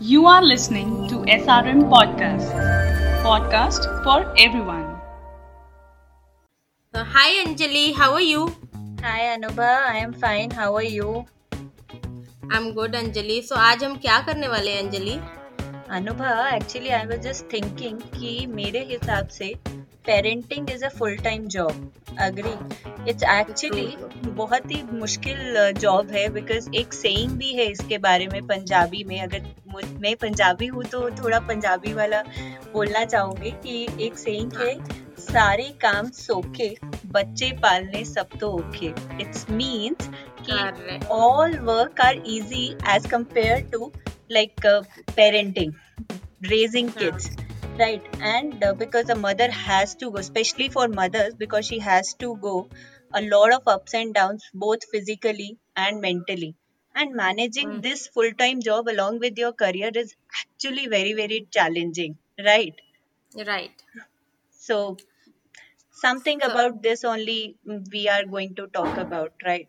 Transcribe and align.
You 0.00 0.26
are 0.26 0.42
listening 0.42 1.08
to 1.08 1.16
SRM 1.24 1.88
Podcast, 1.88 2.50
podcast 3.24 3.86
for 4.04 4.34
everyone. 4.36 5.00
Uh, 6.94 7.04
hi 7.04 7.44
Anjali, 7.44 7.94
how 7.94 8.12
are 8.12 8.20
you? 8.20 8.54
Hi 9.02 9.20
Anubha, 9.36 9.70
I 9.86 9.96
am 9.98 10.12
fine. 10.12 10.50
How 10.50 10.74
are 10.76 10.82
you? 10.82 11.24
I'm 12.50 12.74
good 12.74 12.92
Anjali. 12.92 13.42
So 13.42 13.56
आज 13.56 13.84
हम 13.84 13.96
क्या 14.04 14.18
करने 14.26 14.48
वाले 14.48 14.70
हैं 14.70 14.82
Anjali 14.82 15.18
Anubha, 15.88 16.34
actually 16.52 16.92
I 16.92 17.06
was 17.06 17.24
just 17.24 17.48
thinking 17.48 17.98
कि 18.18 18.46
मेरे 18.60 18.84
हिसाब 18.90 19.28
से 19.38 19.54
parenting 20.06 20.70
is 20.70 20.84
a 20.84 20.88
full 20.88 21.16
time 21.18 21.46
job 21.48 21.92
agree 22.20 22.52
it's 23.10 23.22
actually 23.30 23.86
बहुत 24.26 24.70
ही 24.70 24.82
मुश्किल 24.92 25.72
जॉब 25.78 26.10
है 26.12 26.28
बिकॉज़ 26.32 26.68
एक 26.76 26.92
सेइंग 26.92 27.36
भी 27.38 27.52
है 27.54 27.66
इसके 27.70 27.98
बारे 27.98 28.26
में 28.26 28.40
पंजाबी 28.46 29.04
में। 29.04 29.20
अगर 29.20 29.54
मैं 30.02 30.14
पंजाबी 30.16 30.66
हूँ 30.66 30.84
तो 30.84 31.08
थोड़ा 31.18 31.38
पंजाबी 31.48 31.92
वाला 31.94 32.22
बोलना 32.72 33.04
चाहूँगी 33.04 33.50
कि 33.62 34.04
एक 34.06 34.18
सेइंग 34.18 34.52
है 34.60 34.74
सारे 35.18 35.68
काम 35.82 36.08
सोखे 36.10 36.74
बच्चे 37.12 37.50
पालने 37.62 38.04
सब 38.04 38.38
तो 38.40 38.50
ओके 38.52 38.86
इट्स 39.22 39.46
मीन्स 39.50 40.08
कि 40.40 41.06
all 41.14 41.58
work 41.62 42.00
are 42.00 42.22
easy 42.26 42.66
as 42.94 43.06
compare 43.10 43.60
to 43.72 43.90
like 44.32 44.66
parenting 45.16 45.72
raising 46.44 46.90
kids 46.90 47.30
right. 47.78 48.02
And 48.20 48.62
uh, 48.62 48.74
because 48.74 49.08
a 49.10 49.14
mother 49.14 49.50
has 49.50 49.94
to 49.96 50.10
go 50.10 50.18
especially 50.18 50.68
for 50.68 50.88
mothers 50.88 51.34
because 51.34 51.66
she 51.66 51.78
has 51.78 52.14
to 52.14 52.36
go 52.36 52.68
a 53.12 53.22
lot 53.22 53.52
of 53.52 53.62
ups 53.66 53.94
and 53.94 54.14
downs 54.14 54.44
both 54.52 54.84
physically 54.90 55.58
and 55.76 56.00
mentally. 56.00 56.54
And 56.94 57.14
managing 57.14 57.68
mm. 57.68 57.82
this 57.82 58.06
full 58.08 58.32
time 58.32 58.62
job 58.62 58.88
along 58.88 59.18
with 59.18 59.36
your 59.38 59.52
career 59.52 59.90
is 59.94 60.14
actually 60.42 60.86
very 60.88 61.12
very 61.12 61.46
challenging 61.50 62.16
right? 62.38 62.74
Right. 63.46 63.82
So 64.50 64.96
something 65.90 66.40
so, 66.40 66.50
about 66.50 66.82
this 66.82 67.04
only 67.04 67.56
we 67.92 68.08
are 68.08 68.24
going 68.24 68.54
to 68.54 68.66
talk 68.68 68.96
about 68.96 69.32
right? 69.44 69.68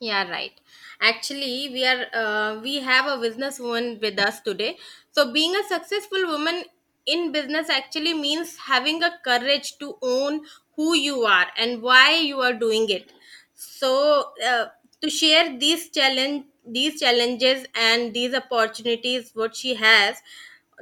Yeah 0.00 0.30
right. 0.30 0.52
Actually 1.00 1.70
we 1.72 1.86
are 1.86 2.06
uh, 2.12 2.60
we 2.60 2.80
have 2.80 3.06
a 3.06 3.16
businesswoman 3.16 4.00
with 4.02 4.18
us 4.18 4.40
today. 4.40 4.76
So 5.12 5.32
being 5.32 5.56
a 5.56 5.64
successful 5.66 6.26
woman 6.26 6.64
in 7.08 7.32
business 7.32 7.70
actually 7.70 8.14
means 8.14 8.56
having 8.66 9.02
a 9.02 9.12
courage 9.24 9.78
to 9.78 9.96
own 10.02 10.42
who 10.76 10.94
you 10.94 11.22
are 11.24 11.46
and 11.56 11.82
why 11.82 12.16
you 12.16 12.40
are 12.40 12.52
doing 12.52 12.88
it. 12.90 13.12
So 13.54 14.32
uh, 14.46 14.66
to 15.02 15.10
share 15.10 15.58
these 15.58 15.90
challenge 15.90 16.44
these 16.70 17.00
challenges 17.00 17.66
and 17.74 18.12
these 18.12 18.34
opportunities 18.34 19.30
what 19.34 19.56
she 19.56 19.74
has 19.74 20.18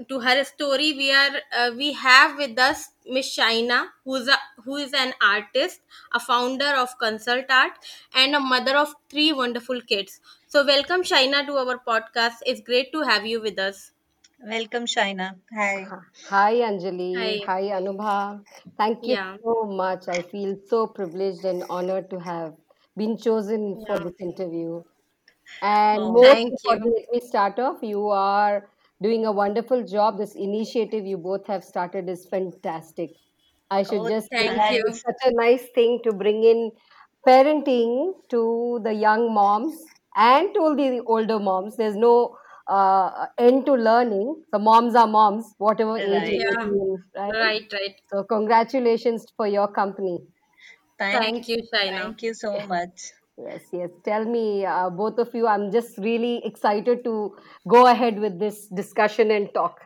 to 0.09 0.21
her 0.21 0.45
story 0.45 0.93
we 0.99 1.07
are 1.13 1.37
uh, 1.59 1.71
we 1.77 1.93
have 1.93 2.37
with 2.43 2.59
us 2.67 2.81
miss 3.17 3.29
shaina 3.37 3.79
who's 4.05 4.29
a 4.35 4.39
who 4.65 4.77
is 4.85 4.93
an 5.03 5.13
artist 5.29 5.81
a 6.13 6.21
founder 6.27 6.73
of 6.85 6.97
consult 7.05 7.51
art 7.59 7.73
and 8.15 8.35
a 8.37 8.41
mother 8.41 8.77
of 8.77 8.95
three 9.11 9.33
wonderful 9.33 9.81
kids. 9.81 10.21
So 10.49 10.65
welcome 10.67 11.03
shaina 11.03 11.47
to 11.47 11.55
our 11.65 11.79
podcast. 11.93 12.45
It's 12.47 12.61
great 12.61 12.93
to 12.93 13.03
have 13.03 13.25
you 13.27 13.41
with 13.41 13.59
us 13.59 13.93
Welcome, 14.45 14.85
Shaina. 14.85 15.35
Hi. 15.55 15.87
Hi, 16.29 16.55
Anjali. 16.57 17.17
Hi, 17.17 17.41
Hi 17.47 17.63
Anubha. 17.81 18.43
Thank 18.77 19.05
you 19.05 19.15
yeah. 19.15 19.37
so 19.43 19.65
much. 19.65 20.09
I 20.09 20.23
feel 20.23 20.57
so 20.69 20.87
privileged 20.87 21.45
and 21.45 21.65
honored 21.71 22.11
to 22.11 22.21
have 22.21 22.55
been 22.97 23.17
chosen 23.17 23.81
yeah. 23.81 23.87
for 23.87 24.05
this 24.05 24.21
interview. 24.21 24.83
And 25.63 26.03
oh, 26.03 26.13
most 26.13 26.39
importantly, 26.39 27.07
let 27.13 27.23
me 27.23 27.29
start 27.29 27.59
off. 27.59 27.79
You 27.83 28.09
are 28.09 28.69
doing 29.03 29.25
a 29.27 29.33
wonderful 29.33 29.83
job. 29.85 30.19
This 30.19 30.35
initiative 30.35 31.07
you 31.07 31.17
both 31.17 31.47
have 31.47 31.65
started 31.65 32.09
is 32.09 32.27
fantastic. 32.27 33.15
I 33.71 33.83
should 33.83 34.01
oh, 34.01 34.09
just 34.09 34.29
thank 34.31 34.53
you. 34.73 34.85
It's 34.87 35.01
such 35.01 35.23
a 35.25 35.33
nice 35.33 35.65
thing 35.75 36.01
to 36.05 36.13
bring 36.13 36.45
in 36.45 36.73
parenting 37.27 38.13
to 38.31 38.81
the 38.85 38.93
young 38.93 39.33
moms 39.35 39.75
and 40.15 40.53
to 40.55 40.61
all 40.61 40.77
the 40.77 41.01
older 41.07 41.39
moms. 41.39 41.77
There's 41.77 41.97
no 41.97 42.37
uh, 42.69 43.27
end 43.39 43.67
to 43.67 43.75
learning. 43.75 44.43
The 44.53 44.59
moms 44.59 44.95
are 44.95 45.07
moms, 45.07 45.55
whatever 45.59 45.95
right. 45.95 46.25
age. 46.25 46.43
Yeah. 46.43 46.63
In, 46.63 47.03
right? 47.17 47.33
right, 47.35 47.73
right. 47.73 47.95
So 48.11 48.25
congratulations 48.25 49.27
for 49.37 49.47
your 49.47 49.69
company. 49.69 50.19
Thank, 50.99 51.23
Thank 51.23 51.49
you, 51.49 51.59
Shaina. 51.73 52.03
Thank 52.03 52.23
you 52.23 52.35
so 52.35 52.67
much. 52.67 53.13
Yes, 53.39 53.61
yes. 53.71 53.91
Tell 54.03 54.25
me, 54.25 54.65
uh, 54.65 54.89
both 54.89 55.19
of 55.19 55.35
you, 55.35 55.47
I'm 55.47 55.71
just 55.71 55.99
really 55.99 56.41
excited 56.45 57.05
to 57.05 57.37
go 57.69 57.87
ahead 57.87 58.19
with 58.19 58.39
this 58.39 58.67
discussion 58.69 59.31
and 59.31 59.53
talk. 59.53 59.81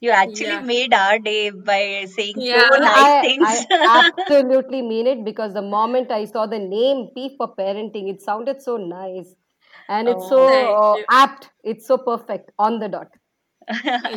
You 0.00 0.10
actually 0.10 0.46
yeah. 0.46 0.60
made 0.60 0.94
our 0.94 1.18
day 1.18 1.50
by 1.50 2.06
saying 2.08 2.34
yeah. 2.36 2.68
so 2.70 2.78
nice 2.78 2.96
I, 2.96 3.22
things. 3.22 3.66
I 3.70 4.12
absolutely 4.18 4.82
mean 4.82 5.06
it 5.06 5.24
because 5.24 5.54
the 5.54 5.62
moment 5.62 6.10
I 6.10 6.24
saw 6.24 6.46
the 6.46 6.58
name 6.58 7.08
P 7.14 7.34
for 7.36 7.54
parenting, 7.54 8.08
it 8.08 8.20
sounded 8.20 8.62
so 8.62 8.76
nice 8.76 9.34
and 9.88 10.08
it's 10.08 10.24
oh, 10.24 10.28
so 10.28 10.74
uh, 10.74 11.02
apt. 11.10 11.50
It's 11.62 11.86
so 11.86 11.98
perfect. 11.98 12.52
On 12.58 12.78
the 12.78 12.88
dot. 12.88 13.08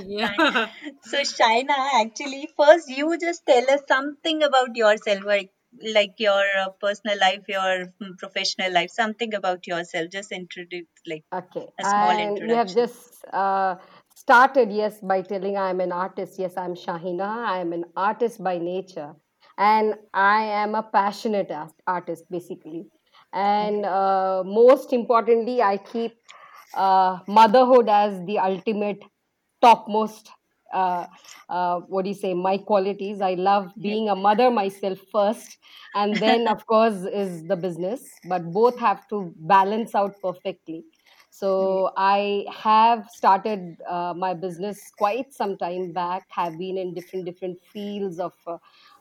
Yeah. 0.05 0.33
so 1.03 1.17
shaina 1.17 1.77
actually 2.01 2.49
first 2.57 2.89
you 2.89 3.17
just 3.19 3.45
tell 3.45 3.69
us 3.71 3.81
something 3.87 4.43
about 4.43 4.75
yourself 4.75 5.25
like 5.25 5.51
like 5.93 6.13
your 6.17 6.43
uh, 6.61 6.69
personal 6.81 7.17
life 7.19 7.43
your 7.47 7.87
mm, 8.01 8.17
professional 8.17 8.71
life 8.73 8.89
something 8.89 9.33
about 9.33 9.67
yourself. 9.67 10.09
Just 10.09 10.31
introduce 10.31 10.87
like 11.07 11.23
okay. 11.33 11.67
a 11.79 11.83
small 11.83 12.11
and 12.11 12.21
introduction 12.21 12.49
you 12.49 12.55
have 12.55 12.73
just 12.73 13.25
uh, 13.33 13.75
started 14.15 14.71
yes 14.71 14.99
by 15.01 15.21
telling 15.21 15.57
i'm 15.57 15.81
an 15.81 15.91
artist. 15.91 16.39
Yes 16.39 16.55
i'm 16.57 16.75
shahina 16.75 17.27
i 17.55 17.59
am 17.59 17.73
an 17.73 17.85
artist 17.95 18.43
by 18.43 18.57
nature. 18.57 19.13
And 19.57 19.95
i 20.13 20.43
am 20.43 20.75
a 20.75 20.83
passionate 20.83 21.51
artist 21.85 22.25
basically 22.31 22.87
and 23.33 23.85
uh, 23.85 24.43
most 24.45 24.93
importantly 24.93 25.61
i 25.61 25.77
keep 25.77 26.17
uh, 26.73 27.19
motherhood 27.27 27.89
as 27.89 28.23
the 28.25 28.37
ultimate 28.39 29.03
topmost 29.61 30.31
uh, 30.73 31.05
uh, 31.49 31.79
what 31.81 32.03
do 32.03 32.09
you 32.09 32.15
say 32.15 32.33
my 32.33 32.57
qualities. 32.57 33.21
I 33.21 33.33
love 33.33 33.71
being 33.81 34.09
a 34.09 34.15
mother 34.15 34.49
myself 34.49 34.99
first 35.11 35.57
and 35.95 36.15
then 36.15 36.47
of 36.47 36.65
course 36.73 37.03
is 37.03 37.43
the 37.43 37.55
business. 37.55 38.01
But 38.25 38.51
both 38.51 38.79
have 38.79 39.07
to 39.09 39.33
balance 39.37 39.95
out 39.95 40.15
perfectly. 40.21 40.85
So 41.29 41.91
i 41.95 42.45
have 42.51 43.07
started 43.09 43.77
uh, 43.87 44.13
my 44.15 44.33
business 44.33 44.91
quite 44.97 45.33
some 45.33 45.57
time 45.57 45.91
back 45.91 46.25
have 46.29 46.57
been 46.57 46.77
in 46.77 46.93
different 46.93 47.25
different 47.25 47.57
fields 47.71 48.19
of 48.19 48.33
uh, 48.45 48.57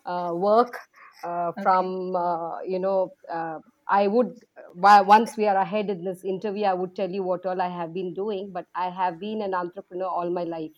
uh, 0.06 0.32
work 0.32 0.78
uh, 1.24 1.48
okay. 1.48 1.62
from 1.62 2.14
uh, 2.14 2.62
you 2.62 2.78
know 2.78 3.12
uh, 3.28 3.58
I 3.90 4.06
would, 4.06 4.44
once 4.74 5.36
we 5.36 5.48
are 5.48 5.56
ahead 5.56 5.90
in 5.90 6.04
this 6.04 6.22
interview, 6.24 6.64
I 6.64 6.74
would 6.74 6.94
tell 6.94 7.10
you 7.10 7.24
what 7.24 7.44
all 7.44 7.60
I 7.60 7.68
have 7.68 7.92
been 7.92 8.14
doing, 8.14 8.52
but 8.52 8.66
I 8.74 8.88
have 8.88 9.18
been 9.18 9.42
an 9.42 9.52
entrepreneur 9.52 10.06
all 10.06 10.30
my 10.30 10.44
life. 10.44 10.70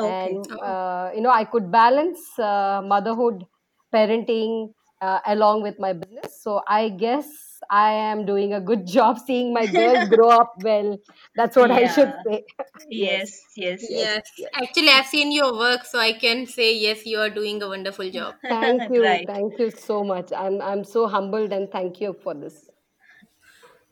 Okay. 0.00 0.32
And, 0.32 0.60
uh, 0.60 1.10
you 1.14 1.20
know, 1.20 1.30
I 1.30 1.44
could 1.44 1.70
balance 1.70 2.38
uh, 2.38 2.82
motherhood, 2.84 3.46
parenting, 3.94 4.74
uh, 5.00 5.20
along 5.26 5.62
with 5.62 5.78
my 5.78 5.92
business. 5.92 6.42
So 6.42 6.62
I 6.66 6.88
guess 6.88 7.51
I 7.72 7.92
am 7.92 8.24
doing 8.26 8.52
a 8.52 8.60
good 8.60 8.86
job 8.96 9.18
seeing 9.18 9.52
my 9.52 9.66
girls 9.66 10.04
grow 10.14 10.30
up 10.30 10.54
well. 10.58 10.98
That's 11.34 11.56
what 11.56 11.70
yeah. 11.70 11.76
I 11.76 11.86
should 11.88 12.12
say. 12.26 12.44
yes, 12.90 13.42
yes, 13.56 13.90
yes, 13.90 13.90
yes, 13.90 14.22
yes. 14.38 14.50
Actually, 14.54 14.90
I've 14.90 15.06
seen 15.06 15.32
your 15.32 15.52
work, 15.56 15.84
so 15.84 15.98
I 15.98 16.12
can 16.12 16.46
say 16.46 16.76
yes, 16.76 17.06
you 17.06 17.18
are 17.18 17.30
doing 17.30 17.62
a 17.62 17.68
wonderful 17.68 18.10
job. 18.10 18.36
Thank 18.48 18.90
you, 18.90 19.02
right. 19.02 19.26
thank 19.26 19.58
you 19.58 19.70
so 19.70 20.04
much. 20.04 20.32
I'm 20.32 20.60
I'm 20.60 20.84
so 20.84 21.06
humbled 21.08 21.52
and 21.52 21.70
thank 21.70 22.00
you 22.00 22.12
for 22.12 22.34
this. 22.34 22.68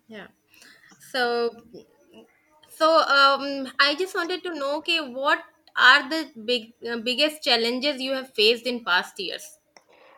Yeah. 0.09 0.27
So, 1.13 1.51
so 2.69 2.99
um, 3.03 3.69
I 3.79 3.95
just 3.99 4.15
wanted 4.15 4.43
to 4.45 4.55
know, 4.55 4.77
okay, 4.79 5.01
what 5.01 5.43
are 5.77 6.09
the 6.09 6.31
big 6.45 6.73
uh, 6.89 6.99
biggest 6.99 7.43
challenges 7.43 8.01
you 8.01 8.13
have 8.13 8.35
faced 8.35 8.67
in 8.67 8.85
past 8.85 9.19
years? 9.21 9.59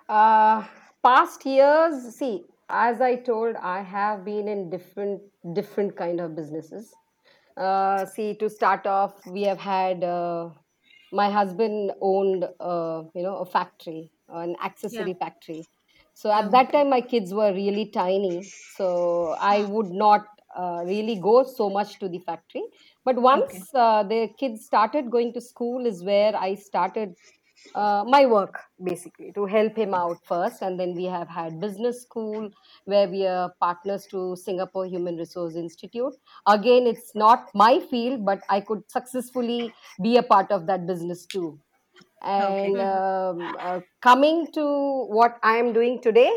Uh, 0.08 0.64
past 1.02 1.44
years, 1.46 2.14
see, 2.16 2.44
as 2.69 3.00
i 3.00 3.14
told 3.14 3.56
i 3.56 3.81
have 3.81 4.25
been 4.25 4.49
in 4.49 4.70
different 4.70 5.20
different 5.55 5.97
kind 5.97 6.20
of 6.20 6.35
businesses. 6.37 6.94
Uh, 7.56 8.06
see 8.06 8.35
to 8.35 8.49
start 8.49 8.87
off 8.87 9.12
we 9.26 9.43
have 9.43 9.59
had 9.59 10.03
uh, 10.03 10.49
my 11.12 11.31
husband 11.31 11.93
owned 12.00 12.44
uh, 12.61 13.03
you 13.14 13.23
know 13.23 13.37
a 13.38 13.44
factory 13.44 14.11
an 14.29 14.56
accessory 14.64 15.11
yeah. 15.11 15.26
factory. 15.26 15.62
So 16.14 16.32
at 16.32 16.50
that 16.53 16.73
time 16.73 16.88
my 16.88 17.03
kids 17.03 17.35
were 17.35 17.53
really 17.53 17.87
tiny. 17.91 18.43
So 18.76 19.37
i 19.38 19.64
would 19.64 19.91
not 19.91 20.26
uh, 20.56 20.82
really 20.87 21.17
go 21.17 21.43
so 21.43 21.69
much 21.69 21.99
to 21.99 22.09
the 22.09 22.19
factory. 22.20 22.62
But 23.05 23.17
once 23.17 23.53
okay. 23.53 23.62
uh, 23.75 24.03
the 24.05 24.31
kids 24.38 24.64
started 24.64 25.11
going 25.11 25.35
to 25.35 25.41
school 25.41 25.85
is 25.85 26.03
where 26.03 26.35
i 26.37 26.55
started 26.55 27.14
uh, 27.75 28.05
my 28.06 28.26
work 28.26 28.59
basically 28.85 29.32
to 29.32 29.47
help 29.47 29.76
him 29.76 29.94
out 29.94 30.19
first 30.26 30.62
and 30.62 30.79
then 30.79 30.94
we 30.94 31.05
have 31.05 31.29
had 31.29 31.61
business 31.61 32.03
school 32.03 32.50
where 32.85 33.09
we 33.09 33.26
are 33.26 33.53
partners 33.61 34.06
to 34.06 34.37
singapore 34.37 34.87
human 34.87 35.17
resource 35.17 35.55
institute 35.56 36.14
again 36.47 36.87
it's 36.87 37.14
not 37.14 37.49
my 37.55 37.81
field 37.91 38.25
but 38.25 38.43
i 38.49 38.61
could 38.61 38.82
successfully 38.91 39.75
be 40.03 40.17
a 40.19 40.23
part 40.23 40.50
of 40.53 40.67
that 40.67 40.87
business 40.87 41.26
too 41.26 41.59
Okay. 42.38 42.70
and 42.70 42.81
um, 42.81 43.56
uh, 43.61 43.81
coming 44.03 44.47
to 44.53 44.64
what 45.19 45.38
i 45.43 45.56
am 45.56 45.73
doing 45.73 46.00
today 46.03 46.32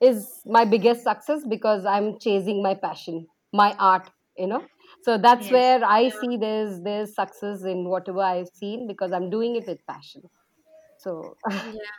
is 0.00 0.42
my 0.46 0.64
biggest 0.64 1.02
success 1.04 1.42
because 1.48 1.84
i'm 1.86 2.18
chasing 2.18 2.62
my 2.62 2.74
passion 2.74 3.26
my 3.52 3.74
art 3.78 4.10
you 4.36 4.46
know 4.46 4.64
so 5.02 5.18
that's 5.18 5.50
Yes. 5.50 5.50
where 5.50 5.84
i 5.84 6.08
see 6.08 6.36
there's 6.36 6.80
there's 6.82 7.14
success 7.14 7.64
in 7.64 7.84
whatever 7.88 8.20
i've 8.20 8.48
seen 8.48 8.86
because 8.88 9.12
i'm 9.12 9.30
doing 9.30 9.56
it 9.56 9.66
with 9.66 9.84
passion 9.86 10.22
so 10.98 11.38
yeah 11.62 11.80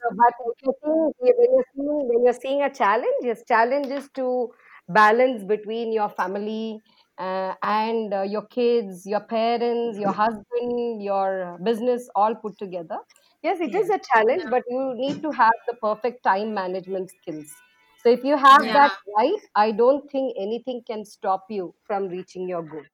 So, 0.00 0.08
but 0.16 0.34
if 0.46 0.54
you're 0.62 0.74
seeing, 0.84 1.12
when 1.18 1.50
you're 1.54 1.64
seeing 1.74 2.08
when 2.08 2.24
you're 2.24 2.40
seeing 2.40 2.62
a 2.62 2.70
challenge, 2.74 3.20
yes, 3.22 3.42
challenge 3.46 3.86
is 3.88 4.08
to 4.14 4.50
balance 4.88 5.44
between 5.44 5.92
your 5.92 6.08
family 6.08 6.82
uh, 7.18 7.54
and 7.62 8.12
uh, 8.14 8.22
your 8.22 8.46
kids, 8.46 9.06
your 9.06 9.20
parents, 9.20 9.98
your 9.98 10.12
husband, 10.12 11.02
your 11.02 11.58
business, 11.64 12.08
all 12.16 12.34
put 12.34 12.58
together. 12.58 12.98
Yes, 13.42 13.60
it 13.60 13.74
is 13.74 13.88
Yeah. 13.88 13.96
a 13.96 14.00
challenge, 14.12 14.48
but 14.50 14.62
you 14.68 14.94
need 14.96 15.22
to 15.22 15.30
have 15.32 15.52
the 15.68 15.74
perfect 15.82 16.22
time 16.24 16.54
management 16.54 17.10
skills. 17.10 17.62
So, 17.98 18.10
if 18.10 18.24
you 18.24 18.36
have 18.36 18.62
yeah 18.62 18.74
that 18.74 18.90
right, 19.18 19.40
I 19.54 19.72
don't 19.72 20.10
think 20.10 20.34
anything 20.38 20.82
can 20.86 21.04
stop 21.04 21.46
you 21.50 21.74
from 21.86 22.08
reaching 22.08 22.48
your 22.48 22.62
goal. 22.62 22.84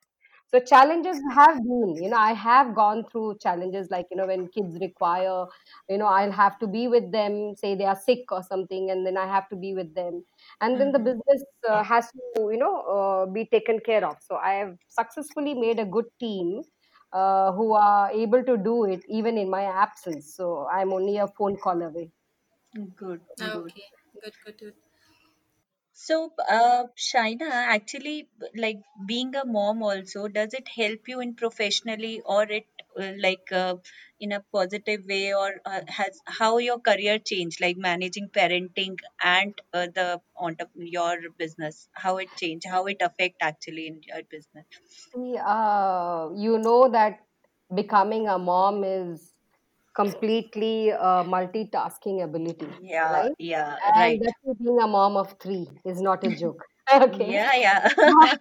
So 0.49 0.61
challenges 0.61 1.21
have 1.35 1.57
been, 1.59 2.03
you 2.03 2.09
know, 2.09 2.17
I 2.17 2.33
have 2.33 2.75
gone 2.75 3.05
through 3.05 3.37
challenges 3.39 3.91
like, 3.91 4.07
you 4.11 4.17
know, 4.17 4.27
when 4.27 4.49
kids 4.49 4.79
require, 4.81 5.45
you 5.89 5.99
know, 5.99 6.07
I'll 6.07 6.33
have 6.33 6.59
to 6.61 6.67
be 6.67 6.89
with 6.89 7.13
them, 7.13 7.55
say 7.55 7.75
they 7.75 7.85
are 7.85 7.95
sick 7.97 8.33
or 8.33 8.43
something, 8.43 8.91
and 8.91 9.07
then 9.07 9.19
I 9.19 9.27
have 9.27 9.49
to 9.51 9.57
be 9.57 9.75
with 9.75 9.95
them. 9.95 10.25
And 10.63 10.81
then 10.81 10.93
the 10.93 10.99
Mm-hmm. 10.99 11.11
business 11.11 11.45
uh, 11.69 11.83
has 11.83 12.11
to, 12.13 12.49
you 12.51 12.57
know, 12.57 12.81
uh, 12.83 13.27
be 13.27 13.45
taken 13.45 13.81
care 13.81 14.05
of. 14.07 14.17
So 14.23 14.37
I 14.37 14.55
have 14.55 14.79
successfully 14.89 15.55
made 15.55 15.79
a 15.81 15.85
good 15.85 16.07
team 16.19 16.63
uh, 17.13 17.53
who 17.53 17.73
are 17.73 18.11
able 18.11 18.43
to 18.45 18.57
do 18.57 18.85
it 18.85 19.05
even 19.09 19.37
in 19.37 19.51
my 19.51 19.65
absence. 19.65 20.35
So 20.35 20.67
I'm 20.69 20.93
only 20.95 21.19
a 21.19 21.29
phone 21.29 21.57
call 21.59 21.83
away. 21.83 22.11
Good, 22.97 23.23
good. 23.37 23.75
okay 23.77 23.85
good 24.23 24.35
good 24.45 24.59
good 24.59 24.75
So, 26.01 26.33
uh, 26.49 26.85
Shaina, 26.97 27.51
actually, 27.51 28.29
like 28.57 28.79
being 29.07 29.35
a 29.35 29.45
mom 29.45 29.83
also, 29.83 30.29
does 30.29 30.55
it 30.55 30.69
help 30.69 31.09
you 31.09 31.21
in 31.21 31.35
professionally 31.35 32.21
or 32.25 32.45
it 32.45 32.67
uh, 32.99 33.13
like 33.19 33.51
uh, 33.53 33.75
in 34.21 34.33
a 34.33 34.41
positive 34.53 35.05
way 35.07 35.35
or 35.35 35.61
uh, 35.67 35.81
has 35.89 36.19
how 36.27 36.59
your 36.59 36.79
career 36.79 37.19
changed, 37.19 37.61
like 37.61 37.77
managing 37.77 38.29
parenting 38.29 38.97
and 39.23 39.61
uh, 39.75 39.87
the 39.95 40.21
entrep- 40.41 40.77
your 40.77 41.17
business, 41.37 41.89
how 41.93 42.17
it 42.19 42.29
changed, 42.37 42.67
how 42.69 42.87
it 42.87 42.99
affect 43.03 43.37
actually 43.43 43.89
in 43.89 44.01
your 44.07 44.23
business? 44.31 44.67
See, 45.13 45.37
uh, 45.45 46.29
you 46.35 46.59
know 46.59 46.89
that 46.91 47.21
becoming 47.75 48.29
a 48.29 48.39
mom 48.39 48.85
is 48.85 49.33
completely 49.99 50.93
uh, 50.93 51.25
multitasking 51.25 52.23
ability, 52.25 52.81
Yeah, 52.81 53.09
right? 53.09 53.37
yeah, 53.39 53.77
And 53.95 53.97
right. 53.97 54.23
being 54.63 54.81
a 54.81 54.87
mom 54.87 55.17
of 55.17 55.37
three 55.41 55.69
is 55.85 56.01
not 56.03 56.25
a 56.25 56.31
joke. 56.31 56.65
Okay. 56.93 57.31
Yeah, 57.31 57.55
yeah. 57.55 57.89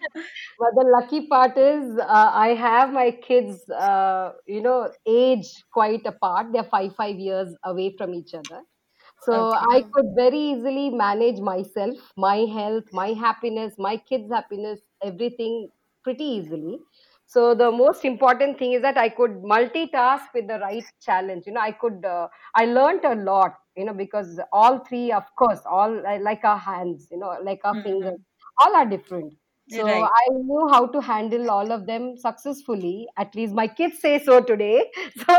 But 0.58 0.74
the 0.74 0.84
lucky 1.00 1.26
part 1.28 1.56
is 1.58 1.98
uh, 1.98 2.30
I 2.34 2.48
have 2.54 2.92
my 2.92 3.10
kids, 3.12 3.68
uh, 3.70 4.32
you 4.46 4.60
know, 4.60 4.92
age 5.06 5.46
quite 5.72 6.06
apart. 6.06 6.48
They're 6.52 6.64
five, 6.64 6.94
five 6.96 7.16
years 7.16 7.54
away 7.64 7.94
from 7.96 8.14
each 8.14 8.34
other. 8.34 8.62
So 9.20 9.52
Okay. 9.52 9.68
I 9.70 9.82
could 9.92 10.06
very 10.16 10.38
easily 10.38 10.90
manage 10.90 11.40
myself, 11.40 11.98
my 12.16 12.38
health, 12.56 12.84
my 12.92 13.08
happiness, 13.14 13.74
my 13.78 13.96
kids' 13.98 14.32
happiness, 14.32 14.80
everything 15.02 15.70
pretty 16.04 16.24
easily 16.24 16.80
So 17.27 17.55
the 17.55 17.71
most 17.71 18.05
important 18.05 18.59
thing 18.59 18.73
is 18.73 18.81
that 18.81 18.97
I 18.97 19.09
could 19.09 19.31
multitask 19.43 20.25
with 20.33 20.47
the 20.47 20.59
right 20.59 20.83
challenge. 21.01 21.47
You 21.47 21.53
know, 21.53 21.61
I 21.61 21.71
could, 21.71 22.05
uh, 22.05 22.27
I 22.55 22.65
learned 22.65 23.05
a 23.05 23.15
lot, 23.15 23.55
you 23.75 23.85
know, 23.85 23.93
because 23.93 24.39
all 24.51 24.79
three, 24.79 25.11
of 25.11 25.23
course, 25.35 25.61
all 25.65 25.91
li- 25.91 26.19
like 26.21 26.43
our 26.43 26.57
hands, 26.57 27.07
you 27.11 27.17
know, 27.17 27.37
like 27.43 27.61
our 27.63 27.77
fingers, 27.81 28.13
Mm-hmm. 28.13 28.23
all 28.63 28.75
are 28.75 28.85
different. 28.85 29.33
So 29.67 29.89
Right. 29.89 30.11
I 30.11 30.23
knew 30.31 30.67
how 30.71 30.87
to 30.87 31.01
handle 31.01 31.49
all 31.49 31.71
of 31.71 31.87
them 31.87 32.17
successfully. 32.17 33.07
At 33.17 33.33
least 33.33 33.53
my 33.53 33.67
kids 33.67 33.99
say 33.99 34.19
so 34.19 34.41
today. 34.41 34.91
So 35.17 35.37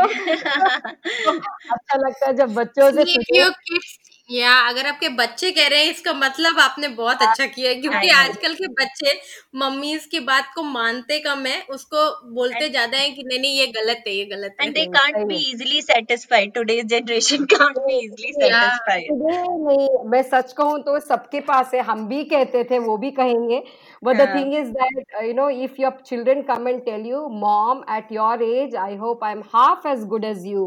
तो 1.25 1.31
अच्छा 1.75 1.97
लगता 1.97 2.27
है 2.27 2.33
जब 2.37 2.53
बच्चों 2.55 2.91
से 2.93 3.03
See, 3.03 3.15
if 3.15 3.23
सुने 3.25 3.39
your 3.39 3.51
kids 3.67 3.99
या 4.30 4.54
अगर 4.68 4.86
आपके 4.86 5.08
बच्चे 5.16 5.50
कह 5.50 5.68
रहे 5.68 5.84
हैं 5.84 5.90
इसका 5.90 6.12
मतलब 6.14 6.58
आपने 6.60 6.88
बहुत 6.96 7.22
अच्छा 7.22 7.46
किया 7.46 7.70
है 7.70 7.74
क्योंकि 7.76 8.10
आजकल 8.10 8.54
के 8.54 8.66
बच्चे 8.74 9.18
मम्मीज 9.56 10.04
की 10.06 10.20
बात 10.26 10.50
को 10.54 10.62
मानते 10.62 11.18
कम 11.18 11.46
है 11.46 11.60
उसको 11.70 12.04
बोलते 12.34 12.68
ज़्यादा 12.68 12.98
है 12.98 13.10
कि 13.10 13.22
नहीं 13.22 13.38
नहीं 13.40 13.58
ये 13.58 13.66
गलत 13.76 14.04
है 14.06 14.14
ये 14.14 14.24
गलत 14.26 14.56
है। 14.60 14.66
And 14.66 14.74
they 14.74 14.84
can't 14.88 15.16
be 15.26 15.36
easily 15.50 15.80
satisfied 15.82 16.52
today's 16.54 16.84
generation 16.84 17.44
can't 17.54 17.78
be 17.78 17.98
easily 17.98 18.32
satisfied 18.32 19.08
नहीं 19.66 19.88
मैं 20.10 20.22
सच 20.24 20.52
कहूँ 20.52 20.78
तो 20.82 20.98
सबके 21.00 21.40
पास 21.50 21.70
है 21.74 21.80
हम 21.90 22.06
भी 22.08 22.22
कहते 22.26 22.64
थे 22.64 22.78
वो 22.80 22.96
भी 22.96 23.10
कहेंगे। 23.10 23.62
But 24.02 24.16
the 24.16 24.28
thing 24.34 24.54
is 24.54 24.68
that 24.72 25.24
you 25.24 25.32
know 25.34 25.48
if 25.64 25.80
your 25.80 25.98
children 26.06 26.42
come 26.50 26.68
and 26.68 26.80
tell 26.84 27.06
you 27.06 27.26
mom 27.40 27.82
at 27.96 28.12
your 28.12 28.42
age 28.42 28.76
I 28.84 28.96
hope 28.96 29.24
I 29.24 29.32
am 29.32 29.42
half 29.54 29.88
as 29.88 30.04
good 30.08 30.24
as 30.24 30.46
you 30.46 30.64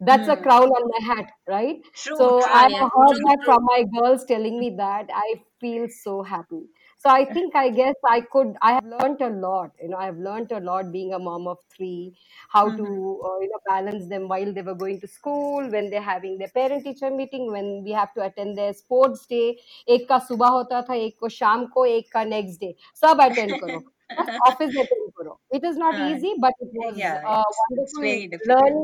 that's 0.00 0.28
a 0.30 0.34
crown 0.42 0.72
on 0.76 0.88
my 0.88 1.08
hat 1.08 1.30
right 1.50 1.82
so 1.98 2.28
I 2.54 2.74
True 2.99 3.05
that 3.25 3.43
true 3.43 3.49
from 3.49 3.63
my 3.65 3.83
girls 3.97 4.25
telling 4.25 4.59
me 4.59 4.69
that 4.77 5.09
i 5.13 5.27
feel 5.63 5.87
so 5.97 6.13
happy 6.23 6.61
so 7.03 7.09
i 7.09 7.23
think 7.35 7.55
i 7.55 7.69
guess 7.69 7.95
i 8.11 8.19
could 8.35 8.55
i 8.61 8.71
have 8.73 8.85
learned 8.93 9.21
a 9.21 9.29
lot 9.45 9.71
you 9.81 9.89
know 9.89 9.97
i've 9.97 10.17
learned 10.27 10.51
a 10.51 10.59
lot 10.59 10.91
being 10.91 11.13
a 11.13 11.19
mom 11.19 11.47
of 11.47 11.57
three 11.75 12.17
how 12.49 12.63
to 12.79 12.85
Mm-hmm. 12.85 13.05
uh, 13.29 13.37
you 13.43 13.49
know 13.51 13.61
balance 13.69 14.07
them 14.09 14.27
while 14.27 14.51
they 14.53 14.61
were 14.61 14.75
going 14.83 14.99
to 14.99 15.07
school 15.07 15.69
when 15.75 15.89
they're 15.89 16.07
having 16.09 16.37
their 16.37 16.51
parent 16.59 16.83
teacher 16.83 17.11
meeting 17.11 17.51
when 17.51 17.83
we 17.83 17.91
have 17.91 18.13
to 18.13 18.21
attend 18.29 18.57
their 18.57 18.73
sports 18.83 19.25
day 19.35 19.47
एक 19.95 20.07
का 20.09 20.17
सुबह 20.27 20.47
होता 20.57 20.81
था 20.89 20.95
एक 21.07 21.17
को 21.19 21.29
शाम 21.39 21.65
को 21.75 21.85
एक 21.85 22.11
का 22.13 22.23
नेक्स्ट 22.35 22.59
डे 22.61 22.73
सब 23.01 23.21
अटेंड 23.21 23.55
करो 23.61 23.79
बस 24.19 24.29
ऑफिस 24.47 24.77
अटेंड 24.85 25.11
करो 25.17 25.39
it 25.55 25.65
is 25.65 25.77
not 25.77 25.95
uh, 25.95 26.09
easy 26.11 26.33
but 26.39 26.63
it 26.63 26.71
was 26.83 26.95
yeah, 26.97 27.21
it's 27.39 27.61
it's 27.77 27.97
wonderful 27.99 28.79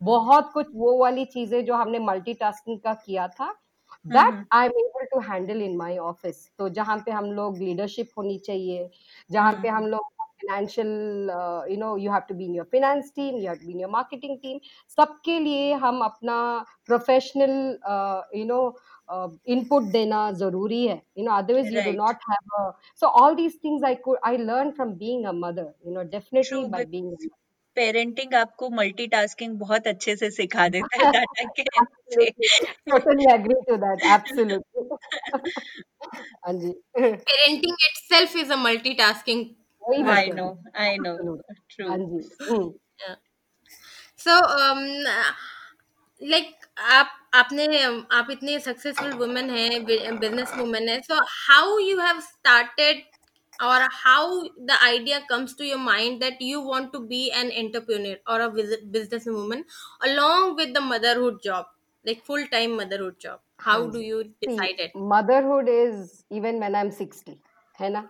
बहुत 0.00 0.50
कुछ 0.52 0.66
वो 0.74 0.96
वाली 0.98 1.24
चीज़ें 1.24 1.64
जो 1.64 1.74
हमने 1.74 1.98
मल्टीटास्किंग 1.98 2.78
का 2.80 2.94
किया 3.06 3.28
था 3.28 3.54
that. 4.06 4.44
I 4.52 4.66
am 4.66 4.78
able 4.80 5.04
to 5.14 5.20
handle 5.30 5.62
in 5.62 5.76
my 5.76 5.98
office 5.98 6.48
तो 6.58 6.68
जहाँ 6.78 6.96
पे 7.06 7.10
हम 7.10 7.32
लोग 7.32 7.58
लीडरशिप 7.58 8.10
होनी 8.18 8.38
चाहिए 8.46 8.88
जहाँ 9.30 9.52
पे. 9.62 9.68
हम 9.68 9.86
लोग 9.86 10.16
financial 10.42 10.88
you 11.70 11.76
know 11.78 11.96
you 11.96 12.10
have 12.12 12.20
to 12.28 12.34
be 12.34 12.44
in 12.44 12.54
your 12.54 12.64
finance 12.72 13.10
team 13.16 13.36
you 13.36 13.46
have 13.46 13.54
to 13.54 13.66
be 13.66 13.72
in 13.72 13.80
your 13.80 13.90
marketing 13.90 14.36
team 14.42 14.58
सबके 14.96 15.38
लिए 15.38 15.72
हम 15.84 16.00
अपना 16.04 16.36
प्रोफेशनल 16.86 17.78
यू 18.38 18.44
नो 18.46 18.60
इनपुट 19.54 19.82
देना 19.92 20.30
ज़रूरी 20.42 20.86
है 20.86 21.02
you 21.18 21.24
know 21.24 21.32
otherwise 21.36 21.74
you 21.74 21.82
do 21.90 21.96
not 21.98 22.30
have 22.30 22.72
so 23.00 23.08
all 23.18 23.36
these 23.36 23.58
things 23.64 23.84
i 23.88 23.94
could 24.06 24.18
i 24.30 24.36
learned 24.36 24.74
from 24.78 24.94
being 25.02 25.26
a 25.26 25.32
mother 25.32 25.66
you 25.86 25.92
know 25.96 26.04
definitely 26.14 26.48
True, 26.48 26.68
by 26.68 26.84
parenting 27.78 28.34
आपको 28.34 28.68
multitasking 28.76 29.58
बहुत 29.58 29.86
अच्छे 29.86 30.16
से 30.16 30.30
सिखा 30.30 30.68
देता 30.76 31.02
है 31.02 31.10
डाटा 31.16 31.44
के 31.58 31.64
totally 32.90 33.26
agree 33.34 33.54
to 33.68 33.76
that 33.84 34.04
absolutely 34.14 34.82
parenting 36.96 37.74
itself 37.88 38.36
is 38.36 38.52
a 38.52 38.56
multitasking 38.64 39.44
I 40.10 40.30
know 40.32 40.46
I 40.78 40.96
know 41.00 41.16
true 41.70 42.60
so 44.20 44.34
like 46.22 46.54
आप 46.94 47.14
आपने 47.34 47.82
आप 48.18 48.28
इतने 48.30 48.58
सक्सेसफुल 48.60 49.12
वुमेन 49.14 49.50
है 49.50 49.78
बिज़नेस 49.84 50.52
वुमेन 50.56 50.88
है. 50.88 51.00
So 51.00 51.20
how 51.28 51.78
you 51.78 51.98
have 52.00 52.20
started 52.20 53.02
or 53.61 53.79
how 54.03 54.43
the 54.69 54.77
idea 54.83 55.21
comes 55.29 55.55
to 55.55 55.65
your 55.65 55.77
mind 55.77 56.21
that 56.21 56.41
you 56.41 56.61
want 56.61 56.91
to 56.93 56.99
be 57.13 57.31
an 57.31 57.51
entrepreneur 57.63 58.17
or 58.27 58.41
a 58.41 58.49
vis- 58.49 58.83
businesswoman 58.97 59.63
along 60.11 60.55
with 60.55 60.73
the 60.73 60.81
motherhood 60.81 61.41
job 61.41 61.65
like 62.05 62.23
full-time 62.31 62.75
motherhood 62.77 63.19
job 63.19 63.41
how 63.69 63.77
हाँ 63.77 63.87
do 63.87 63.99
ji 63.99 64.05
you 64.11 64.23
see 64.45 64.59
decide 64.63 64.79
it 64.87 64.93
motherhood 65.13 65.69
is 65.69 66.25
even 66.29 66.59
when 66.63 66.75
i'm 66.75 66.91
60 66.91 67.35
है 67.79 67.89
ना 67.89 68.01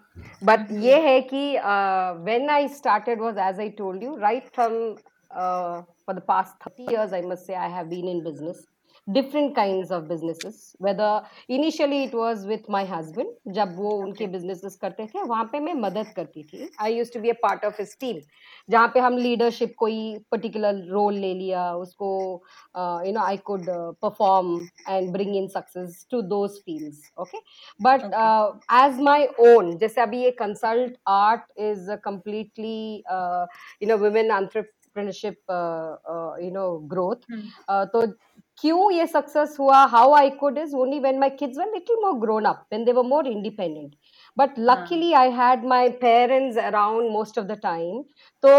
but 0.50 0.72
ये 0.86 1.00
है 1.02 1.20
कि 1.30 1.42
uh, 1.74 2.16
when 2.30 2.50
I 2.50 2.68
started 2.68 3.20
was 3.26 3.38
as 3.38 3.60
I 3.60 3.70
told 3.82 4.02
you 4.06 4.16
right 4.24 4.50
from 4.58 4.76
uh, 5.32 5.84
for 6.06 6.14
the 6.14 6.22
past 6.32 6.56
30 6.64 6.84
years 6.94 7.14
I 7.14 7.22
must 7.22 7.46
say 7.46 7.56
I 7.56 7.70
have 7.76 7.90
been 7.90 8.08
in 8.16 8.24
business 8.24 8.66
different 9.12 9.54
kinds 9.56 9.92
of 9.92 10.08
businesses 10.08 10.76
whether 10.80 11.22
initially 11.50 12.04
it 12.06 12.14
was 12.14 12.46
with 12.46 12.68
my 12.70 12.86
husband 12.86 13.28
जब 13.56 13.76
वो 13.78 13.96
उनके 14.04 14.28
businesses 14.32 14.76
करते 14.82 15.08
थे 15.08 15.24
वहाँ 15.24 15.44
पे 15.52 15.60
मैं 15.60 15.74
मदद 15.74 16.14
करती 16.16 16.44
थी 16.44 16.70
I 16.80 16.90
used 16.90 17.14
to 17.14 17.20
be 17.20 17.30
a 17.30 17.36
part 17.36 17.64
of 17.64 17.76
his 17.78 17.96
team 18.04 18.22
जहाँ 18.70 18.88
पे 18.94 19.00
हम 19.00 19.18
leadership 19.18 19.74
कोई 19.80 20.00
particular 20.32 20.74
role 20.94 21.20
ले 21.26 21.34
लिया 21.34 21.74
उसको 21.76 22.42
uh, 22.76 23.02
you 23.06 23.14
know 23.14 23.24
I 23.24 23.38
could 23.38 23.68
uh, 23.70 23.92
perform 24.02 24.70
and 24.88 25.12
bring 25.14 25.36
in 25.36 25.50
success 25.50 26.06
to 26.12 26.22
those 26.22 26.60
fields 26.66 27.12
okay 27.20 27.40
but 27.80 28.02
Okay. 28.04 28.14
uh, 28.14 28.54
as 28.70 28.98
my 28.98 29.28
own 29.40 29.78
जैसे 29.80 30.02
अभी 30.02 30.24
ये 30.24 30.36
consult 30.42 30.96
art 31.08 31.44
is 31.58 31.90
a 31.90 31.98
completely 31.98 33.04
uh, 33.10 33.46
you 33.82 33.88
know 33.88 33.98
women 33.98 34.30
entrepreneurship 34.30 35.36
uh, 35.50 35.96
uh, 36.14 36.36
you 36.40 36.52
know 36.52 36.80
growth 36.88 37.24
Hmm. 37.30 37.48
uh, 37.68 37.86
तो 37.96 38.14
क्यों 38.61 38.91
ये 38.93 39.07
success 39.07 39.57
हुआ? 39.61 39.85
How 39.95 40.13
I 40.15 40.31
could 40.41 40.59
is 40.59 40.75
only 40.77 40.99
when 41.01 41.19
my 41.19 41.31
kids 41.31 41.59
were 41.59 41.71
little 41.75 41.97
more 42.05 42.19
grown 42.21 42.45
up 42.45 42.65
when 42.73 42.85
they 42.85 42.93
were 42.93 43.05
more 43.07 43.27
independent 43.27 43.95
but 44.39 44.59
luckily 44.59 45.13
I 45.23 45.31
had 45.39 45.65
my 45.69 45.89
parents 46.05 46.59
around 46.59 47.11
most 47.13 47.39
of 47.39 47.47
the 47.47 47.59
time 47.63 48.03
तो 48.43 48.51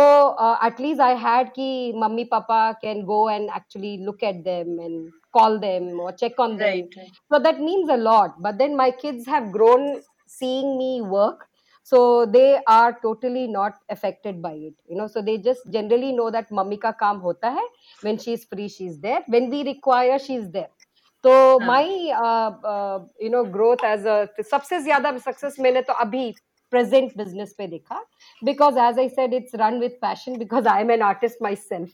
at least 0.67 1.01
I 1.01 1.15
had 1.27 1.49
कि 1.53 1.93
mummy 2.03 2.23
papa 2.35 2.71
can 2.81 3.03
go 3.05 3.29
and 3.29 3.49
actually 3.55 3.97
look 4.05 4.23
at 4.23 4.43
them 4.43 4.79
and 4.81 5.11
call 5.33 5.59
them 5.59 5.99
or 5.99 6.11
check 6.11 6.39
on 6.39 6.57
them. 6.57 6.67
Right, 6.67 6.95
right. 6.97 7.17
so 7.31 7.39
that 7.39 7.59
means 7.59 7.89
a 7.89 7.97
lot. 7.97 8.41
But 8.41 8.57
then 8.57 8.75
my 8.75 8.91
kids 8.91 9.27
have 9.27 9.51
grown 9.51 10.01
seeing 10.27 10.77
me 10.77 11.01
work. 11.01 11.48
So 11.91 11.99
they 12.25 12.49
are 12.67 12.97
totally 13.03 13.45
not 13.47 13.77
affected 13.89 14.41
by 14.41 14.51
it 14.69 14.73
you 14.87 14.97
know 14.97 15.07
so 15.13 15.21
they 15.29 15.37
just 15.37 15.71
generally 15.77 16.11
know 16.17 16.29
that 16.37 16.51
mummy 16.59 16.77
ka 16.87 16.91
kaam 17.03 17.21
hota 17.27 17.51
hai 17.59 17.67
when 18.07 18.19
she 18.25 18.35
is 18.39 18.45
free 18.51 18.67
she 18.75 18.89
is 18.91 18.99
there 19.07 19.21
when 19.35 19.49
we 19.55 19.63
require 19.69 20.19
she 20.27 20.37
is 20.41 20.51
there 20.57 20.69
तो 21.23 21.31
हाँ. 21.31 21.67
My 21.67 21.95
you 23.23 23.29
know 23.29 23.43
growth 23.55 23.83
as 23.85 24.05
a 24.07 24.43
सबसे 24.51 24.79
ज़्यादा 24.81 25.17
success 25.17 25.59
मैंने 25.59 25.81
तो 25.89 25.93
अभी 26.03 26.23
present 26.71 27.17
business 27.17 27.53
पे 27.57 27.67
देखा 27.67 28.03
because 28.41 28.79
as 28.79 28.99
I 28.99 29.09
said 29.09 29.33
it's 29.33 29.55
run 29.61 29.79
with 29.79 29.97
passion 30.01 30.37
because 30.37 30.67
I 30.67 30.81
am 30.81 30.91
an 30.91 31.01
artist 31.01 31.41
myself 31.55 31.89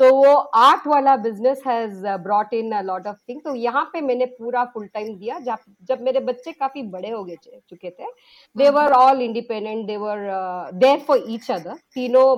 तो 0.00 0.14
वो 0.14 0.34
आर्ट 0.56 0.86
वाला 0.86 1.16
business 1.22 1.62
has 1.66 2.06
brought 2.26 2.52
in 2.54 2.72
a 2.72 2.82
lot 2.82 3.06
of 3.06 3.16
thing 3.28 3.40
तो 3.44 3.54
यहाँ 3.54 3.84
पे 3.92 4.00
मैंने 4.00 4.26
पूरा 4.38 4.64
फुल 4.74 4.86
टाइम 4.86 5.14
दिया। 5.16 5.38
जब 5.38 5.74
जब 5.88 6.02
मेरे 6.02 6.20
बच्चे 6.28 6.52
काफ़ी 6.52 6.82
बड़े 6.90 7.10
हो 7.10 7.24
गए 7.24 7.36
चुके 7.44 7.90
थे 7.90 8.12
they 8.56 8.70
were 8.70 8.92
all 8.92 9.22
independent 9.22 9.86
they 9.86 9.96
were 9.96 10.28
there 10.74 11.00
for 11.08 11.24
each 11.28 11.50
other 11.50 11.74
तीनों 11.94 12.28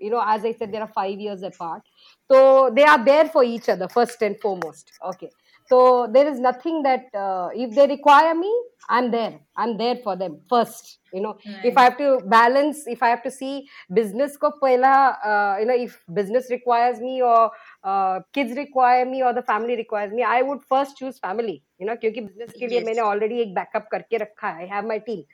you 0.00 0.10
know 0.10 0.22
as 0.30 0.44
i 0.44 0.50
said 0.52 0.72
there 0.72 0.82
are 0.82 0.92
five 0.94 1.20
years 1.20 1.42
apart. 1.42 1.82
so 2.30 2.70
they 2.76 2.84
are 2.84 3.04
there 3.04 3.26
for 3.26 3.44
each 3.44 3.68
other 3.68 3.88
first 3.88 4.22
and 4.22 4.38
foremost. 4.40 4.90
Okay. 5.02 5.30
so 5.68 6.08
there 6.12 6.28
is 6.28 6.40
nothing 6.40 6.82
that 6.82 7.06
uh, 7.14 7.48
if 7.54 7.74
they 7.74 7.86
require 7.86 8.34
me 8.34 8.52
i'm 8.88 9.10
there. 9.10 9.40
I'm 9.56 9.78
there 9.78 9.96
for 9.96 10.14
them 10.14 10.40
first 10.48 10.98
you 11.12 11.20
know. 11.22 11.38
Right. 11.46 11.64
if 11.64 11.78
i 11.78 11.84
have 11.84 11.96
to 11.98 12.20
balance 12.26 12.86
if 12.86 13.02
i 13.02 13.08
have 13.08 13.22
to 13.22 13.30
see 13.30 13.66
business 13.92 14.36
ko 14.36 14.50
pehla 14.62 14.94
uh, 15.24 15.56
you 15.60 15.66
know 15.66 15.74
if 15.86 16.02
business 16.12 16.50
requires 16.50 17.00
me 17.00 17.22
or 17.22 17.50
uh, 17.84 18.20
kids 18.32 18.56
require 18.56 19.06
me 19.06 19.22
or 19.22 19.32
the 19.32 19.42
family 19.42 19.76
requires 19.76 20.12
me 20.12 20.22
i 20.22 20.42
would 20.42 20.60
first 20.74 20.98
choose 20.98 21.18
family 21.18 21.62
you 21.78 21.86
know 21.86 21.96
because 22.02 22.26
business 22.28 22.52
ke 22.60 22.70
liye 22.74 22.84
maine 22.90 23.00
already 23.08 23.40
ek 23.46 23.54
backup 23.60 23.88
karke 23.96 24.20
rakha 24.26 24.52
i 24.64 24.66
have 24.74 24.84
my 24.84 24.98
team 24.98 25.24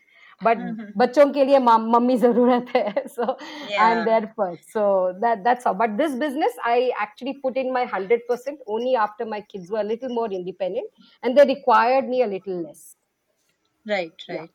but 0.44 0.58
Mhm. 0.62 0.92
बच्चों 1.02 1.26
के 1.34 1.44
लिए 1.46 1.60
मम- 1.68 1.90
mummy 1.96 2.18
जरूरत 2.24 2.72
है 2.76 3.04
so 3.16 3.28
i'm 3.28 3.70
Yeah. 3.72 4.06
there 4.10 4.28
first 4.40 4.74
so 4.78 4.84
that 5.26 5.44
that's 5.48 5.70
how 5.70 5.74
but 5.84 5.96
this 6.02 6.16
business 6.26 6.60
i 6.74 6.78
actually 7.06 7.34
put 7.46 7.58
in 7.64 7.72
my 7.78 7.84
100% 7.86 8.60
only 8.78 8.96
after 9.06 9.30
my 9.36 9.42
kids 9.54 9.72
were 9.76 9.84
a 9.86 9.90
little 9.94 10.16
more 10.20 10.30
independent 10.42 11.08
and 11.24 11.38
they 11.42 11.48
required 11.54 12.14
me 12.16 12.22
a 12.28 12.32
little 12.36 12.62
less 12.68 12.86
Right, 13.88 14.14
Yeah. 14.28 14.36
right. 14.42 14.50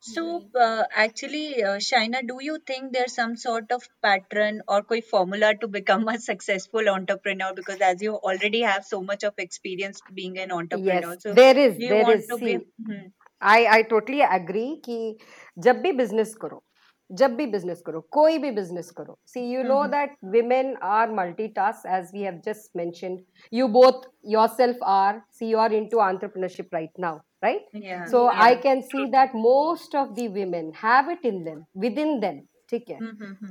So, 0.00 0.22
uh, 0.54 0.84
actually, 1.04 1.62
uh, 1.62 1.76
Shaina, 1.78 2.26
do 2.26 2.38
you 2.42 2.58
think 2.58 2.92
there's 2.92 3.14
some 3.14 3.36
sort 3.36 3.70
of 3.72 3.88
pattern 4.02 4.62
or 4.68 4.82
koi 4.82 5.00
formula 5.02 5.54
to 5.56 5.68
become 5.68 6.08
a 6.08 6.18
successful 6.18 6.88
entrepreneur? 6.88 7.52
Because 7.54 7.80
as 7.80 8.02
you 8.02 8.14
already 8.16 8.62
have 8.62 8.84
so 8.84 9.02
much 9.02 9.24
of 9.24 9.34
experience 9.38 10.00
being 10.14 10.38
an 10.38 10.52
entrepreneur, 10.52 11.14
yes 11.14 11.22
so 11.22 11.34
there 11.34 11.58
is 11.58 11.76
do 11.76 11.84
you 11.84 11.90
there 11.94 12.02
want 12.06 12.20
is 12.20 12.28
to 12.28 12.38
see 12.38 12.58
be? 12.58 12.64
Hmm. 12.86 13.06
I 13.41 13.65
I 13.65 13.83
totally 13.83 14.21
agree 14.35 14.69
कि 14.85 15.17
जब 15.57 15.81
भी 15.81 15.91
business 15.91 16.33
करो 16.35 16.63
जब 17.09 17.35
भी 17.35 17.45
business 17.45 17.81
करो 17.85 17.99
कोई 18.11 18.37
भी 18.37 18.51
business 18.51 18.89
करो 18.91 19.17
see 19.27 19.41
you 19.53 19.63
know 19.63 19.83
that 19.87 20.15
women 20.25 20.75
are 20.83 21.11
multitask 21.57 21.85
as 21.97 22.09
we 22.13 22.21
have 22.21 22.39
just 22.45 22.71
mention 22.77 23.17
you 23.53 23.67
both 23.67 24.09
yourself 24.47 24.83
are 24.93 25.21
see 25.39 25.49
you 25.49 25.57
are 25.57 25.73
into 25.85 25.99
entrepreneurship 25.99 26.73
right 26.73 26.91
now 26.99 27.17
right 27.43 28.09
so 28.11 28.25
I 28.45 28.55
can 28.65 28.81
see 28.81 29.05
that 29.11 29.35
most 29.35 29.95
of 29.95 30.09
the 30.13 30.27
women 30.39 30.71
have 30.83 31.11
it 31.11 31.25
in 31.25 31.43
them 31.43 31.63
within 31.99 32.19
them 32.19 32.41
ठीक 32.69 32.89
है? 32.89 32.97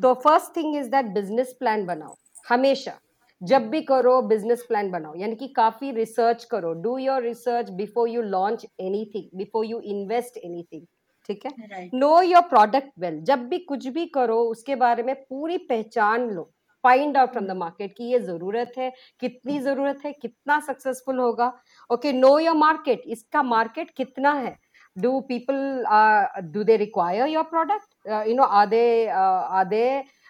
तो 0.01 0.15
first 0.15 0.57
thing 0.57 0.77
is 0.77 0.89
that 0.91 1.15
business 1.15 1.57
plan 1.59 1.85
बनाओ 1.87 2.15
हमेशा। 2.49 2.99
जब 3.45 3.69
भी 3.71 3.81
करो 3.83 4.21
business 4.23 4.65
plan 4.69 4.91
बनाओ। 4.91 5.15
यानी 5.17 5.35
कि 5.37 5.49
काफ़ी 5.57 5.91
रिसर्च 5.93 6.45
करो। 6.51 6.73
Do 6.83 6.97
your 6.99 7.23
research 7.23 7.71
before 7.73 8.09
you 8.09 8.23
launch 8.23 8.67
anything 8.81 9.39
before 9.39 9.65
you 9.67 9.81
invest 9.81 10.37
anything 10.37 10.87
ठीक 11.29 11.47
है? 11.47 11.53
नो 11.95 12.21
योर 12.23 12.43
प्रोडक्ट 12.49 12.91
वेल 13.01 13.21
जब 13.23 13.47
भी 13.49 13.59
कुछ 13.61 13.87
भी 13.89 14.07
करो 14.15 14.41
उसके 14.51 14.75
बारे 14.77 15.03
में 15.03 15.15
पूरी 15.15 15.59
पहचान 15.71 16.29
लो। 16.31 16.51
Find 16.85 17.17
out 17.17 17.31
from 17.33 17.47
the 17.47 17.57
market 17.57 17.95
कि 17.97 18.05
ये 18.05 18.19
ज़रूरत 18.21 18.73
है 18.79 18.93
कितनी 19.21 19.59
ज़रूरत 19.61 20.01
है 20.05 20.13
कितना 20.13 20.59
सक्सेसफुल 20.67 21.19
होगा। 21.19 21.53
ओके 21.91 22.13
नो 22.13 22.39
योर 22.39 22.57
मार्केट 22.57 23.03
इसका 23.07 23.43
मार्केट 23.43 23.91
कितना 23.97 24.33
है? 24.35 24.59
Do 24.97 25.11
people 25.29 25.57
uh, 25.91 26.41
do 26.53 26.65
they 26.67 26.75
require 26.81 27.25
your 27.27 27.43
product? 27.47 27.87
Uh, 28.09 28.19
you 28.27 28.35
know 28.41 28.47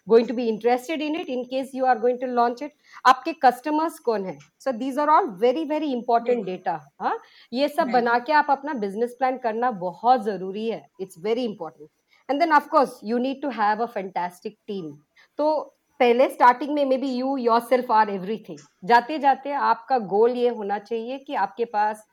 uh, 0.06 0.12
going 0.12 0.26
to 0.26 0.34
be 0.34 0.48
interested 0.48 1.00
in 1.00 1.14
it 1.14 1.28
in 1.28 1.44
case 1.44 1.72
you 1.72 1.84
are 1.84 1.96
going 1.96 2.18
to 2.18 2.26
launch 2.26 2.62
it 2.62 2.72
आपके 3.06 3.34
customers 3.44 3.98
कौन 3.98 4.24
है 4.26 4.38
so 4.58 4.72
these 4.72 4.96
are 4.96 5.10
all 5.10 5.30
very 5.30 5.64
very 5.64 5.92
important 5.92 6.46
data 6.46 6.78
हाँ 7.00 7.18
ये 7.52 7.68
सब. 7.68 7.90
बना 7.90 8.18
के 8.18 8.32
आप 8.32 8.46
अपना 8.50 8.72
business 8.72 9.10
plan 9.22 9.42
करना 9.42 9.70
बहुत 9.70 10.24
ज़रूरी 10.24 10.68
है 10.70 10.84
it's 11.00 11.16
very 11.16 11.46
important 11.46 11.88
and 12.28 12.40
then 12.40 12.52
of 12.52 12.68
course 12.70 12.98
you 13.02 13.18
need 13.18 13.40
to 13.42 13.50
have 13.50 13.80
a 13.80 13.88
fantastic 13.88 14.52
team 14.68 14.92
तो 15.38 15.70
पहले 16.00 16.28
स्टार्टिंग 16.28 16.74
में 16.74 16.84
may 16.84 16.96
be 16.98 17.08
you 17.14 17.36
yourself 17.60 17.90
are 17.92 18.10
everything 18.10 18.58
जाते 18.84 19.18
जाते 19.18 19.52
आपका 19.52 19.98
गोल 19.98 20.30
ये 20.30 20.48
होना 20.48 20.78
चाहिए 20.78 21.18
कि 21.18 21.34
आपके 21.34 21.64
पास 21.64 22.06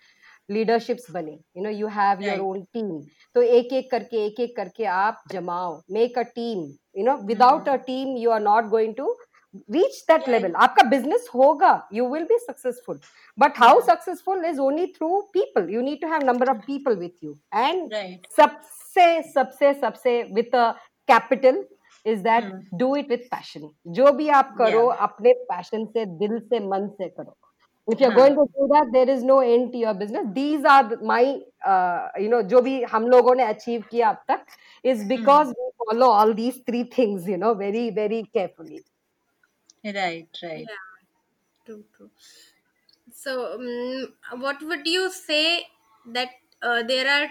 लीडरशिप्स 0.51 1.11
बने। 1.11 1.31
You 1.31 1.63
know 1.63 1.69
you 1.69 1.87
have 1.89 2.21
your 2.23 2.39
own 2.41 2.61
team 2.73 2.99
तो 3.35 3.41
एक 3.41 3.73
एक 3.73 3.89
करके 3.91 4.25
एक 4.25 4.39
एक 4.39 4.55
करके 4.55 4.85
आप 4.93 5.23
जमाओ। 5.31 5.81
Make 5.91 6.17
a 6.19 6.21
team 6.35 6.59
you 6.97 7.05
know 7.05 7.15
without 7.27 7.69
a 7.69 7.75
team 7.87 8.15
you 8.17 8.31
are 8.31 8.41
not 8.41 8.69
going 8.69 8.95
to 8.95 9.17
reach 9.71 10.03
that 10.07 10.27
level 10.29 10.53
आपका 10.63 10.83
बिज़नेस 10.89 11.27
होगा. 11.35 11.71
You 11.93 12.07
will 12.09 12.23
be 12.25 12.37
successful 12.39 12.99
but 13.37 13.57
how 13.59 13.81
successful 13.81 14.45
is 14.45 14.59
only 14.61 14.87
through 14.93 15.21
people 15.33 15.69
you 15.73 15.81
need 15.81 16.01
to 16.01 16.07
have 16.07 16.25
number 16.25 16.49
of 16.49 16.57
people 16.67 16.95
with 16.97 17.23
you 17.23 17.35
and 17.55 17.93
सबसे 18.37 19.21
सबसे 19.33 19.73
सबसे 19.73 20.21
with 20.33 20.55
a 20.55 20.71
capital 21.09 21.63
is 22.05 22.19
that 22.23 22.43
do 22.79 22.95
it 22.95 23.09
with 23.09 23.27
passion 23.31 23.69
जो 23.95 24.11
भी 24.13 24.27
आप 24.37 24.55
करो 24.57 24.85
अपने 25.05 25.33
passion 25.49 25.85
से 25.85 26.05
दिल 26.17 26.39
से 26.39 26.59
मन 26.67 26.87
से 26.97 27.07
करो। 27.09 27.35
if 27.90 28.00
you're 28.00 28.10
हाँ. 28.10 28.20
going 28.20 28.34
to 28.34 28.46
do 28.58 28.68
that 28.72 28.88
there 28.92 29.08
is 29.08 29.22
no 29.22 29.38
end 29.40 29.72
to 29.72 29.78
your 29.78 29.94
business 29.94 30.26
these 30.34 30.64
are 30.64 30.84
the- 30.88 30.98
my 31.12 31.22
uh, 31.72 32.08
you 32.24 32.28
know 32.34 32.42
जो 32.52 32.60
भी 32.68 32.74
हम 32.94 33.06
लोगों 33.16 33.34
ने 33.40 33.44
achieve 33.54 33.84
किया 33.90 34.10
अब 34.10 34.24
तक 34.32 34.46
is 34.94 35.04
because 35.14 35.54
we 35.60 35.70
follow 35.84 36.10
all 36.20 36.34
these 36.42 36.58
three 36.70 36.84
things 36.98 37.28
you 37.34 37.36
know 37.44 37.54
very 37.64 37.88
very 38.02 38.22
carefully 38.38 38.84
Right, 39.84 40.28
right. 40.42 40.68
Yeah, 40.68 40.76
true, 41.66 41.84
true. 41.96 42.10
So, 43.12 43.54
um, 43.54 44.40
what 44.40 44.62
would 44.62 44.86
you 44.86 45.10
say 45.10 45.66
that 46.06 46.30
uh, 46.62 46.82
there 46.84 47.08
are? 47.08 47.30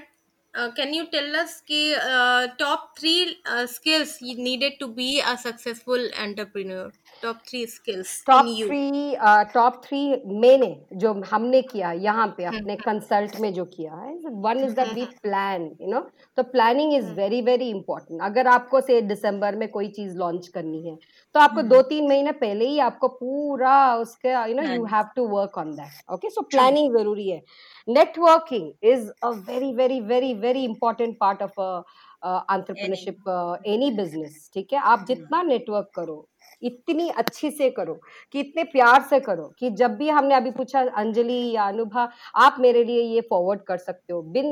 Uh, 0.54 0.72
can 0.74 0.94
you 0.94 1.08
tell 1.12 1.36
us 1.36 1.62
ki, 1.62 1.96
uh, 1.96 2.48
top 2.58 2.98
three 2.98 3.38
uh, 3.46 3.68
skills 3.68 4.22
you 4.22 4.36
needed 4.38 4.74
to 4.80 4.88
be 4.88 5.22
a 5.25 5.38
successful 5.38 6.10
entrepreneur? 6.18 6.92
Top 7.23 7.41
three 7.49 7.67
skills 7.71 8.11
top 8.27 8.47
three 8.59 9.17
top 9.55 9.81
three 9.85 10.00
मैंने 10.41 10.69
जो 11.03 11.12
हमने 11.31 11.61
किया 11.62 11.91
यहाँ 12.05 12.27
पे 12.37 12.45
अपने 12.45 12.77
consult 12.77 13.39
में 13.41 13.53
जो 13.55 13.65
किया 13.75 13.95
है 13.95 14.31
one 14.47 14.59
is 14.65 14.75
that 14.75 14.93
we 14.95 15.05
plan 15.23 15.65
you 15.81 15.91
know 15.91 16.00
तो 16.37 16.43
planning 16.53 16.95
is 16.95 17.11
very 17.15 17.41
very 17.50 17.69
important 17.71 18.23
अगर 18.31 18.47
आपको 18.49 18.81
से 18.81 19.00
दिसंबर 19.11 19.57
में 19.57 19.69
कोई 19.69 19.89
चीज़ 19.99 20.17
लॉन्च 20.19 20.49
करनी 20.55 20.83
है 20.87 20.97
तो 21.35 21.41
आपको 21.41 21.62
दो 21.75 21.83
तीन 21.91 22.09
महीने 22.09 22.33
पहले 22.41 22.69
ही 22.69 22.79
आपको 22.89 23.09
पूरा 23.21 23.77
उसके 23.97 24.29
you 24.29 24.55
know 24.55 24.62
you. 24.75 24.85
Have 24.95 25.11
to 25.17 25.27
work 25.37 25.59
on 25.59 25.75
that 25.77 26.12
okay 26.12 26.31
so 26.31 26.43
planning 26.50 26.97
ज़रूरी 26.97 27.29
है. 27.29 27.43
Networking 27.89 28.73
is 28.93 29.09
a 29.23 29.31
very 29.50 29.73
very 29.75 30.00
very 30.15 30.35
very 30.47 30.65
important 30.65 31.17
part 31.21 31.43
of 31.43 31.61
a 31.61 31.83
entrepreneurship 32.25 33.62
any 33.67 33.91
business 33.93 34.50
ठीक 34.55 34.73
है? 34.73 34.79
आप 34.79 35.05
जितना 35.09 35.43
नेटवर्क 35.43 35.91
करो 35.95 36.27
इतनी 36.62 37.09
अच्छी 37.09 37.50
से 37.50 37.69
करो 37.71 37.95
कि 38.33 38.40
इतने 38.40 38.64
प्यार 38.73 39.02
से 39.11 39.21
करो 39.21 39.47
कि 39.59 39.71
जब 39.81 39.97
भी 39.97 40.09
हमने 40.09 40.35
अभी 40.35 40.50
पूछा 40.50 40.81
अंजलि 41.02 41.40
या 41.55 41.69
अनुभा 41.69 42.09
आप 42.47 42.57
मेरे 42.61 42.85
लिए 42.85 43.02
ये 43.02 43.21
फॉरवर्ड 43.31 43.62
कर 43.69 43.79
सकते 43.79 44.12
हो। 44.12 44.23
बिन 44.23 44.47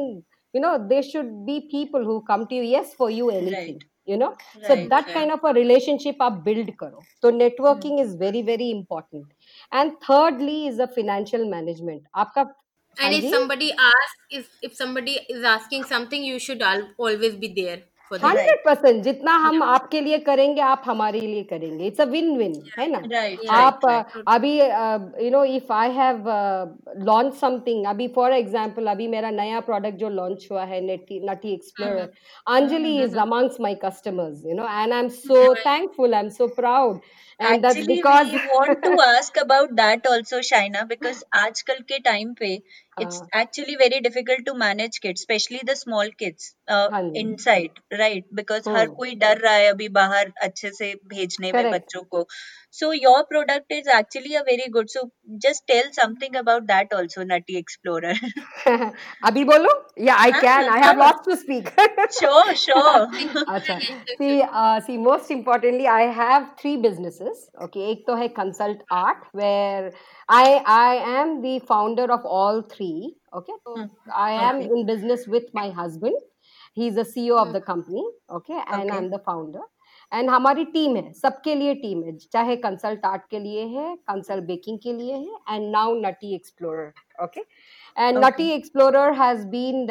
you 0.54 0.60
know 0.62 0.76
they 0.88 1.02
should 1.02 1.32
be 1.46 1.58
people 1.72 2.04
who 2.04 2.18
come 2.28 2.44
to 2.44 2.56
you 2.56 2.62
yes 2.76 2.94
for 2.98 3.10
you 3.12 3.30
anything 3.30 3.80
you 4.08 4.16
know 4.18 4.34
so 4.68 4.76
that 4.76 5.12
kind 5.14 5.32
of 5.32 5.46
a 5.46 5.50
relationship 5.54 6.22
आप 6.22 6.40
बिल्ड 6.44 6.70
करो। 6.78 7.02
तो 7.22 7.30
networking 7.30 8.00
is 8.00 8.16
very 8.18 8.42
very 8.42 8.70
important 8.70 9.26
and 9.74 9.92
thirdly 10.10 10.64
is 10.66 10.82
a 10.82 10.86
financial 10.94 11.44
management 11.50 12.02
आपका 12.14 12.46
And 12.96 13.14
if 13.16 13.26
somebody 13.32 13.66
asks, 13.88 14.22
if, 14.36 14.46
if 14.60 14.72
somebody 14.76 15.12
is 15.32 15.44
asking 15.44 15.84
something, 15.84 16.24
you 16.28 16.38
should 16.40 16.62
always 16.62 17.36
be 17.36 17.50
there. 17.58 17.76
Hundred 18.12 18.58
percent 18.64 19.02
जितना 19.04 19.32
हम 19.36 19.62
आपके 19.62 20.00
लिए 20.00 20.18
करेंगे 20.18 20.60
आप 20.60 20.82
हमारे 20.86 21.20
लिए 21.20 21.42
करेंगे. 21.42 21.86
इट्स 21.86 22.00
अ 22.00 22.04
विन 22.04 22.36
विन 22.38 22.52
है 22.78 22.86
ना? 22.90 22.98
Right, 22.98 23.38
Yeah. 23.44 23.52
आप 23.52 23.80
right. 23.84 24.16
अ, 24.16 24.22
अभी 24.34 24.52
you 25.24 25.30
know 25.30 25.44
if 25.44 25.72
I 25.72 25.90
have 25.90 26.24
launch 27.04 27.34
something 27.34 27.86
अभी 27.86 28.08
फॉर 28.08 28.32
एग्जांपल 28.32 28.86
अभी 28.86 29.08
मेरा 29.08 29.30
नया 29.30 29.60
प्रोडक्ट 29.60 29.96
जो 29.96 30.08
लॉन्च 30.08 30.48
हुआ 30.50 30.64
है 30.64 30.80
Nutty 30.84 31.20
Nutty 31.30 31.52
Explorer 31.54 32.10
Anjali 32.56 32.96
is 33.02 33.18
amongst 33.18 33.60
my 33.60 33.74
customers 33.84 34.44
you 34.46 34.54
know 34.54 34.64
and 34.64 34.92
I 34.92 34.98
am 34.98 35.08
so 35.08 35.54
thankful 35.54 36.14
I 36.14 36.22
am 36.22 36.28
so 36.28 36.46
proud. 36.60 36.96
And 37.40 37.64
that's 37.64 37.86
because 37.86 38.32
we 38.32 38.38
want 38.46 38.82
to 38.84 38.92
ask 39.00 39.36
about 39.36 39.74
that 39.76 40.06
also, 40.06 40.38
Shaina, 40.40 40.86
because 40.88 41.22
आजकल 41.34 41.80
के 41.92 41.98
time 42.04 42.34
पे 42.40 42.60
it's 42.98 43.20
हाँ 43.20 43.28
actually 43.32 43.76
very 43.76 44.00
difficult 44.00 44.44
to 44.46 44.54
manage 44.54 45.00
kids, 45.00 45.20
especially 45.22 45.60
the 45.64 45.76
small 45.76 46.08
kids 46.22 46.54
uh, 46.68 46.90
हाँ 46.90 47.02
inside, 47.14 47.70
right? 47.98 48.24
Because 48.34 48.68
हर 48.74 48.86
हम्म 48.86 48.96
कोई 49.00 49.14
डर 49.24 49.38
रहा 49.38 49.54
है 49.54 49.66
अभी 49.70 49.88
बाहर 50.00 50.32
अच्छे 50.42 50.70
से 50.80 50.92
भेजने 51.14 51.52
में 51.52 51.68
बच्चों 51.70 52.02
को. 52.14 52.26
So 52.78 52.92
your 52.92 53.24
product 53.26 53.72
is 53.72 53.88
actually 53.92 54.36
a 54.36 54.44
very 54.44 54.68
good. 54.70 54.88
So 54.88 55.10
just 55.44 55.66
tell 55.66 55.86
something 55.92 56.36
about 56.36 56.68
that 56.68 56.92
also, 56.92 57.24
Nutty 57.24 57.56
Explorer. 57.56 58.12
Abhi 59.30 59.44
bolo? 59.48 59.70
Yeah, 59.96 60.14
I 60.16 60.30
can. 60.30 60.68
I 60.74 60.78
have 60.84 60.96
lots 60.96 61.26
to 61.26 61.36
speak. 61.36 61.72
sure, 62.20 62.54
sure. 62.54 63.08
See, 64.18 64.42
uh, 64.42 64.80
see, 64.82 64.96
most 64.96 65.32
importantly, 65.32 65.88
I 65.88 66.02
have 66.18 66.52
three 66.60 66.76
businesses. 66.76 67.50
Okay, 67.66 67.86
ek 67.94 68.04
to 68.06 68.16
hai 68.20 68.28
Consult 68.28 68.84
Art, 68.98 69.26
where 69.32 69.90
I 70.28 70.44
I 70.76 70.94
am 71.14 71.32
the 71.46 71.58
founder 71.72 72.06
of 72.18 72.28
all 72.38 72.62
three. 72.76 73.16
Okay, 73.40 73.56
so 73.66 73.74
hmm. 73.74 73.88
I 74.28 74.30
am 74.50 74.60
okay. 74.60 74.70
in 74.76 74.86
business 74.92 75.26
with 75.26 75.50
my 75.62 75.70
husband. 75.80 76.22
He's 76.74 76.94
the 77.02 77.08
CEO 77.16 77.42
of 77.44 77.52
the 77.58 77.64
hmm. 77.64 77.72
company. 77.72 78.06
Okay, 78.40 78.62
and 78.68 78.88
okay. 78.88 78.96
I'm 78.98 79.10
the 79.16 79.22
founder. 79.30 79.66
And 80.12 80.30
हमारी 80.30 80.64
team 80.64 80.96
है 80.96 81.12
सबके 81.12 81.54
लिए 81.54 81.74
team 81.74 82.02
है 82.04 82.16
चाहे 82.32 82.56
Consult 82.56 83.04
Art 83.06 83.22
के 83.30 83.38
लिए 83.38 83.64
है 83.68 83.94
Consult 84.08 84.44
Baking 84.44 84.78
के 84.82 84.92
लिए 84.92 85.14
है 85.14 85.56
and 85.56 85.70
now 85.72 85.94
Nutty 86.00 86.34
Explorer 86.34 87.24
okay 87.24 87.40
and 87.96 88.24
Nutty 88.24 88.50
Explorer 88.50 89.12
has 89.22 89.46
been 89.46 89.86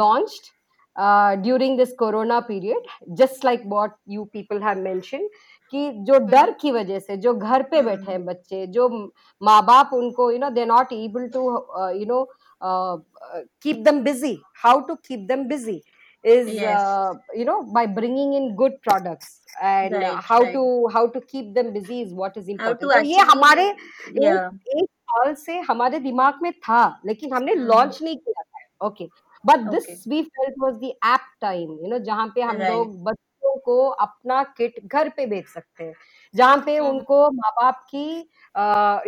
launched 0.00 0.50
uh, 0.96 1.36
during 1.36 1.76
this 1.76 1.92
corona 1.94 2.42
period 2.42 2.90
just 3.14 3.44
like 3.44 3.62
what 3.64 3.96
you 4.06 4.26
people 4.28 4.60
have 4.60 4.78
mentioned 4.80 5.40
कि 5.72 5.90
जो 6.06 6.18
डर 6.20 6.50
की 6.60 6.70
वजह 6.72 6.98
से 6.98 7.16
जो 7.16 7.34
घर 7.34 7.62
पे 7.62 7.82
बैठे 7.82 8.02
Hmm. 8.02 8.10
हैं 8.10 8.24
बच्चे 8.24 8.66
जो 8.66 8.88
माँ 9.42 9.62
बाप 9.66 9.90
उनको 9.94 10.30
you 10.30 10.38
know 10.38 10.48
they 10.50 10.64
not 10.66 10.92
able 10.92 11.28
to 11.28 11.42
you 11.98 12.06
know 12.06 12.24
keep 13.62 13.82
them 13.84 14.00
busy 14.04 14.36
how 14.64 14.80
to 14.80 14.94
keep 15.08 15.26
them 15.28 15.44
busy 15.48 15.78
is 16.24 16.48
Yes. 16.52 16.80
uh, 16.80 17.12
you 17.34 17.44
know 17.44 17.62
by 17.76 17.86
bringing 17.86 18.32
in 18.34 18.54
good 18.56 18.74
products 18.82 19.40
and 19.62 19.94
uh, 19.94 19.98
Right, 20.00 20.24
how 20.24 20.40
right. 20.40 20.52
to 20.52 20.64
how 20.96 21.06
to 21.14 21.20
keep 21.22 21.54
them 21.54 21.72
busy 21.72 22.00
is 22.02 22.12
what 22.12 22.36
is 22.36 22.48
important 22.48 22.80
to 22.80 22.88
तो 22.94 23.00
ये 23.10 23.20
हमारे 23.30 23.64
yeah. 23.66 24.50
एक 24.50 24.76
एक 24.78 24.88
साल 25.12 25.34
से 25.44 25.58
हमारे 25.70 25.98
दिमाग 26.00 26.42
में 26.42 26.52
था 26.68 26.82
लेकिन 27.06 27.32
हमने 27.34 27.54
Hmm. 27.54 27.66
लॉन्च 27.72 28.02
नहीं 28.02 28.16
किया 28.16 28.42
था 28.42 28.86
okay 28.86 29.08
but 29.44 29.58
Okay. 29.60 29.70
This 29.74 30.06
we 30.08 30.22
felt 30.22 30.54
was 30.62 30.74
the 30.84 30.92
apt 31.14 31.20
time 31.40 31.70
you 31.82 31.90
know 31.90 31.98
जहाँ 32.10 32.26
पे 32.34 32.42
हम 32.42 32.56
Right. 32.56 32.70
लोग 32.70 33.02
बच्चों 33.04 33.56
को 33.64 33.78
अपना 34.06 34.42
किट 34.56 34.78
घर 34.86 35.08
पे 35.16 35.26
बेच 35.26 35.46
सकते 35.48 35.84
हैं 35.84 35.94
जहाँ 36.34 36.56
पे 36.66 36.76
Hmm. 36.78 36.88
उनको 36.88 37.30
माँ 37.40 37.50
बाप 37.60 37.84
की 37.94 38.06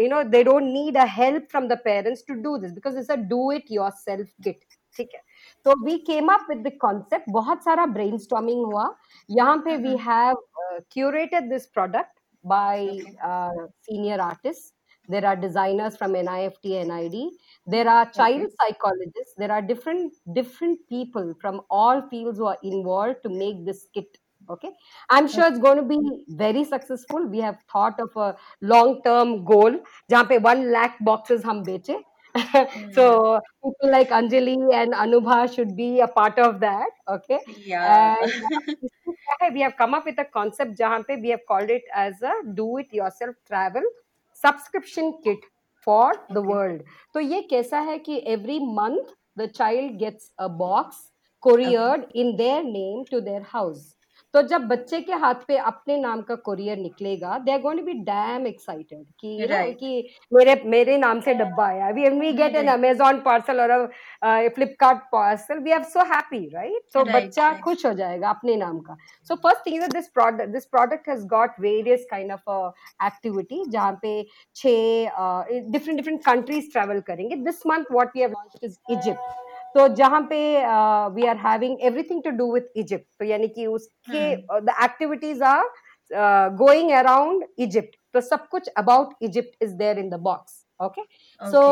you 0.02 0.08
know 0.08 0.22
they 0.30 0.42
don't 0.44 0.62
need 0.62 0.96
a 0.98 1.04
help 1.18 1.46
from 1.50 1.68
the 1.68 1.78
parents 1.84 2.24
to 2.28 2.34
do 2.42 2.56
this 2.64 2.72
because 2.72 2.98
it's 2.98 3.10
a 3.10 3.16
do 3.34 3.50
it 3.52 3.70
yourself 4.00 4.28
kit 4.44 4.64
ठीक 4.96 5.14
है 5.14 5.20
तो 5.66 5.74
we 5.84 5.96
came 6.06 6.32
up 6.32 6.46
with 6.50 6.66
the 6.66 6.72
concept 6.80 7.30
बहुत 7.30 7.64
सारा 7.64 7.86
ब्रेन 7.96 8.16
स्टॉमिंग 8.18 8.64
हुआ। 8.64 8.92
यहाँ 9.28 9.56
पे 9.64 9.76
we 9.76 9.96
have 10.00 10.36
curated 10.92 11.48
this 11.50 11.66
product 11.74 12.18
by 12.44 12.88
senior 13.24 14.20
artist 14.20 14.74
there 15.08 15.26
are 15.26 15.36
designers 15.36 15.96
from 15.96 16.16
N 16.16 16.28
I 16.28 16.42
F 16.44 16.54
T 16.62 16.72
N 16.74 16.90
I 16.90 17.08
D 17.08 17.30
there 17.66 17.88
are 17.88 18.04
child 18.14 18.48
psychologist 18.50 19.38
there 19.40 19.50
are 19.50 19.60
different 19.62 20.12
different 20.34 20.78
people 20.90 21.32
from 21.40 21.60
all 21.78 22.00
field 22.10 22.38
who 22.38 22.52
involve 22.64 23.14
to 23.22 23.30
make 23.38 23.64
this 23.64 23.84
kit 23.94 24.18
okay 24.50 24.68
I 24.68 25.18
am 25.20 25.26
sure 25.26 25.46
it's 25.48 25.58
going 25.60 25.80
to 25.80 25.84
be 25.86 26.24
very 26.36 26.64
successful 26.64 27.26
we 27.28 27.40
have 27.40 27.54
thought 27.74 28.00
of 28.00 28.18
a 28.20 28.32
long 28.62 28.96
term 29.04 29.36
goal 29.44 29.80
जहाँ 30.10 30.24
पे 30.28 30.38
one 30.46 30.64
lack 30.72 30.96
boxes 31.02 31.44
हम 31.46 31.62
बेचे 31.64 32.02
so 32.96 33.40
people 33.64 33.90
like 33.90 34.10
anjali 34.18 34.56
and 34.80 34.94
anubha 35.04 35.38
should 35.54 35.76
be 35.76 36.00
a 36.00 36.08
part 36.08 36.38
of 36.38 36.60
that 36.60 36.90
okay 37.16 37.38
Yeah. 37.66 38.16
and 38.22 38.44
uh, 38.44 39.14
है 39.42 39.52
we 39.54 39.60
have 39.60 39.76
come 39.76 39.94
up 39.94 40.06
with 40.10 40.18
a 40.18 40.24
concept 40.36 40.76
जहाँ 40.78 41.00
पे 41.08 41.20
we 41.22 41.30
have 41.34 41.44
called 41.52 41.70
it 41.70 41.82
as 42.04 42.22
a 42.22 42.32
do 42.60 42.68
it 42.78 42.92
yourself 43.00 43.36
travel 43.50 43.82
subscription 44.44 45.12
kit 45.24 45.48
for 45.86 46.12
the 46.30 46.42
world 46.42 46.82
तो 47.14 47.20
ये 47.20 47.42
कैसा 47.50 47.80
है 47.90 47.98
कि 48.08 48.22
every 48.36 48.58
month 48.80 49.12
the 49.36 49.48
child 49.60 49.98
gets 49.98 50.30
a 50.38 50.48
box 50.48 51.10
couriered 51.42 52.04
okay. 52.04 52.20
in 52.22 52.36
their 52.36 52.62
name 52.64 53.04
to 53.10 53.20
their 53.20 53.42
house 53.42 53.84
तो 54.34 54.42
जब 54.42 54.66
बच्चे 54.68 55.00
के 55.00 55.12
हाथ 55.22 55.40
पे 55.48 55.56
अपने 55.70 55.96
नाम 55.96 56.20
का 56.22 56.34
कोरियर 56.44 56.78
निकलेगा 56.78 57.38
they 57.38 57.52
are 57.52 57.60
going 57.60 57.80
to 57.80 57.84
be 57.86 57.92
damn 58.04 58.46
excited 58.46 59.04
कि 59.20 59.36
यू 59.40 59.48
नो 59.48 59.62
कि 59.80 60.08
मेरे 60.32 60.54
मेरे 60.66 60.96
नाम 60.98 61.20
से 61.20 61.34
डब्बा 61.34 61.66
आया 61.66 61.88
we 61.90 62.08
we 62.10 62.32
get 62.32 62.56
an 62.56 62.68
Amazon 62.68 63.20
parcel 63.24 63.60
और 63.60 63.86
Flipkart 64.24 64.98
parcel 65.12 65.58
we 65.58 65.72
are 65.72 65.82
so 65.92 66.04
happy 66.14 66.46
right 66.54 66.82
तो 66.94 67.04
बच्चा 67.04 67.48
right. 67.48 67.62
खुश 67.64 67.86
हो 67.86 67.92
जाएगा 67.94 68.30
अपने 68.30 68.56
नाम 68.56 68.78
का। 68.80 68.96
So 69.30 69.34
first 69.36 69.66
thing 69.66 69.82
is 69.82 69.90
this 69.92 70.08
product 70.10 70.48
this 70.52 70.64
product 70.66 71.08
has 71.08 71.26
got 71.28 71.60
various 71.60 72.06
kind 72.10 72.32
of 72.32 72.50
activity 73.06 73.64
जहाँ 73.68 73.98
पे 74.02 74.22
छः 74.56 75.10
डिफरेंट 75.70 75.96
डिफरेंट 75.96 76.24
कंट्रीज़ 76.24 76.72
ट्रेवल 76.72 77.00
करेंगे। 77.06 77.36
This 77.44 77.66
month 77.66 77.92
what 77.92 78.16
we 78.16 78.20
have 78.20 78.30
launched 78.30 78.64
is 78.64 78.76
Egypt 78.92 79.51
तो 79.74 79.86
जहाँ 79.94 80.20
पे 80.30 80.40
we 81.14 81.26
are 81.26 81.36
having 81.46 81.78
everything 81.82 82.22
to 82.22 82.30
do 82.32 82.52
with 82.52 82.76
Egypt 82.76 83.06
तो 83.18 83.24
यानी 83.24 83.48
कि 83.48 83.66
उसके 83.68 84.34
the 84.60 84.74
activities 84.84 85.42
are 85.44 85.64
going 86.56 86.90
around 86.94 87.44
Egypt 87.58 87.96
तो 88.14 88.20
सब 88.20 88.48
कुछ 88.48 88.68
about 88.78 89.14
Egypt 89.22 89.62
is 89.62 89.74
there 89.74 89.98
in 89.98 90.10
the 90.10 90.14
box 90.20 90.60
okay 90.80 91.02
so 91.40 91.62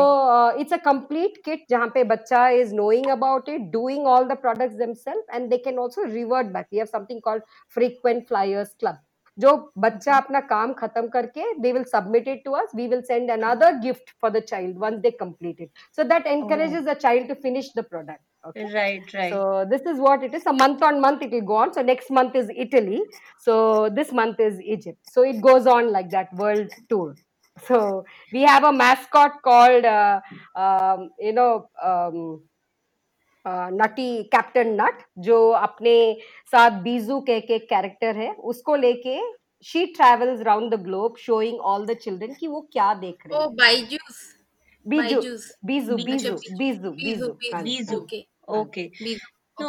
it's 0.61 0.73
a 0.73 0.77
complete 0.85 1.37
kit 1.45 1.65
जहाँ 1.69 1.87
पे 1.93 2.03
बच्चा 2.11 2.47
is 2.59 2.73
knowing 2.75 3.07
about 3.11 3.49
it 3.49 3.61
doing 3.71 4.05
all 4.07 4.27
the 4.27 4.37
products 4.41 4.75
themself 4.75 5.33
and 5.33 5.49
they 5.49 5.57
can 5.59 5.79
also 5.79 6.03
revert 6.03 6.47
back 6.53 6.67
we 6.71 6.77
have 6.77 6.87
something 6.87 7.21
called 7.21 7.43
frequent 7.75 8.27
flyers 8.27 8.75
club 8.79 8.99
जो 9.38 9.50
बच्चा 9.78 10.16
अपना 10.16 10.40
काम 10.50 10.72
खत्म 10.74 11.08
करके 11.14 11.42
they 11.62 11.72
will 11.72 11.84
submit 11.94 12.28
it 12.34 12.38
to 12.44 12.54
us 12.60 12.70
we 12.74 12.86
will 12.92 13.02
send 13.08 13.30
another 13.30 13.78
gift 13.82 14.12
for 14.20 14.30
the 14.30 14.40
child 14.40 14.78
once 14.84 15.02
they 15.02 15.10
complete 15.10 15.60
it 15.60 15.70
so 15.98 16.04
that 16.12 16.26
encourages 16.26 16.86
the 16.86 16.94
child 16.94 17.28
to 17.28 17.36
finish 17.42 17.68
the 17.80 17.82
product 17.82 18.22
okay 18.46 18.64
Right, 18.74 19.12
right. 19.14 19.32
so 19.32 19.66
this 19.68 19.82
is 19.82 19.98
what 19.98 20.22
it 20.22 20.34
is. 20.34 20.46
A 20.46 20.52
month 20.52 20.82
on 20.82 21.00
month 21.00 21.22
it 21.22 21.30
will 21.30 21.42
go 21.42 21.56
on. 21.56 21.72
So 21.72 21.82
next 21.82 22.10
month 22.10 22.36
is 22.36 22.50
Italy. 22.56 23.00
So 23.38 23.88
this 23.88 24.12
month 24.12 24.38
is 24.38 24.60
Egypt. 24.60 24.98
So 25.10 25.22
it 25.22 25.40
goes 25.40 25.66
on 25.66 25.90
like 25.92 26.10
that 26.10 26.32
world 26.34 26.70
tour. 26.88 27.16
So 27.66 28.04
we 28.32 28.42
have 28.42 28.64
a 28.64 28.72
mascot 28.72 29.42
called 29.42 29.84
uh, 29.84 30.20
um, 30.54 31.10
you 31.18 31.32
know 31.32 31.68
um, 31.82 32.42
Nutty 33.47 34.23
Captain 34.23 34.67
Nut 34.81 35.03
जो 35.17 35.49
अपने 35.49 35.95
साथ 36.51 36.81
बीजू 36.81 37.19
कह 37.19 37.39
के 37.39 37.59
character 37.59 38.17
है 38.17 38.31
उसको 38.33 38.75
लेके 38.75 39.19
she 39.65 39.85
travels 39.85 40.41
round 40.41 40.73
the 40.73 40.79
globe 40.83 41.17
showing 41.17 41.59
all 41.71 41.85
the 41.85 41.93
children 41.93 42.33
कि 42.33 42.47
वो 42.47 42.61
क्या 42.71 42.93
देख 42.93 43.27
रहे 43.27 43.37
हैं। 43.37 43.45
ओके 43.45 43.75
बीजू 44.85 45.21
तो 45.21 45.21
बीजू 45.65 45.95
बीजू। 45.97 46.37
बीजू 46.57 46.91
बीजू 46.91 47.99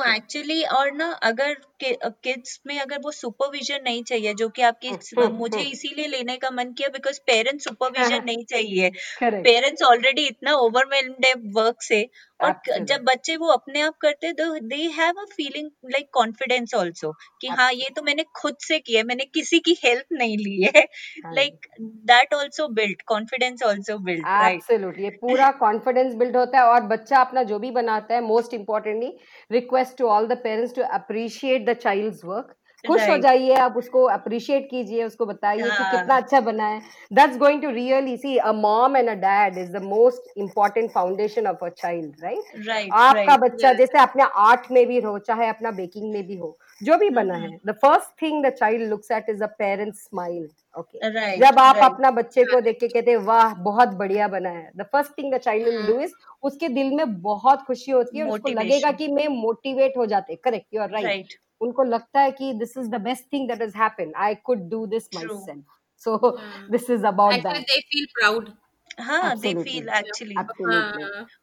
actually, 0.08 0.64
और 0.66 0.92
ना 0.92 1.10
अगर 1.22 1.54
किड्स 1.82 2.60
में 2.66 2.78
अगर 2.80 2.98
वो 3.04 3.10
सुपरविजन 3.12 3.80
नहीं 3.84 4.02
चाहिए 4.04 4.34
जो 4.34 4.48
कि 4.48 4.62
आपकी 4.62 4.90
मुझे 5.32 5.60
इसीलिए 5.60 6.06
लेने 6.08 6.36
का 6.36 6.50
मन 6.50 6.72
किया 6.72 6.88
बिकॉज़ 6.88 7.20
पेरेंट्स 7.26 7.64
सुपरविजन 7.64 8.24
नहीं 8.26 8.44
चाहिए। 8.44 8.90
पेरेंट्स 9.22 9.82
ऑलरेडी 9.82 10.26
इतना 10.26 10.54
ओवरवेल्म्ड 10.56 11.26
है 11.26 11.34
वर्क 11.54 11.82
से 11.82 12.02
और. 12.40 12.52
जब 12.80 13.02
बच्चे 13.04 13.36
वो 13.36 13.48
अपने 13.48 13.80
आप 13.80 13.94
करते 14.02 14.26
हैं 14.26 14.34
they 14.68 14.76
have 14.96 15.20
a 15.20 15.24
feeling 15.32 15.68
like 15.92 16.08
confidence 16.12 16.74
also 16.74 17.12
कि 17.40 17.48
हाँ 17.48 17.72
ये 17.72 17.88
तो 17.96 18.02
मैंने 18.02 18.24
खुद 18.36 18.56
से 18.60 18.78
किया 18.78 19.02
मैंने 19.04 19.24
किसी 19.24 19.58
की 19.58 19.76
हेल्प 19.84 20.06
नहीं 20.12 20.36
ली 20.38 20.62
है। 20.64 20.82
Like 21.26 21.66
that 21.80 22.34
also 22.34 22.66
build 22.68 23.02
confidence 23.06 23.62
also 23.62 23.98
build 23.98 24.26
absolutely 24.44 25.04
ये 25.04 25.10
पूरा 25.20 25.50
कॉन्फिडेंस 25.60 26.14
बिल्ड 26.14 26.36
होता 26.36 26.58
है 26.58 26.64
और 26.64 26.80
बच्चा 26.88 27.20
अपना 27.20 27.42
जो 27.42 27.58
भी 27.58 27.70
बनाता 27.70 28.14
है 28.14 28.20
most 28.24 28.54
importantly 28.54 29.12
request 29.50 29.96
to 29.98 30.08
all 30.08 30.26
the 30.26 30.38
parents 30.42 30.74
to 30.74 30.82
appreciate 30.82 31.64
the 31.66 31.71
child's 31.74 32.24
work 32.24 32.54
खुश 32.84 33.08
हो 33.08 33.16
जाइए 33.16 33.54
आप 33.54 33.76
उसको 33.76 34.02
अप्रिशिएट 34.04 34.66
कीजिए 34.70 35.04
उसको 35.04 35.26
बताइए 35.26 35.62
कि। 35.62 35.84
कितना 35.90 36.16
अच्छा 36.16 36.40
बना 36.40 36.66
है। 36.66 36.80
That's 37.12 37.36
going 37.38 37.62
to 37.62 37.70
really 37.70 38.16
see 38.16 38.36
a 38.36 38.52
mom 38.52 38.96
and 38.96 39.08
a 39.08 39.14
dad 39.14 39.58
is 39.58 39.70
the 39.72 39.82
most 39.82 40.38
important 40.38 40.90
foundation 40.90 41.46
of 41.46 41.64
a 41.64 41.68
child 41.68 42.24
right 42.24 42.90
आपका 42.92 43.36
बच्चा 43.36 43.72
जैसे 43.72 43.98
अपने 43.98 44.24
आर्ट 44.46 44.70
में 44.70 44.86
भी 44.86 45.00
हो 45.00 45.18
चाहे 45.20 45.48
अपना 45.48 45.70
बेकिंग 45.70 46.12
में 46.12 46.26
भी 46.26 46.36
हो 46.36 46.56
जो 46.80 46.96
भी 46.96 47.10
बना 47.10 47.34
हम्म। 47.34 47.52
है 47.52 47.58
the 47.66 47.74
first 47.82 48.10
thing 48.22 48.44
the 48.44 48.50
child 48.50 48.88
looks 48.90 49.10
at 49.10 49.28
is 49.28 49.42
a 49.42 49.46
parent's 49.58 50.02
smile 50.04 50.48
okay 50.76 51.36
जब 51.38 51.58
आप 51.58 51.76
राइट 51.76 51.92
अपना 51.92 52.10
बच्चे 52.10 52.44
को 52.44 52.60
देख 52.60 52.78
के 52.80 52.88
कहते 52.88 53.10
हैं 53.10 53.18
वाह 53.18 53.54
बहुत 53.62 53.88
बढ़िया 53.94 54.28
बना 54.28 54.50
है। 54.50 54.70
The 54.76 54.82
first 54.92 55.12
thing 55.18 55.32
the 55.34 55.38
child 55.38 55.68
will 55.68 55.86
do 55.86 55.98
is 56.00 56.12
उसके 56.42 56.68
दिल 56.70 56.90
में 56.94 57.20
बहुत 57.22 57.62
खुशी 57.62 57.92
होती 57.92 58.18
है 58.18 58.24
उसको 58.24 58.48
लगेगा 58.50 58.92
कि 58.92 59.08
मैं 59.08 59.28
मोटिवेट 59.38 59.96
हो 59.96 60.06
जाते 60.06 60.36
करेक्ट 60.44 60.74
यू 60.74 60.82
आर 60.82 60.90
राइट 60.90 61.38
उनको 61.62 61.82
लगता 61.82 62.20
है 62.20 62.30
कि 62.40 62.52
this 62.54 62.76
is 62.78 62.88
the 62.90 63.00
best 63.02 63.32
thing 63.32 63.48
that 63.48 63.62
has 63.62 63.76
happened 63.78 64.12
I 64.16 64.34
could 64.48 64.68
do 64.70 64.86
this 64.96 65.08
myself 65.46 65.78
so 66.06 66.36
this 66.70 66.90
is 66.90 67.06
about 67.06 67.34
that 67.46 67.64
they 67.70 67.80
feel 67.92 68.10
proud. 68.18 68.52
हाँ 69.00 69.36
दे 69.40 69.52
फील 69.54 69.88
एक्चुअली 69.96 70.34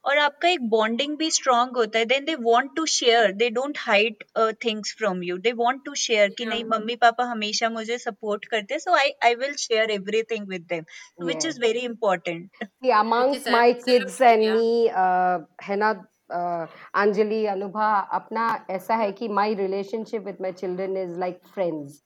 और 0.06 0.18
आपका 0.18 0.50
एक 0.50 0.68
बॉन्डिंग 0.70 1.16
भी 1.18 1.30
स्ट्रांग 1.32 1.78
होता 1.78 2.00
है. 2.00 2.06
Then 2.06 2.26
they 2.26 2.36
want 2.42 2.70
to 2.76 2.86
share 2.86 3.32
they 3.34 3.50
don't 3.50 3.78
hide 3.80 4.24
things 4.66 4.94
from 4.98 5.24
you 5.24 5.38
they 5.48 5.52
want 5.62 5.82
to 5.86 5.94
share 6.02 6.30
कि 6.38 6.46
नहीं। 6.46 6.64
Mummy 6.74 6.96
papa 7.04 7.24
हमेशा 7.32 7.70
मुझे 7.70 7.98
सपोर्ट 7.98 8.46
करते 8.46 8.74
हैं. 8.74 8.80
So 8.80 8.96
I 8.98 9.12
I 9.26 9.36
will 9.36 9.56
share 9.60 9.92
everything 9.92 10.48
with 10.50 10.66
them 10.70 10.84
which 11.26 11.46
is 11.46 11.60
very 11.62 11.80
important 11.80 12.64
See, 12.64 12.94
amongst 13.00 13.48
is 13.48 13.52
my 13.54 13.74
kids 13.74 14.22
absolutely, 14.22 14.30
and 14.30 14.44
yeah. 14.44 14.56
me, 14.56 14.70
uh, 15.04 15.38
है 15.64 15.76
ना 15.76 15.94
अंजलि 16.32 17.46
अनुभा 17.46 17.94
अपना 18.14 18.48
ऐसा 18.70 18.96
है 18.96 19.12
कि 19.12 19.28
my 19.30 19.50
relationship 19.56 20.26
with 20.26 20.40
my 20.40 20.52
children 20.54 20.98
is 20.98 21.18
like 21.18 21.42
friends. 21.56 22.04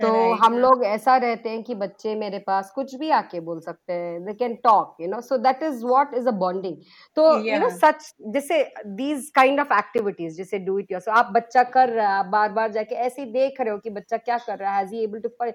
तो 0.00 0.08
Right. 0.08 0.40
हम 0.40 0.58
लोग 0.58 0.84
ऐसा 0.84 1.16
रहते 1.16 1.48
हैं 1.48 1.62
कि 1.62 1.74
बच्चे 1.74 2.14
मेरे 2.14 2.38
पास 2.38 2.70
कुछ 2.74 2.94
भी 2.94 3.10
आके 3.10 3.38
बोल 3.40 3.60
सकते 3.60 3.92
हैं 3.92 4.24
they 4.24 4.32
can 4.34 4.54
talk 4.64 4.96
you 5.00 5.08
know 5.08 5.20
so 5.20 5.36
that 5.38 5.62
is 5.62 5.84
what 5.84 6.14
is 6.14 6.28
a 6.28 6.32
bonding 6.42 6.76
तो 7.16 7.24
यू 7.46 7.58
नो 7.60 7.68
सच 7.76 8.12
जैसे 8.34 8.62
दीज 8.96 9.30
काइंड 9.34 9.60
ऑफ़ 9.60 9.72
एक्टिविटीज़ 9.72 10.36
जैसे 10.36 10.58
डू 10.58 10.78
इट 10.78 10.92
योर 10.92 11.10
आप 11.10 11.30
बच्चा 11.34 11.62
कर 11.70 11.88
रहा 11.88 12.08
है 12.08 12.18
आप 12.18 12.26
बार 12.26 12.52
बार 12.52 12.70
जाके 12.72 12.94
ऐसे 13.06 13.22
ही 13.22 13.30
देख 13.32 13.60
रहे 13.60 13.70
हो 13.70 13.78
कि 13.78 13.90
बच्चा 13.90 14.16
क्या 14.18 14.38
कर 14.38 14.58
रहा 14.58 14.72
है 14.72 14.78
has 14.78 14.94
he 14.94 15.04
able 15.04 15.20
to 15.20 15.50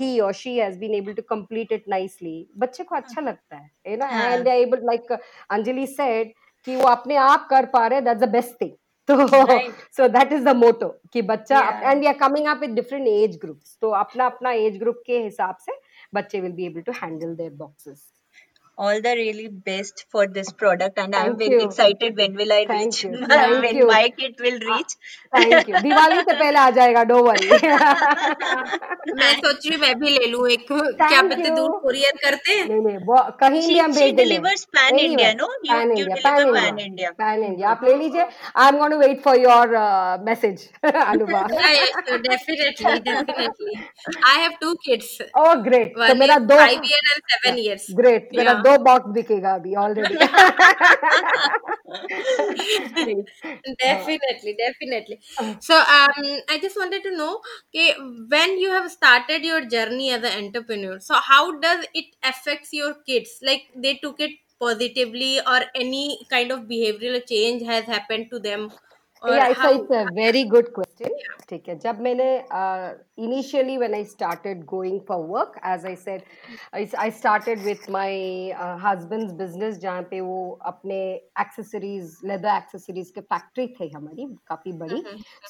he 0.00 0.18
और 0.20 0.32
she 0.34 0.56
has 0.58 0.78
been 0.78 0.94
able 0.94 1.12
to 1.12 1.22
complete 1.30 1.72
it 1.72 1.84
nicely 1.88 2.36
बच्चे 2.58 2.84
को 2.84 2.96
अच्छा 2.96 3.20
लगता 3.20 3.56
है 3.56 3.70
यू 3.86 3.96
नो 3.96 4.06
हाँ. 4.06 4.30
And 4.30 4.44
they 4.44 4.60
able 4.62 4.86
like 4.86 5.12
Anjali 5.12 5.86
said 5.86 6.32
कि 6.66 6.76
वो 6.76 6.88
अपने 6.88 7.16
आप 7.22 7.46
कर 7.50 7.66
पा 7.72 7.86
रहे 7.86 8.00
दैट्स 8.00 8.20
द 8.22 8.28
बेस्ट 8.30 8.60
थिंग 8.62 8.70
तो 9.08 9.26
so 9.96 10.08
that 10.08 10.32
is 10.32 10.44
the 10.44 10.54
motto 10.56 10.88
कि 11.12 11.22
बच्चा 11.22 11.60
and 11.82 12.00
we 12.00 12.06
are 12.06 12.14
coming 12.18 12.46
up 12.46 12.60
with 12.60 12.70
different 12.74 13.06
age 13.08 13.38
groups 13.42 13.76
तो 13.80 13.90
अपना 13.96 14.26
अपना 14.26 14.52
एज 14.64 14.78
ग्रुप 14.78 15.02
के 15.06 15.22
हिसाब 15.22 15.56
से 15.60 15.78
बच्चे 16.14 16.40
will 16.40 16.52
be 16.52 16.66
able 16.66 16.80
to 16.80 16.92
handle 17.02 17.34
their 17.34 17.52
boxes 17.54 18.06
all 18.77 18.99
the 19.05 19.11
really 19.17 19.47
best 19.65 19.99
for 20.13 20.21
this 20.35 20.51
product 20.61 20.97
and 21.01 21.15
i'm 21.15 21.25
Thank 21.25 21.39
very 21.41 21.57
you. 21.61 21.65
excited 21.65 22.15
when 22.21 22.35
will 22.41 22.53
i 22.53 22.61
Thank 22.69 22.85
reach 22.85 23.03
you. 23.03 23.11
Thank 23.31 23.61
when 23.65 23.75
you. 23.79 23.87
my 23.89 24.05
kid 24.19 24.39
will 24.45 24.59
Uh, 24.61 24.69
reach 24.73 24.95
thank 25.35 25.69
you 25.69 25.79
Diwali 25.83 26.15
से 26.29 26.33
पहले 26.39 26.59
आ 26.59 26.69
जाएगा 26.77 27.03
do 27.11 27.17
worry 27.23 27.49
मैं 29.19 29.33
सोच 29.35 29.67
रही 29.67 29.73
हूँ 29.75 29.81
मैं 29.81 29.93
भी 29.99 30.09
ले 30.17 30.25
लूँ 30.31 30.47
एक 30.51 30.65
क्या 30.71 31.07
Thank 31.09 31.31
पता 31.33 31.49
you. 31.49 31.55
दूर 31.55 31.77
कोरियर 31.83 32.17
करते 32.23 32.53
हैं 32.53 32.65
नहीं 32.69 32.81
नहीं 32.85 32.97
वो 33.09 33.17
कहीं 33.43 33.61
भी 33.67 33.73
she 33.73 33.79
हम 33.81 33.91
she 33.93 33.99
भेज 33.99 34.13
देंगे 34.15 34.23
delivers 34.23 34.65
pan 34.77 34.99
india 35.05 35.29
no 35.41 35.47
you 35.69 35.73
pan 35.73 35.91
you 35.91 35.97
India 35.99 36.15
pan 36.25 36.39
deliver 36.41 36.57
pan 36.57 36.79
India 36.85 37.09
india 37.09 37.17
pan 37.21 37.43
India 37.51 37.69
आप 37.69 37.83
ले 37.89 37.95
लीजिए 38.01 38.25
I 38.25 38.67
am 38.67 38.77
going 38.77 38.93
to 38.93 38.99
wait 38.99 39.21
for 39.23 39.39
your 39.39 39.75
message 40.29 40.67
Anubha 40.95 41.45
Yeah, 41.51 41.71
yeah, 41.77 42.01
sure, 42.09 42.19
definitely, 42.27 42.99
definitely. 43.07 43.75
I 44.33 44.35
have 44.43 44.59
two 44.65 44.73
kids. 44.87 45.09
Oh 45.45 45.53
great 45.69 45.93
तो 45.97 46.01
One 46.07 46.19
मेरा 46.19 46.35
is 46.41 46.47
दो 46.53 46.57
five 46.63 46.89
years 46.91 47.11
and 47.15 47.23
seven 47.35 47.63
years. 47.65 47.87
Great 48.01 48.29
मेरा 48.37 48.51
Yeah. 48.51 48.63
दो 48.67 48.77
box 48.83 49.11
बिकेगा 49.13 49.53
अभी 49.61 49.75
already 49.85 50.17
definitely 53.79 54.53
definitely 54.59 55.17
so 55.59 55.75
um 55.77 56.27
i 56.49 56.59
just 56.61 56.77
wanted 56.77 57.03
to 57.03 57.15
know 57.15 57.41
okay, 57.69 57.93
when 58.29 58.57
you 58.59 58.69
have 58.69 58.91
started 58.91 59.43
your 59.43 59.65
journey 59.65 60.09
as 60.11 60.23
an 60.23 60.45
entrepreneur 60.45 60.99
so 60.99 61.15
how 61.15 61.59
does 61.59 61.85
it 61.93 62.05
affects 62.23 62.73
your 62.73 62.93
kids 63.09 63.39
like 63.41 63.63
they 63.75 63.95
took 63.97 64.19
it 64.19 64.31
positively 64.59 65.39
or 65.39 65.61
any 65.75 66.19
kind 66.29 66.51
of 66.51 66.61
behavioral 66.61 67.25
change 67.27 67.63
has 67.63 67.85
happened 67.85 68.29
to 68.31 68.39
them 68.39 68.71
or 68.71 68.84
yeah 69.25 69.49
it's 69.49 69.59
a, 69.59 69.61
how 69.61 69.73
it's 69.73 69.91
a 69.91 70.05
very 70.13 70.43
good 70.45 70.73
question 70.73 71.09
ठीक 71.49 71.67
है 71.67 71.77
जब 71.79 71.99
मैंने 72.01 72.27
initially 73.17 73.77
when 73.77 73.93
I 73.93 74.03
started 74.03 74.65
going 74.65 74.99
for 75.07 75.17
work 75.31 75.57
as 75.61 75.85
I 75.85 75.95
said 75.95 76.23
I, 76.73 76.89
I 76.97 77.09
started 77.09 77.63
with 77.63 77.89
my 77.89 78.53
uh, 78.57 78.77
husband's 78.77 79.33
business 79.41 79.77
जहाँ 79.81 80.01
पे 80.11 80.21
वो 80.21 80.37
अपने 80.71 80.99
accessories 81.43 82.15
leather 82.31 82.51
accessories 82.53 83.11
के 83.17 83.21
factory 83.33 83.67
थे 83.79 83.89
हमारी 83.95 84.27
काफी 84.53 84.71
बड़ी 84.83 85.01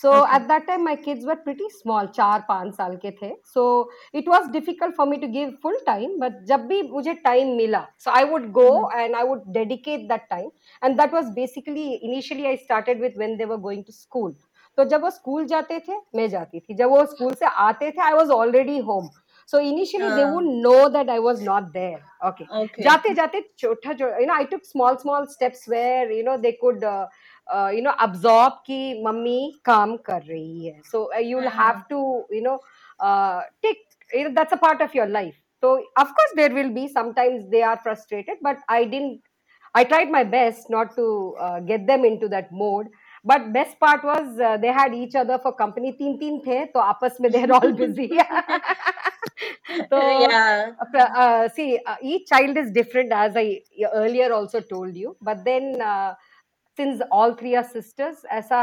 so 0.02 0.16
at 0.38 0.48
that 0.48 0.68
time 0.68 0.84
my 0.84 0.96
kids 0.96 1.26
were 1.32 1.38
pretty 1.46 1.70
small 1.78 2.08
चार 2.16 2.46
पाँच 2.50 2.74
साल 2.76 2.96
के 3.06 3.12
थे 3.22 3.32
so 3.54 3.68
it 4.14 4.34
was 4.34 4.52
difficult 4.58 4.96
for 4.96 5.06
me 5.06 5.22
to 5.26 5.32
give 5.38 5.54
full 5.68 5.80
time 5.88 6.18
but 6.26 6.42
जब 6.54 6.66
भी 6.74 6.82
मुझे 6.90 7.16
time 7.28 7.56
मिला 7.62 7.86
so 7.98 8.12
I 8.12 8.24
would 8.34 8.52
go 8.60 8.68
and 9.04 9.16
I 9.16 9.24
would 9.24 9.48
dedicate 9.60 10.10
that 10.10 10.30
time 10.36 10.50
and 10.82 11.00
that 11.00 11.18
was 11.20 11.32
basically 11.40 11.88
initially 12.12 12.48
I 12.48 12.56
started 12.68 13.00
with 13.00 13.16
when 13.16 13.38
they 13.38 13.46
were 13.46 13.62
going 13.67 13.85
to 13.91 13.99
school 14.01 14.33
तो 14.79 14.85
जब 14.85 15.03
वो 15.03 15.11
school 15.11 15.45
जाते 15.47 15.79
थे 15.89 15.97
मैं 16.17 16.29
जाती 16.31 16.61
थी 16.61 16.75
जब 16.75 16.91
वो 16.91 17.05
स्कूल 17.07 17.35
से 17.35 17.47
आते 17.67 17.91
थे 17.91 18.03
I 18.03 18.13
was 18.13 18.31
already 18.31 18.79
home 18.89 19.09
so 19.49 19.59
initially 19.59 20.09
they 20.15 20.23
हाँ. 20.23 20.33
Would 20.33 20.45
know 20.63 20.89
that 20.89 21.11
I 21.11 21.19
was 21.27 21.43
not 21.45 21.63
there 21.73 22.29
okay 22.29 22.45
okay 22.63 22.85
जाते 22.85 23.15
जाते 23.15 23.41
छोटा 23.59 23.93
जो 24.01 24.09
you 24.21 24.27
know 24.27 24.35
I 24.35 24.45
took 24.51 24.65
small 24.65 24.97
small 25.03 25.27
steps 25.33 25.69
where 25.69 26.13
you 26.13 26.23
know 26.25 26.37
they 26.45 26.53
could 26.63 26.85
you 26.85 27.83
know 27.83 27.91
absorb 28.07 28.63
कि 28.67 29.03
मम्मी 29.07 29.41
काम 29.65 29.97
कर 30.11 30.23
रही 30.23 30.67
है 30.67 30.81
so 30.91 31.11
you 31.21 31.39
will 31.39 31.49
have 31.59 31.83
to 31.91 32.03
you 32.33 32.43
know 32.43 32.61
take 33.63 33.85
that's 34.35 34.53
a 34.53 34.57
part 34.57 34.83
of 34.85 34.93
your 34.95 35.05
life 35.07 35.39
so 35.63 35.71
of 36.01 36.11
course 36.17 36.35
there 36.37 36.53
will 36.57 36.69
be 36.75 36.83
sometimes 36.89 37.49
they 37.55 37.63
are 37.63 37.79
frustrated 37.87 38.37
but 38.41 38.61
i 38.69 38.85
didn't 38.85 39.17
i 39.75 39.83
tried 39.85 40.13
my 40.13 40.23
best 40.35 40.71
not 40.75 40.95
to 40.99 41.07
uh, 41.47 41.59
get 41.71 41.89
them 41.89 42.05
into 42.05 42.29
that 42.29 42.53
mode 42.53 42.87
but 43.27 43.47
best 43.53 43.77
part 43.81 44.05
was 44.05 44.43
they 44.61 44.71
had 44.79 44.95
each 44.95 45.17
other 45.17 45.37
for 45.45 45.53
company 45.59 45.93
तीन 45.93 46.17
तीन 46.17 46.39
थे 46.47 46.65
तो 46.65 46.81
आपस 46.81 47.17
में 47.21 47.31
देर 47.33 47.51
all 47.53 47.73
busy 47.81 48.07
तो 49.93 50.01
see 51.55 51.73
each 52.05 52.29
child 52.29 52.59
is 52.59 52.73
different 52.73 53.13
age 53.13 53.37
I 53.37 53.55
earlier 53.85 54.33
also 54.33 54.61
told 54.71 54.97
you 54.97 55.17
but 55.25 55.37
then 55.45 55.75
since 56.79 57.01
all 57.13 57.33
three 57.41 57.55
are 57.55 57.63
sisters 57.65 58.25
ऐसा 58.33 58.61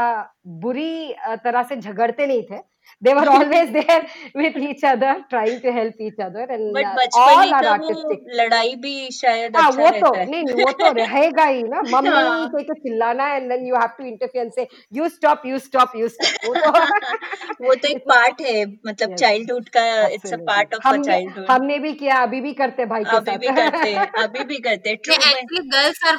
बुरी 0.64 1.14
तरह 1.44 1.62
से 1.62 1.76
झगड़ते 1.76 2.26
नहीं 2.26 2.42
थे। 2.50 2.58
They 3.02 3.14
were 3.14 3.28
always 3.34 3.70
there 3.72 4.06
with 4.34 4.56
each 4.56 4.84
other 4.84 5.14
trying 5.30 5.60
to 5.60 5.72
help 5.72 5.94
each 6.00 6.20
other 6.26 6.46
and 6.56 6.74
but 6.74 6.84
uh, 6.84 7.06
all 7.18 7.54
are 7.54 7.66
artistic. 7.66 8.18
लड़ाई 8.34 8.74
भी 8.74 9.10
शायद 9.10 9.56
हाँ 9.56 9.68
अच्छा 9.70 9.82
वो 9.82 9.90
तो 9.90 10.14
नहीं 10.24 10.44
नहीं 10.44 10.64
वो 10.64 10.70
तो 10.72 10.92
रहेगा 10.92 11.44
ही 11.44 11.62
ना। 11.62 11.80
मम्मी 11.94 12.08
हाँ. 12.08 12.48
कोई 12.50 12.62
को 12.62 12.74
चिल्लाना 12.74 13.28
and 13.34 13.48
then 13.48 13.66
you 13.66 13.74
have 13.74 13.88
to 13.98 14.04
interfere 14.04 14.44
and 14.44 14.52
say 14.52 14.66
you 14.92 15.08
stop 15.08 15.42
you 15.46 15.58
stop 15.58 15.92
you 15.96 16.08
stop 16.08 16.48
वो 16.48 16.54
तो 16.54 16.70
वो 17.68 17.74
तो 17.74 17.88
एक 17.88 17.98
पार्ट 17.98 18.40
है 18.40 18.66
मतलब 18.66 19.08
Yes. 19.08 19.20
चाइल्डहुड 19.20 19.68
का 19.68 20.06
इट्स 20.06 20.32
अ 20.32 20.36
Absolutely. 20.36 20.46
पार्ट 20.46 20.74
हमने 20.84 21.04
चाइल्डहुड 21.04 21.46
हमने 21.50 21.78
भी 21.78 21.92
किया 21.92 22.14
अभी 22.14 22.40
भी 22.40 22.52
करते 22.52 22.84
भाई 22.84 23.04
के 23.04 23.16
अभी 23.16 23.36
भी 23.36 23.46
करते 23.46 23.94
अभी 24.22 24.44
भी 24.44 24.58
करते 24.58 24.90
हैं। 24.90 24.98
ट्रू 25.04 25.14
में 25.14 25.32
एक्चुअली 25.32 25.68
गर्ल्स 25.68 26.04
आर 26.04 26.16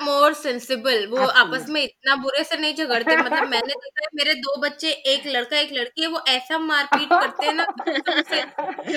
वो 1.07 1.25
आपस 1.25 1.65
में 1.69 1.83
इतना 1.83 2.15
बुरे 2.15 2.43
से 2.43 2.57
नहीं 2.57 2.75
झगड़ते 2.75 3.17
मतलब 3.17 3.47
मैंने 3.47 3.67
देखा 3.67 4.01
है 4.01 4.07
मेरे 4.13 4.33
दो 4.33 4.61
बच्चे 4.61 4.89
एक 4.89 5.27
लड़का 5.27 5.57
एक 5.57 5.69
लड़की 5.73 6.01
है 6.01 6.07
वो 6.07 6.21
ऐसा 6.27 6.54
हम 6.55 6.65
मारपीट 6.67 7.09
करते 7.09 7.45
हैं 7.45 7.53
ना 7.53 7.63
उससे 7.63 8.41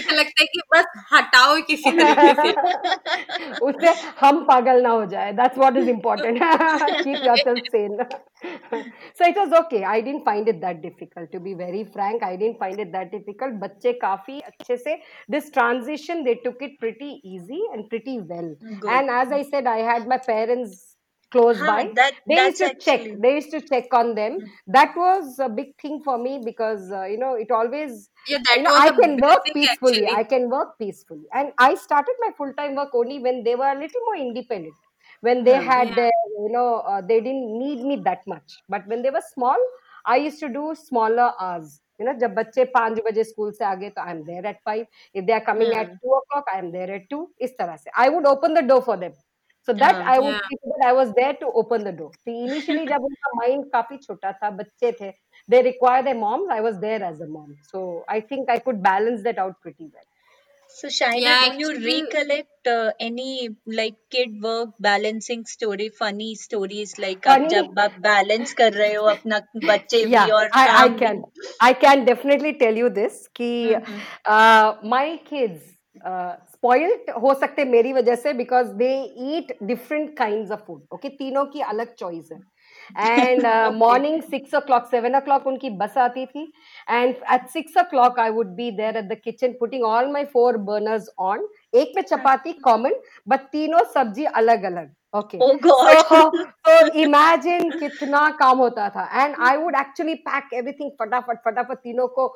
तो 0.00 0.16
लगता 0.16 0.40
है 0.40 0.46
कि 0.46 0.60
बस 0.74 0.92
हटाओ 1.12 1.56
किसी 1.68 1.90
तरीके 1.98 2.32
से। 2.42 3.56
उससे 3.66 3.94
हम 4.20 4.40
पागल 4.48 4.82
ना 4.82 4.90
हो 4.90 5.04
जाए। 5.12 5.32
That's 5.32 5.58
what 5.58 5.76
is 5.76 5.88
important 5.90 6.40
keep 6.42 7.24
yourself 7.26 7.62
sane 7.72 7.96
so 8.42 9.28
it 9.28 9.38
was 9.38 9.54
okay 9.58 9.82
I 9.84 10.02
didn't 10.02 10.24
find 10.24 10.48
it 10.48 10.60
that 10.60 10.80
difficult 10.82 11.32
to 11.32 11.40
be 11.40 11.54
very 11.54 11.82
frank 11.96 12.24
I 12.24 12.36
didn't 12.36 12.58
find 12.60 12.80
it 12.80 12.92
that 12.92 13.10
difficult 13.10 13.54
बच्चे 13.62 13.92
काफ़ी 14.04 14.40
अच्छे 14.42 14.76
से 14.76 14.98
this 15.30 15.52
transition 15.54 16.22
they 16.24 16.34
took 16.44 16.62
it 16.62 16.78
pretty 16.80 17.10
easy 17.34 17.64
and 17.72 17.88
pretty 17.88 18.18
well 18.32 18.56
and 18.88 19.10
as 19.10 19.32
I 19.32 19.42
said 19.44 19.68
I 19.68 19.82
had 19.90 20.08
my 20.08 20.18
parents 20.26 20.84
close 21.31 21.61
Huh, 21.61 21.71
by 21.71 21.89
that 21.95 22.13
they 22.27 22.39
used 22.45 22.57
that's 22.57 22.61
to 22.61 22.69
check 22.79 23.01
actually 23.01 23.15
they 23.21 23.35
used 23.35 23.51
to 23.51 23.59
check 23.61 23.93
on 23.93 24.13
them 24.15 24.39
that 24.67 24.93
was 24.95 25.39
a 25.39 25.49
big 25.49 25.75
thing 25.81 26.01
for 26.03 26.17
me 26.17 26.39
because 26.43 26.91
uh, 26.91 27.03
you 27.05 27.17
know 27.17 27.33
it 27.33 27.51
always 27.51 28.09
yeah 28.27 28.39
that 28.47 28.57
you 28.57 28.61
know 28.63 28.71
was 28.73 28.85
i 28.85 28.89
a 28.89 28.93
can 29.01 29.19
work 29.19 29.41
blessing 29.43 29.55
peacefully 29.55 30.03
actually 30.03 30.17
i 30.19 30.23
can 30.23 30.49
work 30.49 30.77
peacefully 30.79 31.25
and 31.33 31.51
i 31.57 31.73
started 31.75 32.15
my 32.25 32.29
full 32.37 32.53
time 32.53 32.75
work 32.75 32.93
only 32.93 33.19
when 33.19 33.43
they 33.43 33.55
were 33.55 33.71
a 33.71 33.79
little 33.79 34.01
more 34.05 34.15
independent 34.15 34.73
when 35.21 35.43
they 35.43 35.55
Hmm. 35.55 35.69
had 35.69 35.89
Yeah. 35.89 35.95
their 35.95 36.11
you 36.43 36.49
know 36.51 36.69
uh, 36.91 37.01
they 37.01 37.19
didn't 37.21 37.57
need 37.63 37.83
me 37.91 37.97
that 38.09 38.25
much 38.27 38.57
but 38.69 38.85
when 38.87 39.01
they 39.01 39.09
were 39.17 39.25
small 39.33 39.57
i 40.05 40.17
used 40.17 40.39
to 40.39 40.49
do 40.49 40.73
smaller 40.85 41.29
hours 41.39 41.81
you 41.99 42.05
know 42.05 42.13
जब 42.19 42.33
बच्चे 42.35 42.63
पांच 42.77 42.99
बजे 43.05 43.23
school 43.23 43.51
से 43.57 43.65
आगे 43.65 43.89
तो 43.97 44.01
I 44.01 44.11
am 44.11 44.23
there 44.29 44.45
at 44.47 44.59
five 44.65 44.85
if 45.15 45.23
they 45.23 45.33
are 45.33 45.39
coming 45.51 45.73
at 45.81 45.87
Hmm. 45.87 45.99
Two 46.01 46.15
o'clock 46.19 46.49
I 46.53 46.59
am 46.59 46.71
there 46.71 46.91
at 46.91 47.07
two 47.09 47.27
इस 47.47 47.57
तरह 47.57 47.75
से 47.83 47.91
I 48.03 48.09
would 48.15 48.27
open 48.27 48.53
the 48.53 48.63
door 48.67 48.81
for 48.87 48.97
them 49.03 49.11
so 49.67 49.73
that 49.81 49.95
हाँ, 49.95 50.13
i 50.13 50.19
would 50.19 50.33
Yeah. 50.33 50.47
see 50.49 50.57
that 50.71 50.85
i 50.87 50.93
was 50.99 51.11
there 51.19 51.33
to 51.43 51.51
open 51.61 51.83
the 51.89 51.91
door 51.99 52.11
so 52.23 52.31
initially 52.47 52.85
जब 52.93 53.03
उनका 53.09 53.31
mind 53.41 53.69
काफी 53.75 53.97
छोटा 54.07 54.31
था 54.43 54.49
बच्चे 54.61 54.91
थे 55.01 55.11
they 55.53 55.61
require 55.67 56.03
their 56.07 56.19
moms 56.23 56.51
i 56.57 56.59
was 56.65 56.79
there 56.87 57.03
as 57.11 57.21
a 57.21 57.27
mom 57.37 57.55
so 57.71 57.85
i 58.17 58.19
think 58.31 58.49
i 58.49 58.59
could 58.67 58.81
balance 58.89 59.23
that 59.29 59.39
out 59.45 59.61
pretty 59.67 59.89
well 59.93 60.09
So 60.73 60.87
Shaina, 60.93 61.21
Yeah, 61.23 61.41
do 61.49 61.57
you 61.61 61.67
actually- 61.71 61.87
recollect 61.87 62.69
uh, 62.75 62.91
any 63.07 63.49
like 63.79 63.97
kid 64.15 64.31
work 64.45 64.69
balancing 64.85 65.43
story, 65.51 65.89
funny 65.99 66.29
stories 66.43 66.93
like 67.03 67.27
आप 67.33 67.41
Funny? 67.41 67.49
जब 67.53 67.79
आप 67.83 67.99
balance 68.05 68.53
कर 68.61 68.73
रहे 68.73 68.93
हो 68.93 69.03
अपना 69.11 69.39
बच्चे 69.71 70.01
yeah 70.13 70.25
भी 70.25 70.31
और 70.39 70.47
I, 70.61 70.63
I 70.63 70.87
काम 70.87 70.97
can 71.03 71.21
भी 71.27 71.51
i 71.67 71.71
can 71.83 72.05
definitely 72.09 72.53
tell 72.63 72.81
you 72.83 72.89
this 72.97 73.19
कि 73.41 73.51
हम्म, 73.75 73.99
uh, 74.37 74.69
my 74.95 75.05
kids 75.29 75.69
uh, 76.13 76.33
spoiled 76.58 77.10
हो 77.22 77.32
सकते 77.40 77.64
मेरी 77.64 77.92
वजह 77.92 78.14
से 78.14 78.32
because 78.34 78.68
they 78.76 78.90
eat 79.32 79.56
different 79.62 80.16
kind 80.18 80.52
of 80.52 80.60
food 80.66 80.82
okay 80.94 81.08
तीनों 81.08 81.44
की 81.46 81.60
अलग 81.62 81.94
चॉइस 81.94 82.28
है. 82.32 82.38
And 83.00 83.46
morning 83.74 84.22
six 84.22 84.54
o'clock 84.60 84.86
seven 84.90 85.16
o'clock 85.20 85.46
उनकी 85.46 85.70
बस 85.78 85.98
आती 85.98 86.26
थी. 86.26 86.42
And 86.90 87.14
at 87.34 87.46
six 87.48 87.76
o'clock 87.90 88.18
I 88.20 88.30
would 88.30 88.54
be 88.56 88.70
there 88.72 88.96
at 88.96 89.04
the 89.04 89.20
kitchen 89.24 89.52
putting 89.60 89.84
all 89.84 90.10
my 90.12 90.24
four 90.32 90.56
burners 90.70 91.08
on 91.30 91.48
एक 91.74 91.92
में 91.96 92.02
चपाती 92.02 92.52
कॉमन 92.64 93.00
बट 93.28 93.40
तीनों 93.52 93.84
सब्ज़ी 93.94 94.24
अलग 94.24 94.62
अलग 94.64 94.92
okay 95.14 95.38
Oh 95.40 95.56
God. 95.56 96.04
so, 96.08 96.30
so 96.66 96.92
imagine 96.94 97.70
कितना 97.72 98.28
काम 98.38 98.58
होता 98.58 98.88
था 98.96 99.08
and 99.22 99.36
I 99.40 99.56
would 99.56 99.74
actually 99.74 100.16
pack 100.26 100.50
everything 100.52 100.90
फटाफट 101.00 101.38
फटाफट 101.44 101.78
तीनों 101.82 102.08
को 102.18 102.26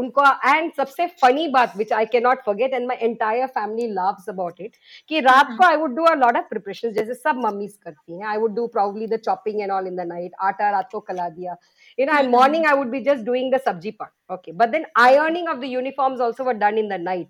उनको 0.00 0.24
and 0.52 0.72
सबसे 0.76 1.06
funny 1.22 1.46
बात 1.52 1.76
which 1.76 1.92
I 1.92 2.04
cannot 2.04 2.44
forget 2.44 2.72
and 2.72 2.88
my 2.88 2.96
entire 3.08 3.46
family 3.48 3.88
laughs 3.92 4.26
about 4.34 4.60
it 4.60 4.72
कि 5.08 5.20
रात 5.28 5.56
को 5.60 5.64
I 5.64 5.76
would 5.76 5.94
do 5.94 6.06
a 6.14 6.16
lot 6.24 6.40
of 6.40 6.48
preparations 6.50 6.94
जैसे 6.94 7.14
सब 7.14 7.36
मम्मीज 7.46 7.76
करती 7.84 8.18
हैं 8.18 8.26
I 8.34 8.38
would 8.38 8.56
do 8.56 8.66
probably 8.76 9.06
the 9.06 9.18
chopping 9.28 9.62
and 9.62 9.70
all 9.70 9.86
in 9.86 9.96
the 9.96 10.08
night 10.12 10.32
आटा 10.50 10.70
रात 10.70 10.88
को 10.92 11.00
कला 11.00 11.28
दिया 11.38 11.56
you 12.00 12.06
know 12.06 12.18
and 12.18 12.30
morning 12.30 12.66
I 12.66 12.74
would 12.74 12.90
be 12.90 13.02
just 13.10 13.24
doing 13.24 13.50
the 13.50 13.60
sabji 13.68 13.96
part 13.96 14.12
okay 14.30 14.52
but 14.52 14.72
then 14.72 14.84
ironing 14.96 15.46
of 15.48 15.60
the 15.60 15.68
uniforms 15.68 16.20
also 16.20 16.44
were 16.44 16.54
done 16.54 16.78
in 16.78 16.88
the 16.88 16.98
night 16.98 17.28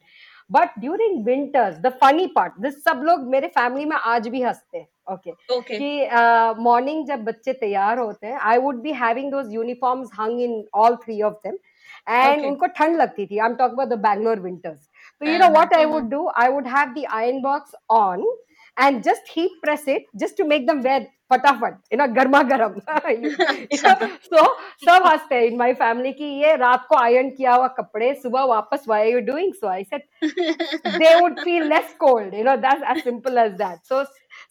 but 0.50 0.78
during 0.80 1.24
winters 1.24 1.78
the 1.80 1.92
funny 2.02 2.26
part 2.34 2.52
this 2.60 2.82
सब 2.84 3.00
लोग 3.04 3.20
मेरे 3.30 3.48
family 3.48 3.84
में 3.84 3.96
आज 3.96 4.28
भी 4.28 4.42
हँसते 4.42 4.78
हैं 4.78 4.86
okay 5.12 5.30
Okay. 5.54 5.78
कि 5.78 6.60
morning 6.62 7.04
जब 7.06 7.24
बच्चे 7.24 7.52
तैयार 7.52 7.98
होते 7.98 8.26
हैं 8.26 8.38
I 8.50 8.58
would 8.58 8.80
be 8.82 8.92
having 9.02 9.30
those 9.32 9.52
uniforms 9.54 10.10
hung 10.20 10.40
in 10.40 10.64
all 10.74 10.96
three 11.04 11.20
of 11.22 11.34
them 11.46 11.56
and 12.08 12.44
उनको 12.46 12.66
ठंड 12.78 12.96
लगती 12.96 13.26
थी। 13.26 13.38
I 13.38 13.48
am 13.48 13.54
talk 13.54 13.72
about 13.72 13.88
the 13.88 13.98
Bangalore 14.00 14.40
winters 14.40 14.78
तो 15.20 15.26
you 15.26 15.38
know 15.38 15.48
what 15.52 15.74
I 15.74 15.84
would 15.84 16.08
do 16.10 16.28
I 16.36 16.48
would 16.48 16.66
have 16.68 16.92
the 16.94 17.04
iron 17.10 17.40
box 17.42 17.74
on 17.90 18.24
and 18.77 19.01
just 19.03 19.31
heat 19.37 19.59
press 19.61 19.87
it 19.89 20.05
just 20.15 20.37
to 20.37 20.45
make 20.47 20.67
them 20.67 20.79
wear 20.81 21.07
फटाफट 21.33 21.73
you 21.93 21.97
know 21.97 22.07
गर्मा 22.13 22.41
गर्म 22.51 22.79
so 23.75 24.45
सब 24.85 25.05
हंसते 25.05 25.35
हैं 25.35 25.43
in 25.43 25.57
my 25.57 25.73
family 25.81 26.11
की 26.13 26.31
ये 26.41 26.55
रात 26.55 26.85
को 26.89 26.97
आयरन 26.97 27.29
किया 27.37 27.53
हुआ 27.53 27.67
कपड़े 27.79 28.13
सुबह 28.21 28.43
वापस 28.53 28.85
why 28.87 29.01
are 29.01 29.09
you 29.09 29.19
doing 29.31 29.53
so 29.53 29.67
I 29.67 29.83
said 29.83 30.01
they 31.01 31.13
would 31.19 31.39
feel 31.45 31.67
less 31.73 31.93
cold 32.03 32.33
you 32.39 32.45
know 32.47 32.57
that's 32.65 32.87
as 32.93 33.03
simple 33.03 33.39
as 33.43 33.57
that 33.61 33.91
so 33.91 34.03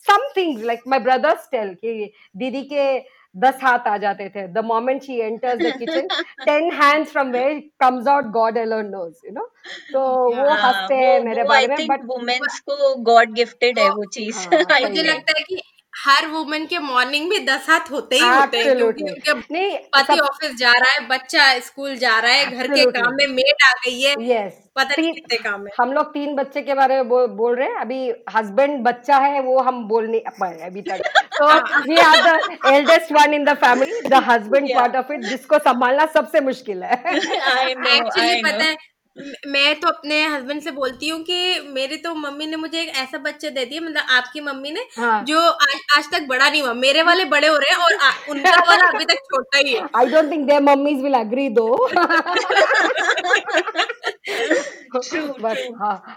some 0.09 0.27
things 0.35 0.69
like 0.71 0.87
my 0.95 1.01
brothers 1.09 1.49
tell 1.55 1.75
कि 1.85 2.13
दीदी 2.43 2.63
के 2.73 2.87
दस 3.36 3.60
हाथ 3.64 3.88
आ 3.88 3.98
जाते 3.98 4.30
थे। 4.30 4.48
The 4.48 4.58
moment 4.66 5.02
she 5.04 5.20
enters 5.20 5.60
the 5.60 5.74
kitchen 5.80 6.08
ten 6.46 6.72
hands 6.74 7.12
from 7.12 7.32
where 7.32 7.60
comes 7.80 8.08
out 8.08 8.26
God 8.32 8.58
alone 8.58 8.86
knows 8.86 9.26
you 9.26 9.32
know 9.32 9.46
तो 9.94 10.02
वो 10.36 10.50
हँसते 10.56 10.96
हैं 10.96 11.20
मेरे 11.20 11.44
बारे 11.44 11.68
में 11.68 11.88
बट 11.88 12.06
वुमेन्स 12.06 12.60
को 12.70 12.96
गॉड 13.04 13.34
गिफ्टेड 13.34 13.80
है 13.80 13.90
वो 13.90 14.06
चीज़। 14.06 14.38
हाँ, 14.38 14.80
मुझे 14.82 15.04
लगता 15.04 15.34
है 15.38 15.44
कि 15.44 15.62
हर 15.96 16.28
वुमन 16.28 16.66
के 16.66 16.80
मॉर्निंग 16.80 17.30
में 17.30 17.46
दस 17.46 17.70
हाथ 17.70 17.92
होते 17.92 18.16
ही 18.16 18.22
होते 18.22 18.58
हैं 18.58 18.76
क्योंकि 18.78 19.04
उनके 19.04 19.34
नहीं 19.54 19.78
पति 19.96 20.20
ऑफ़िस 20.20 20.56
जा 20.56 20.72
रहा 20.72 20.92
है 20.92 21.08
बच्चा 21.08 21.60
स्कूल 21.60 21.96
जा 21.96 22.20
रहा 22.20 22.32
है 22.32 22.52
घर 22.52 22.68
के 22.68 22.86
काम 22.92 23.14
में 23.16 23.28
मेड 23.28 23.64
आ 23.64 23.72
गई 23.86 24.02
है 24.02 24.16
yes. 24.16 24.54
पता 24.76 24.96
नहीं 25.02 25.14
कितने 25.14 25.38
काम 25.38 25.66
है। 25.68 25.72
हम 25.80 25.94
लोग 25.94 26.08
तीन 26.14 26.36
बच्चे 26.36 26.62
के 26.62 26.74
बारे 26.74 26.96
में 26.96 27.10
बोल, 27.10 27.28
बोल 27.28 27.56
रहे 27.56 27.68
हैं 27.68 27.76
अभी 27.76 28.10
हस्बैंड 28.36 28.84
बच्चा 28.84 29.18
है 29.18 29.42
वो 29.42 29.60
हम 29.60 29.84
बोल 29.88 30.08
नहीं 30.08 30.22
पाए 30.40 30.60
अभी 30.62 30.82
तक। 30.82 31.02
तो 31.38 31.48
we 31.82 31.98
are 31.98 32.18
the 32.28 32.58
eldest 32.74 33.12
one 33.12 33.34
in 33.34 33.46
the 33.46 33.54
family 33.54 34.02
the 34.10 34.24
husband 34.28 34.70
part 34.76 34.96
of 34.96 35.14
it 35.14 35.20
जिसको 35.20 35.60
संभालना 35.60 36.06
सबसे 36.06 36.42
मुश्किल 36.42 36.84
है। 36.84 36.94
एक्चुअली 37.16 38.42
पता 38.44 38.64
है 38.64 38.95
मैं 39.48 39.80
तो 39.80 39.88
अपने 39.88 40.16
हस्बैंड 40.26 40.62
से 40.62 40.72
बोलती 40.72 41.10
हूँ 41.10 41.20
कि 41.24 41.60
मेरे 41.74 41.98
तो 41.98 42.14
मम्मी 42.16 42.46
ने 42.46 42.56
मुझे 42.58 42.80
एक 42.82 42.90
ऐसा 42.98 43.18
बच्चा 43.18 43.50
दे 43.50 43.66
दिया 43.66 43.82
मतलब 43.82 44.04
आपकी 44.16 44.42
मम्मी 44.42 44.72
ने 44.72 44.82
हाँ. 44.98 45.24
जो 45.26 45.40
आ, 45.40 45.66
आज 45.98 46.10
तक 46.14 46.28
बड़ा 46.30 46.50
नहीं 46.50 46.62
हुआ। 46.62 46.74
मेरे 46.76 47.04
वाले 47.04 47.26
बड़े 47.26 47.48
हो 47.48 47.58
रहे 47.58 47.70
हैं 47.70 47.78
और 47.78 47.94
उनका 48.32 48.56
तो 48.56 48.70
वाला 48.70 48.88
अभी 48.88 49.06
तक 49.06 49.24
छोटा 49.26 49.58
ही 49.58 49.74
है। 49.74 49.88
I 49.96 50.06
don't 50.06 50.32
think 50.32 50.46
their 50.48 50.62
mommies 50.64 51.02
will 51.04 51.16
agree 51.16 51.48
though 51.50 51.68
but 55.42 55.58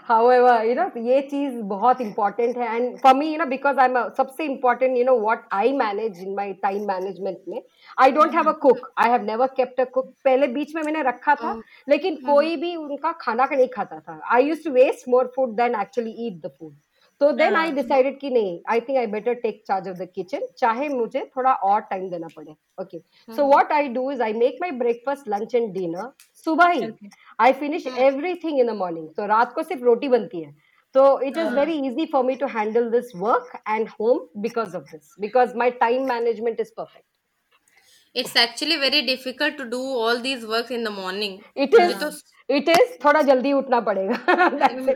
however 0.31 0.65
you 0.65 0.75
know 0.75 0.91
ये 1.07 1.21
चीज़ 1.21 1.55
बहुत 1.71 2.01
इंपॉर्टेंट 2.01 2.57
है। 2.57 2.75
And 2.75 2.97
for 2.99 3.13
me 3.15 3.31
you 3.31 3.37
know 3.39 3.45
because 3.45 3.79
I 3.79 3.89
am 3.89 3.97
सबसे 4.17 4.43
important 4.45 4.97
you 4.97 5.03
know 5.05 5.15
what 5.19 5.47
I 5.53 5.71
manage 5.77 6.21
in 6.23 6.35
my 6.35 6.53
time 6.63 6.87
management 6.87 7.37
में 7.47 7.61
I 7.98 8.10
don't 8.10 8.32
have 8.32 8.46
a 8.46 8.54
cook 8.56 8.88
I 8.96 9.08
have 9.08 9.22
never 9.24 9.48
kept 9.50 9.78
a 9.78 9.86
cook 9.88 10.08
पहले 10.24 10.46
बीच 10.54 10.74
में 10.74 10.82
मैंने 10.82 11.02
रखा 11.02 11.34
था 11.34 11.60
लेकिन 11.88 12.16
कोई 12.26 12.56
भी 12.56 12.74
उनका 12.76 13.12
खाना 13.20 13.46
का 13.46 13.56
नहीं 13.56 13.68
खाता 13.74 14.00
था 14.00 14.20
I 14.32 14.40
used 14.42 14.64
to 14.64 14.72
waste 14.72 15.08
more 15.08 15.28
food 15.36 15.56
than 15.56 15.80
actually 15.84 16.16
eat 16.26 16.42
the 16.42 16.50
food 16.50 16.74
तो 17.20 17.30
देन 17.32 17.54
आई 17.56 17.70
डिसाइडेड 17.72 18.18
कि 18.20 18.30
नहीं 18.30 18.58
I 18.70 18.80
think 18.80 18.98
I 18.98 19.06
better 19.06 19.34
take 19.42 19.62
charge 19.66 19.88
of 19.88 19.96
the 19.96 20.08
kitchen 20.14 20.40
चाहे 20.58 20.88
मुझे 20.88 21.20
थोड़ा 21.36 21.52
और 21.68 21.80
टाइम 21.90 22.08
देना 22.10 22.28
पड़े 22.36 22.54
okay 22.80 22.98
so 23.28 23.46
what 23.46 23.72
I 23.72 23.88
do 23.88 24.10
is 24.10 24.20
I 24.22 24.32
make 24.32 24.56
my 24.60 24.70
breakfast 24.80 25.28
lunch 25.28 25.54
and 25.54 25.72
dinner 25.74 26.10
सुबह 26.46 26.70
ही 26.70 26.90
I 27.38 27.52
finish 27.60 27.86
everything 27.86 28.60
in 28.60 28.66
the 28.66 28.76
morning 28.76 29.08
तो 29.16 29.26
रात 29.26 29.52
को 29.54 29.62
सिर्फ 29.62 29.82
रोटी 29.82 30.08
बनती 30.08 30.42
है 30.42 30.54
तो 30.94 31.20
it 31.22 31.38
is 31.38 31.52
very 31.54 31.78
easy 31.86 32.06
for 32.12 32.24
me 32.24 32.34
to 32.36 32.46
handle 32.48 32.90
this 32.90 33.12
work 33.16 33.58
and 33.68 33.88
home 34.00 34.26
because 34.42 34.76
of 34.76 34.92
this 34.92 35.14
because 35.20 35.56
my 35.56 35.70
time 35.80 36.08
management 36.08 36.60
is 36.60 36.72
perfect 36.76 37.06
it's 38.15 38.35
actually 38.37 38.75
very 38.77 39.01
difficult 39.01 39.57
to 39.57 39.63
do 39.69 39.81
all 39.99 40.19
these 40.21 40.43
work 40.45 40.71
in 40.71 40.83
the 40.83 40.87
morning 40.91 41.39
it 41.57 41.75
is 41.75 42.05
it 42.49 42.69
is 42.69 42.93
थोड़ा 43.05 43.21
जल्दी 43.21 43.51
उठना 43.53 43.79
पड़ेगा। 43.79 44.15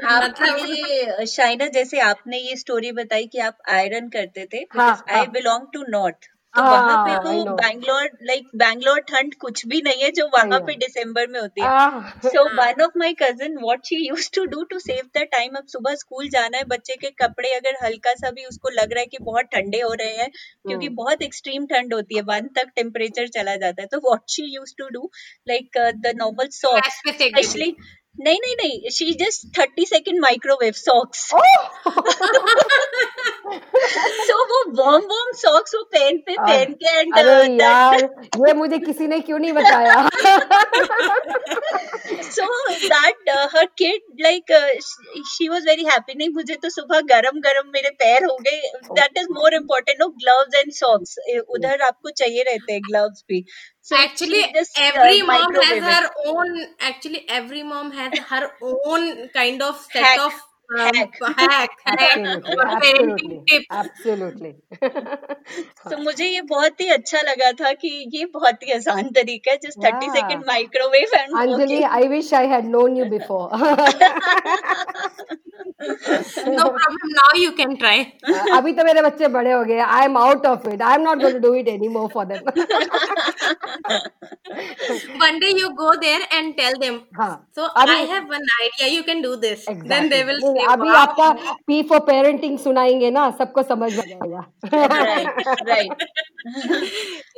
आपने 0.09 0.51
ये 0.73 1.25
शाइना 1.27 1.67
जैसे 1.73 1.99
आपने 2.01 2.37
ये 2.39 2.55
story 2.55 2.91
बताई 2.91 3.25
कि 3.25 3.39
आप 3.39 3.57
आयरन 3.69 4.07
करते 4.09 4.47
थे 4.53 4.65
हाँ, 4.71 5.03
आई। 5.09 5.27
बिलोंग 5.27 5.67
टू 5.73 5.83
नॉर्थ 5.89 6.29
तो 6.55 6.61
हाँ, 6.61 6.71
वहाँ 6.73 7.05
पे 7.05 7.13
तो 7.43 7.53
बैंगलोर 7.55 8.09
लाइक 8.23 8.49
बैंगलोर 8.55 8.99
ठंड 9.01 9.33
कुछ 9.41 9.65
भी 9.67 9.81
नहीं 9.81 10.03
है 10.03 10.09
जो 10.11 10.25
वहाँ 10.27 10.59
पे 10.59 10.73
दिसंबर 10.75 11.27
में 11.27 11.39
होती 11.39 11.61
है. 11.61 11.69
So 12.25 12.43
one 12.57 12.81
of 12.83 12.97
my 12.97 13.13
cousin 13.13 13.57
what 13.57 13.85
she 13.85 13.95
used 14.07 14.29
to 14.35 14.43
do 14.45 14.63
to 14.63 14.79
save 14.79 15.09
the 15.17 15.23
time 15.31 15.55
अब 15.57 15.67
सुबह 15.67 15.95
स्कूल 15.95 16.29
जाना 16.29 16.57
है 16.57 16.63
बच्चे 16.65 16.95
के 16.95 17.09
कपड़े 17.23 17.53
अगर 17.53 17.77
हल्का 17.83 18.13
सा 18.13 18.31
भी 18.31 18.45
उसको 18.45 18.69
लग 18.71 18.93
रहा 18.93 18.99
है 18.99 19.05
कि 19.05 19.17
बहुत 19.21 19.45
ठंडे 19.45 19.81
हो 19.81 19.93
रहे 19.93 20.15
हैं 20.17 20.29
क्योंकि 20.29 20.85
हम्म। 20.85 20.95
बहुत 20.95 21.21
एक्सट्रीम 21.21 21.65
ठंड 21.65 21.93
होती 21.93 22.15
है 22.15 22.21
वन 22.27 22.47
तक 22.55 22.71
टेम्परेचर 22.75 23.27
चला 23.29 23.55
जाता 23.55 23.81
है. 23.81 23.87
तो 23.87 23.97
what 23.99 24.29
she 24.29 24.43
used 24.55 24.73
to 24.77 24.89
do 24.89 25.09
like 25.47 25.77
the 25.97 26.13
normal 26.15 26.47
socks. 26.53 27.01
Especially 27.09 27.75
नहीं 28.15 28.39
नहीं 28.41 28.55
नहीं 28.55 28.89
she 28.93 29.13
just 29.19 29.45
thirty 29.57 29.85
second 29.85 30.19
microwave 30.21 30.73
socks 30.77 31.19
so 34.27 34.35
वो 34.51 34.59
वॉम 34.77 35.05
वॉम 35.11 35.31
सॉक्स 35.37 35.75
वो 35.75 35.81
पहन 35.95 36.17
पे 36.27 36.35
पहन 36.35 36.73
के 36.83 36.99
एंड 36.99 37.61
यार 37.61 38.03
ये 38.47 38.53
मुझे 38.53 38.77
किसी 38.79 39.07
ने 39.07 39.19
क्यों 39.19 39.39
नहीं 39.39 39.53
बताया? 39.53 40.09
So 42.29 42.45
that 42.69 43.29
her 43.55 43.65
kid 43.77 44.21
like 44.21 44.53
she 45.33 45.47
was 45.49 45.67
very 45.67 45.85
happy 45.85 46.13
नहीं 46.13 46.29
मुझे 46.35 46.55
तो 46.55 46.69
सुबह 46.69 47.01
गरम 47.11 47.39
गरम 47.41 47.71
मेरे 47.73 47.89
पैर 48.03 48.23
हो 48.25 48.37
गए। 48.47 48.61
That 48.91 49.17
is 49.17 49.27
more 49.39 49.53
important 49.55 49.97
no 50.01 50.07
gloves 50.23 50.55
and 50.55 50.71
socks 50.73 51.17
उधर 51.49 51.81
आपको 51.87 52.09
चाहिए 52.11 52.43
रहते 52.43 52.73
हैं 52.73 52.81
ग्लव्स 52.89 53.23
भी। 53.29 53.45
So 53.83 53.97
actually 53.97 54.43
uh, 54.43 54.65
every 54.77 55.21
mom 55.23 55.55
has 55.55 55.83
her 55.91 56.09
own 56.27 56.59
actually 56.79 57.25
every 57.29 57.63
mom 57.63 57.91
has 57.91 58.17
her 58.31 58.51
own 58.61 59.29
kind 59.29 59.61
of 59.61 59.77
set 59.91 60.03
Hack. 60.03 60.19
of 60.27 60.33
Hack. 60.77 61.17
hack, 61.37 61.69
hack 61.85 62.09
absolutely 62.19 62.55
or 62.55 62.65
absolutely 62.75 63.37
absolutely 63.69 64.51
तो 65.89 65.97
मुझे 66.03 66.27
ये 66.27 66.41
बहुत 66.53 66.81
ही 66.81 66.87
अच्छा 66.97 67.21
लगा 67.29 67.51
था 67.61 67.71
कि 67.83 67.89
ये 68.13 68.25
बहुत 68.33 68.63
ही 68.63 68.71
आसान 68.73 69.09
तरीका 69.19 69.51
है 69.51 69.57
just 69.65 69.79
30 69.85 70.07
yeah 70.07 70.13
second 70.19 70.45
microwave 70.51 71.13
and 71.19 71.35
Anjali, 71.43 71.63
okay 71.65 71.83
I 71.83 72.03
wish 72.15 72.31
I 72.33 72.45
had 72.55 72.65
known 72.65 72.95
you 72.95 73.09
before. 73.09 73.49
no 75.83 76.65
problem 76.75 77.09
now 77.19 77.31
you 77.41 77.51
can 77.59 77.75
try 77.77 77.97
अभी 78.57 78.71
तो 78.73 78.83
मेरे 78.83 79.01
बच्चे 79.01 79.27
बड़े 79.35 79.51
हो 79.51 79.63
गए 79.65 79.79
I 79.85 80.05
am 80.05 80.17
out 80.17 80.45
of 80.47 80.67
it 80.69 80.81
I 80.81 80.95
am 80.95 81.01
not 81.01 81.21
going 81.21 81.41
to 81.41 81.47
do 81.47 81.53
it 81.55 81.67
any 81.67 81.87
more 81.95 82.07
for 82.13 82.25
them 82.25 82.41
one 85.23 85.39
day 85.41 85.51
you 85.57 85.69
go 85.81 85.91
there 86.03 86.21
and 86.37 86.55
tell 86.59 86.79
them 86.83 86.99
हाँ 87.19 87.33
so 87.57 87.67
अभी 87.83 87.95
i 87.95 88.05
have 88.13 88.31
one 88.35 88.47
idea 88.57 88.89
you 88.95 89.03
can 89.09 89.21
do 89.27 89.35
this 89.45 89.67
exactly. 89.67 89.89
then 89.93 90.09
they 90.13 90.23
will 90.29 90.41
say 90.47 90.62
अभी 90.71 90.89
आपका 90.97 91.29
P 91.67 91.81
for 91.89 91.99
parenting 92.09 92.57
सुनाएँगे 92.59 93.09
ना 93.11 93.29
सबको 93.39 93.63
समझ 93.63 93.91
में 93.97 94.13
आएगा 94.13 94.41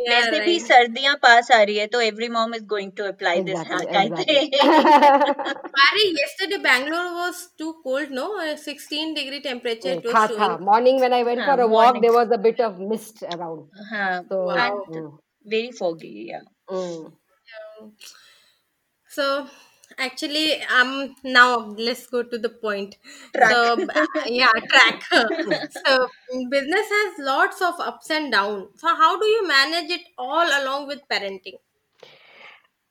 वैसे 0.09 0.39
भी 0.45 0.59
सर्दियाँ 0.59 1.15
पास 1.23 1.51
आ 1.51 1.61
रही 1.61 1.77
है 1.77 1.85
तो 1.95 2.01
every 2.01 2.29
mom 2.35 2.53
is 2.57 2.63
going 2.73 2.91
to 2.99 3.07
apply 3.09 3.35
this 3.49 3.59
exactly 3.59 3.85
hack 3.85 3.95
I 3.95 4.05
exactly 4.05 4.35
think 4.35 4.55
Ari, 5.85 6.05
yesterday 6.21 6.59
Bangalore 6.65 7.11
was 7.19 7.41
too 7.61 7.73
cold, 7.83 8.11
no? 8.19 8.27
Uh, 8.45 8.55
16 8.55 9.13
degree 9.19 9.41
temperature 9.41 9.93
it 9.97 10.05
was 10.11 10.31
था. 10.39 10.49
मॉर्निंग 10.71 10.99
व्हेन 10.99 11.13
आई 11.13 11.23
वेंट 11.23 11.39
हाँ 11.39 11.47
for 11.47 11.59
a 11.59 11.67
walk 11.75 11.97
there 12.01 12.13
was 12.13 12.33
a 12.33 12.37
bit 12.47 12.61
of 12.61 12.79
mist 12.93 13.23
around 13.23 13.85
हाँ 13.91 14.23
तो 14.31 14.43
Wow. 14.47 14.57
and 14.65 14.97
mm, 14.97 15.11
very 15.45 15.71
foggy 15.81 16.13
yeah 16.31 16.45
mm. 16.71 17.05
Um, 17.57 17.91
So 19.11 19.25
actually, 19.98 20.62
um, 20.62 21.14
now 21.24 21.56
let's 21.86 22.06
go 22.06 22.22
to 22.22 22.38
the 22.38 22.48
point. 22.48 22.96
track 23.34 23.62
So 23.62 23.86
b- 23.86 23.92
yeah, 24.24 24.52
track. 24.70 25.02
so 25.70 26.08
business 26.50 26.88
has 26.98 27.18
lots 27.18 27.60
of 27.62 27.80
ups 27.80 28.10
and 28.10 28.32
downs. 28.32 28.80
So 28.80 28.88
how 28.88 29.18
do 29.18 29.26
you 29.26 29.46
manage 29.46 29.90
it 29.90 30.06
all 30.18 30.46
along 30.62 30.86
with 30.88 31.00
parenting? 31.10 31.58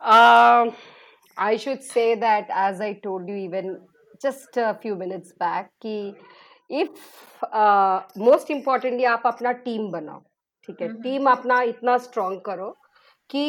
Um, 0.02 0.76
I 1.38 1.58
should 1.58 1.84
say 1.84 2.16
that 2.16 2.48
as 2.50 2.82
I 2.82 2.94
told 2.94 3.28
you 3.28 3.36
even 3.36 3.88
just 4.22 4.58
a 4.58 4.78
few 4.82 4.96
minutes 4.96 5.34
back 5.34 5.72
कि 5.86 6.16
if 6.70 7.44
uh, 7.44 8.04
most 8.30 8.50
importantly 8.56 9.06
आप 9.16 9.24
अपना 9.34 9.52
team 9.68 9.90
बनाओ 9.92 10.20
ठीक 10.66 10.82
है 10.82 10.88
हम्म 10.88 11.08
team 11.08 11.30
अपना 11.32 11.62
इतना 11.74 11.98
strong 12.08 12.40
करो 12.46 12.70
कि 13.30 13.44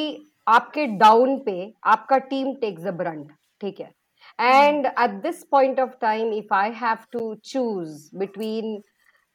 आपके 0.49 0.87
डाउन 1.05 1.39
पे 1.47 1.57
आपका 1.97 2.19
team 2.33 2.55
takes 2.65 2.83
the 2.83 2.95
brunt 3.03 3.33
take 3.60 3.78
care. 3.78 3.94
Hmm. 4.40 4.46
And 4.46 4.88
at 4.98 5.22
this 5.24 5.44
point 5.44 5.80
of 5.80 6.00
time 6.00 6.34
if 6.34 6.52
i 6.52 6.70
have 6.70 7.10
to 7.12 7.38
choose 7.44 8.10
between 8.10 8.82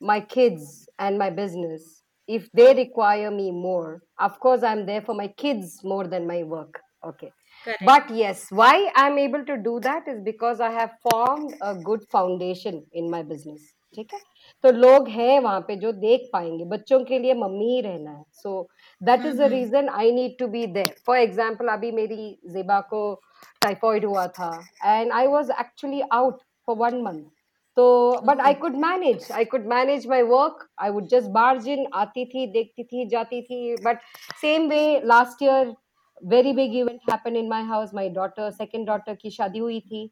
my 0.00 0.20
kids 0.20 0.88
and 0.98 1.18
my 1.18 1.30
business 1.30 2.02
if 2.26 2.50
they 2.52 2.74
require 2.74 3.30
me 3.30 3.50
more 3.50 4.02
of 4.18 4.38
course 4.40 4.62
i'm 4.62 4.87
there 4.87 5.02
for 5.02 5.14
my 5.14 5.28
kids 5.28 5.80
more 5.85 6.06
than 6.06 6.26
my 6.26 6.42
work. 6.42 6.80
Okay. 7.04 7.33
Correct. 7.64 7.83
but 7.85 8.11
yes 8.14 8.46
why 8.50 8.90
i'm 8.94 9.18
able 9.18 9.44
to 9.44 9.56
do 9.59 9.80
that 9.80 10.09
is 10.09 10.20
because 10.24 10.61
i 10.61 10.70
have 10.70 10.92
formed 11.02 11.54
a 11.61 11.74
good 11.74 12.02
foundation 12.11 12.87
in 12.92 13.11
my 13.11 13.22
business. 13.22 13.61
ठीक 13.96 14.12
है? 14.14 14.18
तो 14.64 14.70
लोग 14.72 15.09
हैं 15.09 15.38
वहाँ 15.40 15.61
पे 15.68 15.76
जो 15.76 15.92
देख 15.94 16.29
पाएँगे। 16.33 16.64
बच्चों 16.64 16.98
के 17.05 17.18
लिए 17.18 17.35
मम्मी 17.35 17.70
ही 17.70 17.81
रहना 17.81 18.11
है। 18.11 18.24
So 18.33 18.68
that 19.00 19.26
is 19.26 19.37
the 19.38 19.48
reason 19.53 19.88
I 19.88 20.12
need 20.12 20.38
to 20.38 20.46
be 20.48 20.66
there 20.68 20.94
for 21.07 21.18
example 21.18 21.68
अभी 21.72 21.90
मेरी 21.92 22.31
जेबा 22.53 22.81
को 22.92 23.03
टाइफॉइड 23.62 24.05
हुआ 24.05 24.26
था 24.38 24.53
and 24.85 25.12
I 25.12 25.26
was 25.26 25.50
actually 25.61 26.00
out 26.12 26.40
for 26.66 26.76
one 26.76 27.00
month 27.03 27.24
तो 27.76 28.20
but 28.24 28.40
I 28.40 28.55
could 28.55 28.76
manage 28.76 29.29
I 29.33 29.44
could 29.44 29.66
manage 29.66 30.07
my 30.09 30.22
work 30.31 30.66
I 30.83 30.90
would 30.90 31.07
just 31.09 31.29
barge 31.33 31.68
in 31.68 31.87
आती 31.94 32.24
थी 32.24 32.46
देखती 32.53 32.85
थी 32.85 33.07
जाती 33.09 33.42
थी 33.42 33.76
but 33.85 34.00
same 34.40 34.68
way 34.68 35.00
last 35.05 35.42
year 35.42 35.74
very 36.22 36.53
big 36.53 36.74
event 36.76 37.00
happened 37.11 37.37
in 37.37 37.46
my 37.48 37.62
house. 37.64 37.92
My 37.92 38.09
daughter 38.09 38.50
second 38.57 38.88
daughter 38.88 39.16
की 39.16 39.31
शादी 39.31 39.59
हुई 39.59 39.81
थी। 39.81 40.11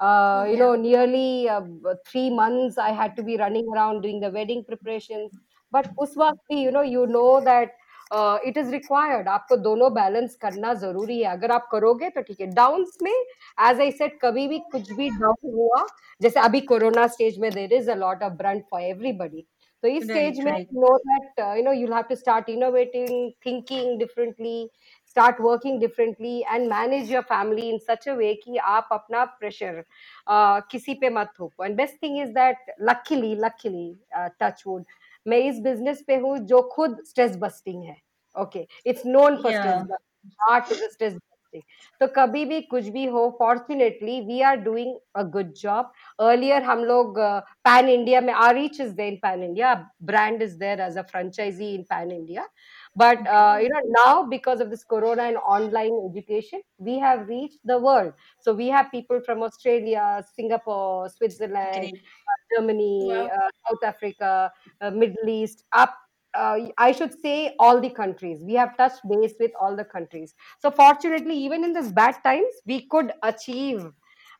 uh, 0.00 0.46
you 0.50 0.56
Yeah. 0.56 0.62
know 0.62 0.74
nearly 0.74 1.48
uh, 1.48 1.60
b- 1.60 1.94
three 2.06 2.30
months 2.30 2.78
i 2.78 2.90
had 2.90 3.16
to 3.16 3.22
be 3.22 3.36
running 3.36 3.66
around 3.74 4.02
doing 4.02 4.20
the 4.20 4.30
wedding 4.30 4.64
preparations 4.64 5.38
but 5.72 5.88
उस 5.98 6.14
वक्त 6.18 6.38
भी 6.52 6.62
you 6.64 6.70
know 6.72 6.82
you 6.82 7.06
know 7.06 7.40
that 7.48 7.70
uh, 8.10 8.38
it 8.50 8.56
is 8.62 8.70
required 8.76 9.28
आपको 9.28 9.56
दोनों 9.68 9.92
balance 9.94 10.36
करना 10.42 10.74
जरूरी 10.84 11.18
है 11.20 11.30
अगर 11.32 11.50
आप 11.52 11.68
करोगे 11.72 12.10
तो 12.16 12.22
ठीक 12.22 12.40
है 12.40 12.46
डाउन्स 12.54 12.98
में 13.02 13.12
एज 13.12 13.80
आई 13.80 13.90
सेड 14.02 14.18
कभी 14.22 14.46
भी 14.48 14.58
कुछ 14.72 14.92
भी 15.00 15.08
डाउन 15.20 15.52
हुआ 15.54 15.86
जैसे 16.22 16.40
अभी 16.40 16.60
कोरोना 16.72 17.06
स्टेज 17.16 17.38
में 17.40 17.52
there 17.54 17.72
is 17.80 17.88
a 17.90 17.94
lot 18.04 18.22
of 18.22 18.32
brunt 18.42 18.64
for 18.70 18.80
everybody 18.82 19.46
तो 19.82 19.88
इस 19.88 20.06
right 20.06 20.06
स्टेज 20.06 20.40
में 20.40 20.52
right 20.52 20.68
know 20.82 20.92
that 21.08 21.40
uh, 21.44 21.54
you 21.56 21.62
know 21.64 21.72
you'll 21.78 21.94
have 21.96 22.08
to 22.08 22.16
start 22.20 22.48
innovating 22.52 23.32
thinking 23.46 23.98
differently 23.98 24.54
Start 25.09 25.39
working 25.39 25.79
differently 25.79 26.45
and 26.51 26.69
manage 26.69 27.09
your 27.09 27.23
family 27.23 27.69
in 27.69 27.79
such 27.79 28.07
a 28.07 28.15
way 28.15 28.33
कि 28.43 28.57
आप 28.73 28.89
अपना 28.91 29.25
pressure 29.39 29.75
uh, 30.27 30.61
किसी 30.71 30.93
पे 31.01 31.09
मत 31.19 31.33
थोपो 31.39 31.65
and 31.67 31.77
best 31.77 31.99
thing 31.99 32.17
is 32.17 32.33
that 32.33 32.75
luckily 32.91 33.35
luckily 33.35 33.87
uh, 34.17 34.29
touch 34.39 34.65
wood 34.65 34.85
मैं 35.27 35.37
इस 35.37 35.59
business 35.69 36.05
पे 36.07 36.15
हूँ 36.25 36.37
जो 36.51 36.61
खुद 36.75 36.97
stress 37.07 37.35
busting 37.45 37.83
है 37.85 37.97
okay 38.35 38.67
it's 38.85 39.05
known 39.05 39.41
for 39.41 39.51
stress 39.51 39.75
yeah 39.75 39.83
busting 39.95 40.37
heart 40.47 40.71
is 40.71 40.85
stress 40.93 41.13
busting 41.13 41.63
तो 42.01 42.07
कभी 42.15 42.43
भी 42.45 42.61
कुछ 42.71 42.87
भी 42.95 43.05
हो 43.13 43.23
fortunately 43.41 44.17
we 44.27 44.41
are 44.49 44.57
doing 44.65 44.97
a 45.15 45.23
good 45.35 45.55
job 45.61 45.87
earlier 46.21 46.61
हम 46.63 46.83
लोग 46.91 47.19
pan 47.67 47.89
India 47.89 48.21
में 48.21 48.33
our 48.33 48.53
reach 48.53 48.79
is 48.79 48.93
there 48.95 49.07
in 49.07 49.19
pan 49.23 49.43
India 49.43 49.71
brand 50.11 50.41
is 50.41 50.57
there 50.57 50.79
as 50.79 50.95
a 50.95 51.03
franchisee 51.03 51.73
in 51.75 51.85
pan 51.85 52.11
India 52.11 52.45
but 52.95 53.25
uh, 53.27 53.57
you 53.61 53.69
know 53.69 53.81
now 54.05 54.23
because 54.23 54.59
of 54.59 54.69
this 54.69 54.83
corona 54.83 55.23
and 55.23 55.37
online 55.37 55.93
education 56.09 56.61
we 56.77 56.97
have 56.99 57.27
reached 57.27 57.59
the 57.63 57.77
world. 57.79 58.13
So 58.39 58.53
we 58.53 58.67
have 58.67 58.91
people 58.91 59.19
from 59.21 59.43
australia 59.43 60.23
singapore 60.35 61.09
switzerland 61.09 61.93
uh, 61.95 62.55
germany 62.55 62.95
Wow. 62.99 63.31
uh, 63.33 63.49
south 63.67 63.83
africa 63.83 64.51
uh, 64.81 64.91
middle 64.91 65.29
east 65.29 65.63
up 65.71 65.95
uh, 66.33 66.57
i 66.77 66.91
should 66.91 67.13
say 67.21 67.55
all 67.59 67.81
the 67.81 67.89
countries. 67.89 68.43
We 68.43 68.53
have 68.53 68.77
touched 68.77 69.01
base 69.09 69.33
with 69.39 69.51
all 69.59 69.75
the 69.75 69.83
countries. 69.85 70.35
So 70.59 70.69
fortunately 70.71 71.35
even 71.35 71.63
in 71.63 71.73
this 71.73 71.91
bad 71.91 72.17
times 72.23 72.53
we 72.65 72.87
could 72.87 73.11
achieve 73.23 73.91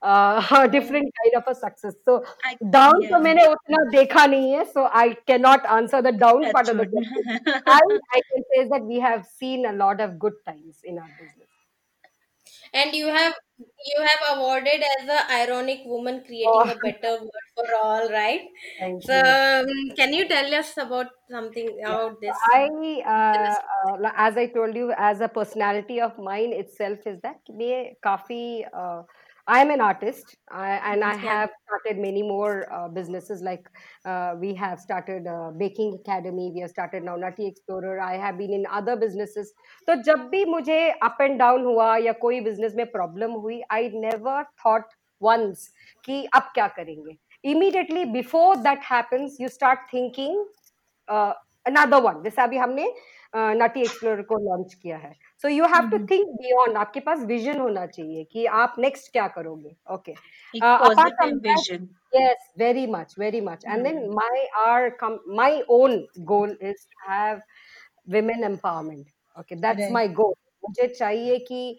uh, 0.03 0.47
a 0.61 0.69
different 0.69 1.11
kind 1.23 1.35
of 1.43 1.45
a 1.49 1.55
success 1.55 1.95
so 2.05 2.25
I 2.45 2.59
down 2.77 3.07
तो 3.13 3.19
yeah 3.19 3.29
मैंने 3.29 3.47
उतना 3.53 3.85
देखा 3.91 4.27
नहीं 4.35 4.53
है 4.53 4.65
so 4.73 4.89
I 5.03 5.07
cannot 5.33 5.67
answer 5.79 6.03
the 6.03 6.13
down 6.13 6.51
part 6.51 6.69
touch 6.69 6.75
of 6.75 6.77
the 6.79 6.87
wood 6.93 7.05
question 7.15 7.25
I 7.67 7.81
I 8.19 8.23
can 8.33 8.45
say 8.55 8.69
that 8.75 8.83
we 8.93 9.01
have 9.01 9.27
seen 9.27 9.67
a 9.67 9.73
lot 9.73 10.01
of 10.01 10.19
good 10.19 10.35
times 10.47 10.81
in 10.85 10.99
our 10.99 11.11
business. 11.19 11.49
And 12.75 12.95
you 12.95 13.07
have 13.07 13.33
you 13.87 14.03
have 14.07 14.37
awarded 14.37 14.83
as 14.99 15.09
a 15.09 15.33
ironic 15.33 15.81
woman 15.87 16.23
creating 16.27 16.61
Oh, 16.61 16.71
a 16.71 16.75
better 16.75 17.21
world 17.21 17.49
for 17.55 17.75
all, 17.75 18.11
right? 18.11 18.51
thank 18.79 19.05
So 19.09 19.13
you. 19.13 19.39
um, 19.61 19.67
can 19.97 20.13
you 20.13 20.29
tell 20.29 20.55
us 20.55 20.77
about 20.77 21.07
something 21.31 21.79
Yeah, 21.87 21.95
about 21.95 22.21
so 22.23 22.31
this? 22.31 22.51
I, 22.55 23.03
Tell 23.33 23.47
uh, 23.47 23.47
us. 23.47 23.61
uh, 23.93 23.97
li- 24.03 24.13
as 24.17 24.37
I 24.37 24.47
told 24.47 24.77
you, 24.77 24.93
as 24.97 25.21
a 25.21 25.29
personality 25.29 26.01
of 26.01 26.19
mine 26.19 26.53
itself 26.53 27.07
is 27.07 27.21
that 27.23 27.41
मैं 27.51 27.95
काफी 28.05 28.65
uh, 28.73 29.03
I 29.49 29.61
am 29.61 29.71
an 29.71 29.81
artist 29.81 30.37
I, 30.51 30.81
and 30.93 31.05
I 31.05 31.15
Yeah. 31.15 31.23
have 31.23 31.51
started 31.67 32.01
many 32.01 32.23
more 32.23 32.67
uh, 32.73 32.89
businesses 32.89 33.43
like 33.43 33.69
uh, 34.05 34.35
we 34.41 34.55
have 34.55 34.81
started 34.81 35.27
uh, 35.27 35.51
baking 35.51 35.99
academy 36.01 36.51
we 36.55 36.61
have 36.61 36.71
started 36.71 37.05
now 37.05 37.17
Nutty 37.17 37.47
Explorer 37.47 38.01
I 38.01 38.17
have 38.17 38.39
been 38.39 38.53
in 38.53 38.67
other 38.67 38.97
businesses 38.97 39.53
तो 39.89 40.03
जब 40.03 40.29
भी 40.31 40.45
मुझे 40.45 40.79
up 41.03 41.21
and 41.21 41.39
down 41.39 41.65
हुआ 41.65 41.97
या 42.07 42.13
कोई 42.23 42.41
business 42.45 42.75
में 42.75 42.87
problem 42.97 43.37
हुई 43.43 43.61
I 43.71 43.91
never 44.07 44.45
thought 44.63 44.97
once 45.21 45.69
कि 46.05 46.25
अब 46.35 46.51
क्या 46.55 46.67
करेंगे 46.79 47.19
immediately 47.45 48.07
before 48.07 48.57
that 48.63 48.83
happens 48.93 49.39
you 49.39 49.49
start 49.49 49.79
thinking 49.91 50.45
uh, 51.09 51.33
another 51.67 52.01
one 52.01 52.23
जैसे 52.25 52.43
अभी 52.43 52.57
हमने 52.57 52.93
नटी 53.37 53.81
एक्सप्लोरर 53.81 54.23
को 54.23 54.37
लॉन्च 54.49 54.75
किया 54.75 54.97
है 54.97 55.13
so 55.44 55.48
you 55.48 55.66
have 55.74 55.90
to 55.90 55.98
think 56.06 56.28
beyond 56.42 56.78
आपके 56.78 57.00
पास 57.00 57.24
विजन 57.26 57.60
होना 57.60 57.86
चाहिए 57.86 58.24
कि 58.24 58.46
आप 58.62 58.76
नेक्स्ट 58.80 59.12
क्या 59.12 59.28
करोगे? 59.28 59.76
Okay 59.94 60.12
apart 60.54 61.14
from 61.16 61.38
vision 61.48 61.88
yes 62.16 62.52
very 62.60 62.86
much 62.88 63.16
very 63.20 63.42
much 63.42 63.66
and 63.68 63.84
then 63.84 64.10
my 64.14 64.46
are 64.66 64.90
come 65.00 65.20
my 65.38 65.62
own 65.70 65.98
goal 66.34 66.58
is 66.62 66.86
to 66.86 67.12
have 67.12 67.42
women 68.08 68.44
empowerment 68.44 69.08
okay 69.40 69.56
that's 69.56 69.92
my 69.92 70.08
goal 70.22 70.34
मुझे 70.64 70.88
चाहिए 70.88 71.38
कि 71.48 71.78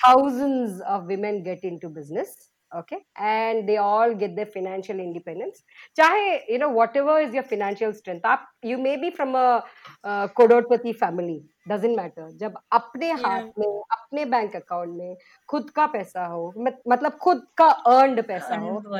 thousands 0.00 0.80
of 0.82 1.04
women 1.04 1.42
get 1.42 1.64
into 1.64 1.88
business 1.88 2.36
okay 2.72 2.96
and 2.96 3.64
they 3.66 3.76
all 3.76 4.12
get 4.14 4.34
the 4.34 4.44
financial 4.54 5.00
independence 5.00 5.64
चाहे 5.96 6.34
you 6.52 6.58
know 6.58 6.68
whatever 6.96 7.20
is 7.22 7.34
your 7.36 7.44
financial 7.44 7.92
strength 7.92 8.26
आप 8.26 8.50
you 8.64 8.78
may 8.78 8.96
be 8.96 9.10
from 9.10 9.34
a 9.38 10.26
कोडोरपति 10.36 10.92
family 10.92 11.40
doesn't 11.70 11.96
matter 11.96 12.30
जब 12.36 12.58
अपने 12.72 13.10
yeah. 13.10 13.26
हाथ 13.26 13.58
में 13.58 13.66
अपने 13.66 14.24
बैंक 14.24 14.56
अकाउंट 14.56 14.96
में 14.96 15.16
खुद 15.48 15.70
का 15.70 15.86
पैसा 15.86 16.26
हो 16.26 16.52
मतलब 16.58 17.18
खुद 17.18 17.46
का 17.56 17.70
अर्न्ड 17.94 18.22
पैसा 18.26 18.54
uh, 18.54 18.60
हो 18.60 18.98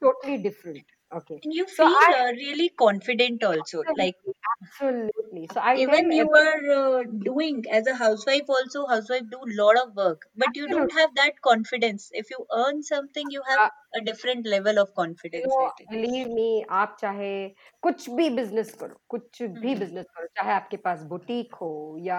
totally 0.00 0.36
different 0.38 0.95
okay 1.11 1.43
And 1.43 1.53
you 1.53 1.67
so 1.75 1.83
feel 1.83 1.97
I 2.05 2.13
uh, 2.13 2.31
really 2.31 2.69
confident 2.69 3.43
also. 3.43 3.83
Like 3.95 4.15
absolutely 4.61 5.47
so 5.47 5.59
I 5.59 5.75
even 5.75 6.09
tell 6.09 6.11
you 6.11 6.31
every- 6.35 6.41
are 6.41 6.71
uh, 6.71 7.03
doing 7.03 7.65
as 7.69 7.85
a 7.85 7.95
housewife 7.95 8.45
also 8.47 8.85
housewife 8.87 9.23
do 9.29 9.39
lot 9.47 9.77
of 9.77 9.93
work 9.97 10.21
but 10.33 10.55
you 10.55 10.69
don't 10.69 10.91
Absolutely. 10.91 11.01
have 11.01 11.13
that 11.15 11.41
confidence 11.41 12.09
if 12.13 12.29
you 12.29 12.45
earn 12.53 12.81
something 12.81 13.29
you 13.29 13.43
have 13.49 13.59
Uh, 13.59 13.69
a 13.93 14.01
different 14.01 14.45
level 14.45 14.79
of 14.79 14.93
you 15.33 15.41
confidence 15.43 15.57
know, 15.57 15.59
I 15.59 15.71
think. 15.77 15.91
believe 15.91 16.27
me 16.37 16.63
आप 16.79 16.95
चाहे 16.99 17.31
कुछ 17.83 18.09
भी 18.17 18.29
business 18.35 18.73
करो 18.79 18.95
कुछ 19.09 19.41
भी 19.63 19.75
हम्म, 19.75 19.83
business 19.83 20.05
करो 20.15 20.27
चाहे 20.37 20.51
आपके 20.53 20.77
पास 20.87 21.03
बुटीक 21.13 21.55
हो 21.61 21.69
या 22.07 22.17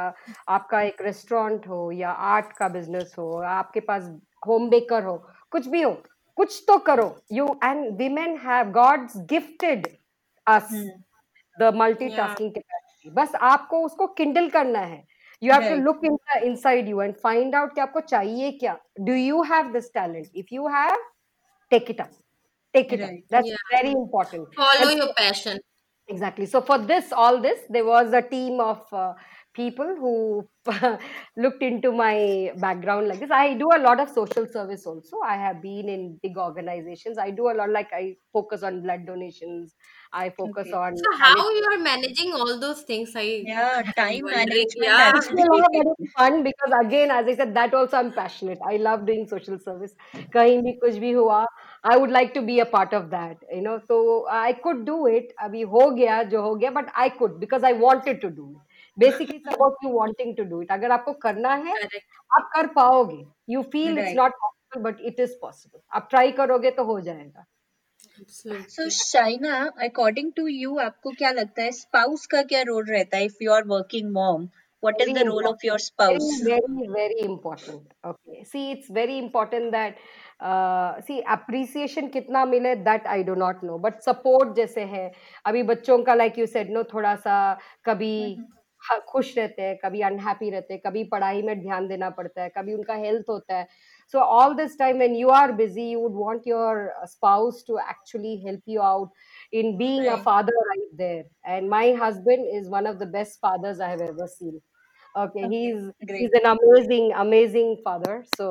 आपका 0.56 0.80
एक 0.82 1.02
रेस्टोरेंट 1.02 1.66
हो 1.68 1.80
या 2.00 2.10
आर्ट 2.34 2.52
का 2.58 2.68
बिजनेस 2.78 3.14
हो 3.18 3.28
या 3.44 3.50
आपके 3.64 3.80
पास 3.90 4.08
होम 4.46 4.68
बेकर 4.70 5.04
हो 5.04 5.16
कुछ 5.52 5.66
भी 5.76 5.82
हो 5.82 5.92
कुछ 6.37 6.63
तो 6.67 6.77
करो। 6.87 7.09
You 7.33 7.47
and 7.63 7.97
women 7.97 8.37
have 8.43 8.71
God's 8.71 9.17
gifted 9.29 9.87
us 10.47 10.69
the 11.57 11.71
multitasking 11.75 12.51
capacity 12.51 13.09
बस 13.13 13.35
आपको 13.43 13.79
उसको 13.85 14.07
किंडल 14.19 14.49
करना 14.49 14.79
है। 14.79 15.03
You 15.41 15.53
have 15.53 15.69
to 15.69 15.75
look 15.81 16.05
in 16.05 16.15
the 16.15 16.41
inside 16.43 16.89
you 16.89 17.01
and 17.01 17.15
find 17.23 17.55
out 17.55 17.73
कि 17.75 17.81
आपको 17.81 17.99
चाहिए 18.01 18.51
क्या। 18.59 18.77
Do 18.99 19.13
you 19.13 19.41
have 19.51 19.71
this 19.73 19.93
talent 19.93 20.27
if 20.35 20.53
you 20.53 20.67
have 20.75 20.95
take 21.71 21.89
it 21.91 22.01
up 22.01 22.11
take 22.73 22.93
it 22.93 23.01
up 23.01 23.09
that's 23.33 23.73
very 23.73 23.91
important 23.91 24.47
follow 24.57 24.89
your 24.89 25.11
passion 25.17 25.59
exactly 26.09 26.45
so 26.45 26.59
for 26.67 26.79
this 26.85 27.13
all 27.25 27.39
this 27.41 27.65
there 27.71 27.85
was 27.85 28.13
a 28.15 28.19
team 28.29 28.61
of 28.61 28.95
people 29.57 29.95
who 29.99 30.47
looked 31.35 31.63
into 31.63 31.91
my 31.91 32.51
background 32.57 33.07
like 33.07 33.19
this. 33.19 33.31
I 33.31 33.55
do 33.55 33.69
a 33.75 33.79
lot 33.79 33.99
of 33.99 34.09
social 34.09 34.45
service 34.45 34.85
also. 34.85 35.17
I 35.25 35.35
have 35.35 35.61
been 35.61 35.89
in 35.89 36.19
big 36.21 36.37
organizations. 36.37 37.17
I 37.17 37.31
do 37.31 37.49
a 37.49 37.53
lot, 37.53 37.71
like 37.71 37.89
I 37.91 38.15
focus 38.31 38.61
on 38.61 38.83
blood 38.83 39.07
donations. 39.07 39.75
I 40.13 40.29
focus 40.29 40.67
okay. 40.67 40.77
on. 40.77 40.95
So 40.97 41.17
how 41.17 41.49
you 41.49 41.63
are 41.71 41.79
managing 41.79 42.33
all 42.33 42.59
those 42.59 42.83
things? 42.83 43.13
I 43.15 43.41
yeah, 43.45 43.81
time 43.97 44.25
management. 44.25 44.75
Yeah, 44.75 45.11
it's 45.15 46.13
fun 46.13 46.43
because 46.43 46.73
again, 46.85 47.11
as 47.11 47.27
I 47.27 47.35
said, 47.35 47.53
that 47.55 47.73
also 47.73 47.97
I'm 47.97 48.13
passionate. 48.13 48.59
I 48.65 48.77
love 48.77 49.05
doing 49.05 49.27
social 49.27 49.59
service. 49.59 49.95
Bhi 50.13 50.79
kuch 50.83 51.01
bhi 51.05 51.13
hua, 51.13 51.45
I 51.83 51.97
would 51.97 52.11
like 52.11 52.33
to 52.35 52.41
be 52.41 52.59
a 52.59 52.65
part 52.65 52.93
of 52.93 53.09
that. 53.09 53.37
You 53.51 53.61
know, 53.61 53.81
so 53.87 54.27
I 54.29 54.53
could 54.53 54.85
do 54.85 55.07
it. 55.07 55.33
Abhi 55.43 55.65
ho 55.65 55.91
gaya, 55.95 56.29
jo 56.29 56.41
ho 56.41 56.55
gaya, 56.55 56.71
but 56.71 56.89
I 56.95 57.09
could 57.09 57.39
because 57.39 57.63
I 57.63 57.73
wanted 57.73 58.21
to 58.21 58.29
do 58.29 58.49
it. 58.55 58.66
Basically 58.97 59.37
about 59.47 59.83
you 59.83 59.91
wanting 59.91 60.35
to 60.37 60.43
do 60.45 60.61
it 60.61 60.71
अगर 60.71 60.91
आपको 60.91 61.13
करना 61.25 61.53
है 61.65 61.75
आप 62.31 62.49
कर 62.55 62.67
पाओगे। 62.75 63.23
You 63.49 63.61
feel 63.73 63.97
it's 63.99 64.15
not 64.15 64.31
possible 64.33 64.89
but 64.89 65.01
it 65.01 65.19
is 65.19 65.35
possible 65.41 65.79
आप 65.91 66.07
try 66.09 66.31
करोगे 66.41 66.71
तो 66.71 66.83
हो 66.83 66.99
जाएगा। 67.01 67.45
So 68.69 68.89
Shaina 68.91 69.57
according 69.83 70.31
to 70.35 70.47
you 70.47 70.77
आपको 70.79 71.11
क्या 71.17 71.31
लगता 71.31 71.61
है 71.63 71.71
स्पाउस 71.73 72.25
का 72.27 72.41
क्या 72.43 72.61
रोल 72.67 72.85
रहता 72.85 73.17
है? 73.17 73.25
If 73.25 73.43
you 73.43 73.51
are 73.53 73.63
working 73.67 74.11
mom 74.13 74.47
what 74.83 75.01
is 75.01 75.11
the 75.13 75.23
role 75.27 75.45
of 75.45 75.65
your 75.65 75.79
spouse 75.79 76.41
very 76.45 76.87
very 76.89 77.19
important 77.21 78.07
okay 78.07 78.43
see 78.45 78.69
it's 78.71 78.91
very 78.91 79.17
important 79.17 79.71
that 79.71 79.95
see 81.03 81.17
uh, 81.17 81.27
appreciation 81.29 82.07
कितना 82.09 82.43
मिले 82.45 82.75
that 82.87 83.07
I 83.07 83.23
do 83.23 83.35
not 83.35 83.63
know 83.63 83.77
but 83.77 84.01
support 84.01 84.55
जैसे 84.55 84.81
है। 84.85 85.11
अभी 85.45 85.63
बच्चों 85.63 86.03
का 86.03 86.13
like 86.13 86.37
you 86.39 86.45
said 86.47 86.69
no 86.71 86.83
थोड़ा 86.93 87.15
सा 87.17 87.37
कभी. 87.85 88.13
हम्म, 88.23 88.41
हम्म। 88.41 88.55
खुश 89.07 89.37
रहते 89.37 89.61
हैं 89.61 89.77
कभी 89.83 90.01
अनहैप्पी 90.01 90.49
रहते 90.49 90.73
हैं 90.73 90.81
कभी 90.85 91.03
पढ़ाई 91.11 91.41
में 91.41 91.59
ध्यान 91.61 91.87
देना 91.87 92.09
पड़ता 92.09 92.41
है 92.43 92.49
कभी 92.57 92.73
उनका 92.73 92.93
हेल्थ 92.95 93.29
होता 93.29 93.57
है। 93.57 93.67
So 94.13 94.19
all 94.19 94.53
this 94.55 94.77
time 94.79 94.97
when 94.97 95.15
you 95.15 95.29
are 95.29 95.51
busy 95.51 95.89
you 95.89 95.99
would 95.99 96.15
want 96.17 96.47
your 96.47 96.91
spouse 97.07 97.63
to 97.67 97.77
actually 97.79 98.35
help 98.45 98.61
you 98.69 98.81
out 98.81 99.11
in 99.53 99.75
being 99.77 100.05
a 100.07 100.15
father 100.25 100.59
right 100.67 100.93
there 100.97 101.53
and 101.53 101.69
my 101.69 101.93
husband 102.01 102.45
is 102.47 102.69
one 102.69 102.87
of 102.87 102.95
the 102.95 103.07
best 103.11 103.39
fathers 103.41 103.81
I 103.81 103.89
have 103.89 104.03
ever 104.03 104.27
seen 104.27 104.59
okay 105.17 105.43
okay 105.45 105.47
he's 105.51 105.79
great 106.09 106.19
he's 106.21 106.35
an 106.39 106.45
amazing 106.49 107.05
amazing 107.23 107.69
father 107.83 108.15
so 108.37 108.49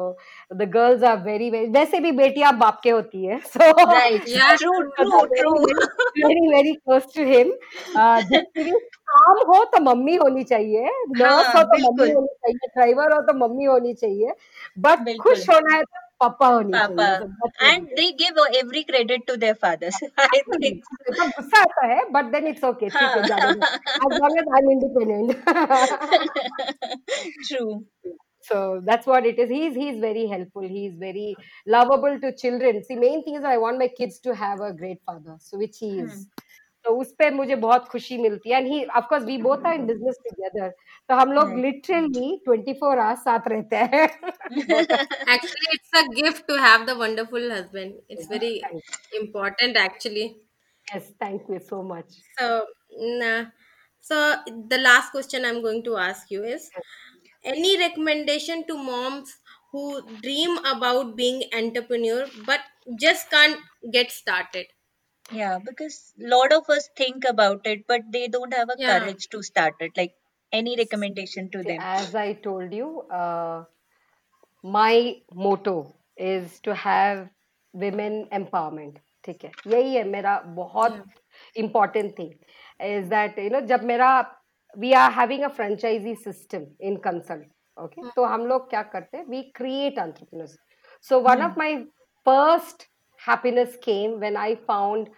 the 0.62 0.67
girls 0.67 1.03
are 1.03 1.17
very 1.27 1.51
very 1.51 1.69
वैसे 1.77 2.01
भी 2.07 2.12
बेटियाँ 2.21 2.57
बाप 2.59 2.81
के 2.83 2.91
होती 2.91 3.25
है 3.25 3.41
so 3.53 3.71
right 3.93 4.27
Yeah, 4.27 4.57
true 4.57 4.75
true. 4.97 5.21
true 5.37 5.55
very 5.67 5.87
very 6.25 6.49
very 6.55 6.75
close 6.85 7.07
to 7.19 7.29
him 7.33 7.53
uh, 7.97 8.21
काम 9.11 9.39
हो 9.49 9.62
तो 9.73 9.81
मम्मी 9.83 10.14
होनी 10.17 10.43
चाहिए 10.45 10.89
नर्स 11.19 11.47
हाँ 11.47 11.53
हो 11.55 11.62
तो 11.73 11.79
मम्मी 11.83 12.11
होनी 12.12 12.27
चाहिए 12.27 12.69
ड्राइवर 12.77 13.12
हो 13.12 13.21
तो 13.27 13.35
मम्मी 13.39 13.64
होनी 13.64 13.95
चाहिए 14.03 14.33
बट 14.87 15.17
खुश 15.23 15.49
होना 15.51 15.75
है 15.75 15.83
तो 15.83 16.06
papa 16.19 16.45
only 16.45 16.73
papa. 16.73 17.29
and 17.61 17.89
they 17.97 18.12
give 18.12 18.35
every 18.61 18.85
credit 18.85 19.27
to 19.27 19.37
their 19.37 19.55
fathers 19.55 19.95
i 20.19 20.43
think. 20.61 20.83
Eh? 21.85 22.01
but 22.12 22.33
then 22.33 22.47
it's 22.47 22.62
okay. 22.62 22.87
As 22.87 24.21
long 24.21 24.39
as 24.39 24.47
i'm 24.57 24.71
independent. 24.71 25.37
True. 27.49 27.85
So 28.43 28.81
that's 28.85 29.07
what 29.07 29.27
it 29.27 29.39
is. 29.39 29.51
He's 29.51 29.75
he's 29.75 29.99
very 29.99 30.27
helpful. 30.27 30.62
He's 30.62 30.95
very 30.95 31.37
lovable 31.67 32.19
to 32.21 32.35
children. 32.37 32.83
See 32.85 32.97
main 32.97 33.25
thing 33.25 33.37
is 33.37 33.45
i 33.45 33.57
want 33.57 33.79
my 33.79 33.89
kids 33.89 34.19
to 34.21 34.35
have 34.35 34.61
a 34.61 34.73
great 34.73 35.01
father 35.05 35.37
so 35.41 35.59
which 35.59 35.79
he 35.79 35.99
hmm. 35.99 36.07
is. 36.07 36.12
hmm 36.12 36.23
तो 36.87 36.93
उस 36.97 37.12
पर 37.18 37.32
मुझे 37.34 37.55
बहुत 37.57 37.87
खुशी 37.89 38.16
मिलती 38.18 38.51
है। 38.51 38.59
And 38.59 38.66
he 38.68 38.84
of 38.97 39.14
we 39.22 39.37
both 39.43 39.66
are 39.66 39.74
in 39.74 39.87
business 39.87 40.18
together 40.24 40.68
तो 41.09 41.14
हम 41.14 41.32
लोग 41.32 41.55
लिटरली 41.61 42.28
24 42.49 42.74
फोर 42.80 42.99
आवर्स 42.99 43.18
साथ 43.20 43.49
रहते 43.49 43.76
हैं। 43.76 44.03
Actually 44.05 45.74
it's 45.74 45.97
a 45.97 46.03
gift 46.12 46.47
to 46.49 46.57
have 46.64 46.84
the 46.87 46.97
wonderful 47.01 47.51
husband 47.53 47.95
it's 48.11 48.30
very 48.30 48.53
important 49.20 49.76
actually 49.76 50.24
yes 50.87 51.11
thank 51.22 51.51
you 51.51 51.59
so 51.70 51.82
much 51.89 52.20
so 52.39 52.47
so 54.05 54.20
the 54.68 54.78
last 54.80 55.12
question 55.12 55.45
I 55.45 55.51
am 55.51 55.61
going 55.62 55.82
to 55.84 55.95
ask 56.05 56.32
you 56.32 56.45
is 56.55 56.70
any 57.45 57.74
recommendation 57.76 58.62
to 58.68 58.76
moms 58.84 59.37
who 59.74 60.01
dream 60.12 60.57
about 60.66 61.14
being 61.16 61.43
entrepreneur 61.55 62.30
but 62.49 62.72
just 63.03 63.30
can't 63.30 63.59
get 63.95 64.11
started 64.12 64.66
Yeah, 65.32 65.60
because 65.60 66.14
lot 66.18 66.52
of 66.52 66.70
us 66.70 66.89
think 66.98 67.24
about 67.26 67.66
it, 67.66 67.86
but 67.88 68.02
they 68.12 68.28
don't 68.28 68.54
have 68.54 68.70
a 68.70 68.76
Yeah. 68.78 69.00
courage 69.00 69.30
to 69.30 69.42
start 69.42 69.76
it. 69.80 69.96
Like 69.96 70.16
any 70.52 70.76
recommendation 70.76 71.50
to 71.52 71.64
See, 71.64 71.68
them? 71.70 71.80
as 71.82 72.16
I 72.16 72.34
told 72.34 72.74
you, 72.74 73.02
uh, 73.10 73.64
my 74.64 75.22
motto 75.34 75.96
is 76.18 76.60
to 76.62 76.76
have 76.76 77.30
women 77.74 78.28
empowerment. 78.32 79.00
ठीक 79.26 79.44
है 79.44 79.52
यही 79.68 79.96
है 79.96 80.04
मेरा 80.10 80.39
बहुत 80.56 81.04
important 81.64 82.16
thing 82.20 82.32
is 82.86 83.10
that 83.10 83.38
you 83.38 83.50
know 83.56 83.62
जब 83.72 83.84
मेरा 83.89 84.08
we 84.84 84.94
are 85.02 85.12
having 85.18 85.44
a 85.44 85.50
franchisee 85.58 86.16
system 86.24 86.66
in 86.89 86.98
consult 87.04 87.44
okay 87.86 88.04
तो 88.16 88.26
हम 88.32 88.46
लोग 88.52 88.70
क्या 88.70 88.82
करते 88.96 89.18
हैं 89.18 89.26
we 89.34 89.42
create 89.60 90.00
entrepreneurs 90.06 90.58
so 91.10 91.20
one 91.28 91.44
of 91.50 91.60
my 91.64 91.70
first 92.30 92.88
happiness 93.26 93.78
came 93.82 94.20
when 94.20 94.38
I 94.38 94.56
found 94.56 95.10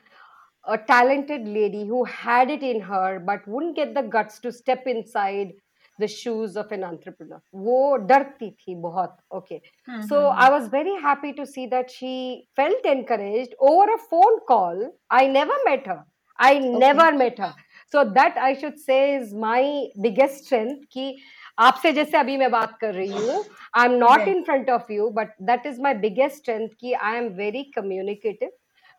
a 0.66 0.78
talented 0.78 1.48
lady 1.48 1.86
who 1.86 2.04
had 2.06 2.50
it 2.50 2.64
in 2.64 2.82
her 2.82 3.20
but 3.20 3.48
wouldn't 3.48 3.76
get 3.76 3.94
the 3.94 4.02
guts 4.04 4.40
to 4.40 4.52
step 4.52 4.88
inside 4.88 5.54
the 6.00 6.08
shoes 6.08 6.56
of 6.58 6.72
an 6.72 6.84
entrepreneur 6.84 7.42
वो 7.54 7.98
डरती 8.12 8.50
थी 8.62 8.76
बहुत 8.82 9.18
okay 9.40 9.60
Hmm, 9.88 10.02
so 10.10 10.22
hmm, 10.30 10.40
I 10.46 10.50
was 10.50 10.68
very 10.70 10.96
happy 11.02 11.34
to 11.34 11.46
see 11.46 11.68
that 11.68 11.92
she 11.92 12.48
felt 12.56 12.86
encouraged 12.86 13.54
over 13.60 13.86
a 13.94 13.98
phone 14.10 14.40
call 14.48 14.82
I 15.10 15.28
never 15.28 15.54
met 15.66 15.86
her 15.88 16.04
I 16.40 16.58
never 16.60 17.12
met 17.18 17.38
her 17.38 17.54
so 17.92 18.04
that 18.16 18.38
I 18.38 18.54
should 18.56 18.80
say 18.80 19.16
is 19.16 19.34
my 19.34 19.88
biggest 20.02 20.46
strength 20.46 20.88
कि 20.96 21.16
आपसे 21.59 21.93
जैसे 21.93 22.17
अभी 22.19 22.37
मैं 22.37 22.51
बात 22.51 22.77
कर 22.81 22.95
रही 22.95 23.09
हूँ 23.09 23.45
I 23.77 23.85
am 23.85 23.93
not 23.93 24.29
in 24.29 24.43
front 24.43 24.71
of 24.71 24.93
you 24.93 25.09
but 25.11 25.29
that 25.43 25.67
is 25.67 25.81
my 25.83 25.95
biggest 25.95 26.37
strength 26.37 26.69
की 26.81 26.93
आई 26.93 27.17
एम 27.17 27.29
वेरी 27.35 27.63
कम्युनिकेटिव 27.77 28.51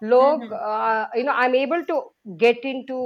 लोग 0.02 0.44
you 0.44 1.24
know 1.24 1.32
I 1.32 1.46
am 1.46 1.56
able 1.56 1.82
to 1.82 2.00
get 2.44 2.66
in 2.66 2.82
to 2.84 3.00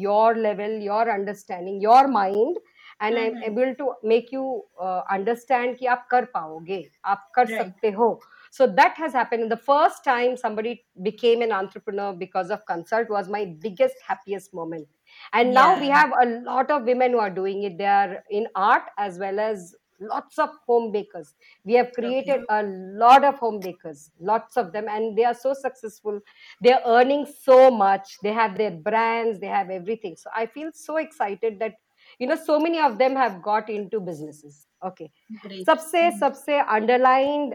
your 0.00 0.36
level 0.36 0.78
your 0.82 1.08
understanding 1.08 1.82
your 1.82 2.06
mind 2.06 2.58
and 3.02 3.18
I 3.18 3.24
am 3.24 3.42
able 3.44 3.72
to 3.72 3.92
make 4.04 4.32
you 4.34 4.44
understand 4.82 5.76
कि 5.76 5.86
आप 5.86 6.06
कर 6.10 6.24
पाओगे 6.24 6.82
आप 7.04 7.30
कर 7.34 7.46
right. 7.46 7.62
सकते 7.64 7.90
हो। 7.90 8.20
So 8.52 8.66
that 8.66 9.00
has 9.00 9.16
happen 9.16 9.54
first 9.56 10.04
time 10.04 10.34
somebody 10.36 10.78
became 11.00 11.42
an 11.42 11.52
entrepreneur 11.52 12.12
because 12.16 12.52
of 12.52 12.60
consult 12.68 13.10
was 13.10 13.30
my 13.30 13.46
biggest 13.46 14.10
happiest 14.10 14.54
moment 14.54 14.86
and 15.32 15.54
now 15.54 15.78
we 15.78 15.88
have 15.88 16.10
a 16.22 16.26
lot 16.26 16.70
of 16.70 16.84
women 16.84 17.12
who 17.12 17.18
are 17.18 17.30
doing 17.30 17.62
it. 17.62 17.78
They 17.78 17.86
are 17.86 18.24
in 18.30 18.46
art 18.54 18.84
as 18.98 19.18
well 19.18 19.38
as 19.38 19.74
lots 20.00 20.38
of 20.38 20.50
homemakers. 20.66 21.34
We 21.64 21.74
have 21.74 21.92
created 21.92 22.42
a 22.48 22.62
lot 22.62 23.24
of 23.24 23.38
homemakers 23.38 24.10
lots 24.20 24.56
of 24.56 24.72
them 24.72 24.86
and 24.88 25.16
they 25.16 25.24
are 25.24 25.34
so 25.34 25.54
successful. 25.54 26.20
They 26.62 26.72
are 26.72 26.82
earning 26.86 27.26
so 27.42 27.70
much. 27.70 28.16
They 28.22 28.32
have 28.32 28.56
their 28.56 28.70
brands. 28.70 29.38
They 29.38 29.46
have 29.46 29.70
everything. 29.70 30.16
So 30.16 30.30
i 30.34 30.46
feel 30.46 30.70
so 30.72 30.96
excited 30.96 31.58
that 31.60 31.74
you 32.18 32.26
know 32.26 32.36
so 32.36 32.58
many 32.58 32.80
of 32.80 32.98
them 32.98 33.14
have 33.14 33.42
got 33.42 33.68
into 33.68 34.00
businesses. 34.00 34.66
Okay. 34.84 35.10
Great. 35.42 35.66
subse 35.66 35.92
mm-hmm. 35.92 36.24
subse 36.24 36.64
underlined 36.68 37.54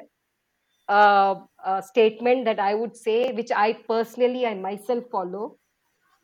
uh, 0.87 1.35
uh, 1.65 1.81
statement 1.81 2.45
that 2.45 2.59
i 2.59 2.75
would 2.75 2.95
say 2.95 3.31
which 3.31 3.51
i 3.51 3.73
personally 3.73 4.45
i 4.45 4.53
myself 4.53 5.03
follow 5.11 5.57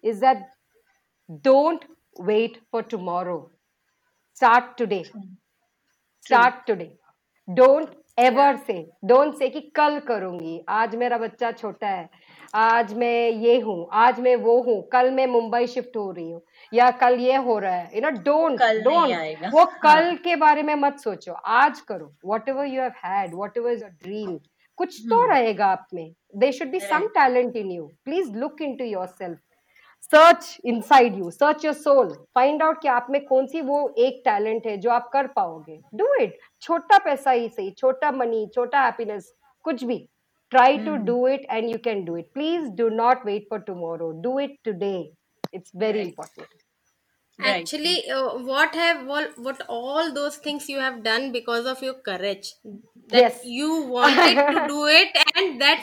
is 0.04 0.20
that 0.20 0.50
don't 1.40 1.86
wait 2.20 2.60
for 2.70 2.84
tomorrow. 2.84 3.50
Start 4.34 4.78
today. 4.78 5.04
Start 6.26 6.66
today. 6.68 6.92
Don't 7.48 7.90
ever 8.18 8.50
say 8.68 8.80
don't 9.06 9.38
say 9.38 9.50
कि 9.52 9.60
कल 9.76 10.00
करूँगी। 10.08 10.60
आज 10.70 10.96
मेरा 10.96 11.18
बच्चा 11.18 11.52
छोटा 11.52 11.88
है। 11.88 12.10
आज 12.56 12.94
मैं 12.94 13.30
ये 13.30 13.60
हूँ 13.60 13.88
आज 13.94 14.20
मैं 14.20 14.36
वो 14.36 14.62
हूँ 14.64 14.82
कल 14.94 15.12
मैं 15.12 15.28
मुंबई 15.28 15.68
शिफ्ट 15.68 15.98
हो 15.98 16.10
रही 16.12 16.30
हूँ 16.32 16.42
या 16.74 16.90
कल 17.04 17.20
ये 17.20 17.36
हो 17.36 17.58
रहा 17.60 17.76
है। 17.76 17.96
You 17.96 18.02
know 18.02 18.10
don't 18.24 18.62
don't. 18.84 19.54
वो 19.54 19.64
हाँ। 19.64 19.80
कल 19.84 20.16
के 20.24 20.36
बारे 20.36 20.64
में 20.64 20.74
मत 20.76 21.00
सोचो। 21.00 21.34
आज 21.34 21.80
करो। 21.82 22.14
Whatever 22.50 22.66
you 22.66 22.82
have 22.82 22.92
had 23.06 23.34
whatever 23.58 23.72
your 23.72 23.90
dream 24.04 24.38
कुछ 24.78 25.02
तो 25.10 25.22
हम्म। 25.22 25.32
रहेगा 25.32 25.66
आप 25.68 25.88
में। 25.94 26.14
They 26.36 26.52
should 26.52 26.72
be 26.72 26.80
some. 26.80 27.08
Talent 27.16 27.56
in 27.56 27.72
you 27.72 27.88
please 28.06 28.32
look 28.38 28.62
in 28.62 28.76
to 28.78 28.86
yourself 29.08 29.40
Search 30.03 30.57
inside 30.73 31.19
you 31.19 31.31
search 31.31 31.65
your 31.65 31.75
soul 31.75 32.13
find 32.35 32.63
out 32.63 32.81
कि 32.83 32.89
आप 32.89 33.07
में 33.11 33.25
कौन 33.27 33.47
सी 33.47 33.61
वो 33.71 33.79
एक 34.07 34.21
टैलेंट 34.25 34.67
है 34.67 34.77
जो 34.81 34.91
आप 34.91 35.09
कर 35.13 35.27
पाओगे 35.37 35.81
डू 36.01 36.13
इट 36.23 36.39
छोटा 36.63 36.99
पैसा 37.05 37.31
ही 37.31 37.49
सही 37.49 37.71
छोटा 37.79 38.11
मनी 38.13 38.47
छोटा 38.55 38.83
हैप्पीनेस 38.85 39.33
कुछ 39.65 39.85
भी 39.85 39.99
try 40.53 40.79
to 40.79 40.91
Hmm. 40.91 41.05
Do 41.07 41.27
it 41.29 41.47
and 41.51 41.71
you 41.71 41.79
can 41.85 42.05
do 42.05 42.17
it 42.17 42.31
please 42.35 42.69
do 42.81 42.89
not 43.03 43.25
wait 43.27 43.47
for 43.51 43.61
tomorrow 43.67 44.11
do 44.27 44.39
it 44.41 44.57
today 44.65 44.95
it's 45.55 45.73
very 45.77 45.99
Right. 45.99 46.09
Important 46.09 46.49
Right. 47.39 47.49
actually 47.63 47.95
uh, 48.11 48.29
what 48.51 48.77
have 48.81 49.01
what, 49.09 49.35
what 49.47 49.59
all 49.79 50.13
those 50.13 50.37
things 50.45 50.69
you 50.75 50.79
have 50.83 50.95
done 51.07 51.27
because 51.33 51.67
of 51.73 51.83
your 51.87 51.95
courage 52.07 52.47
that 53.11 53.19
Yes. 53.23 53.43
you 53.57 53.69
wanted 53.97 54.39
to 54.55 54.63
do 54.71 54.87
it 54.93 55.19
and 55.35 55.61
that 55.65 55.83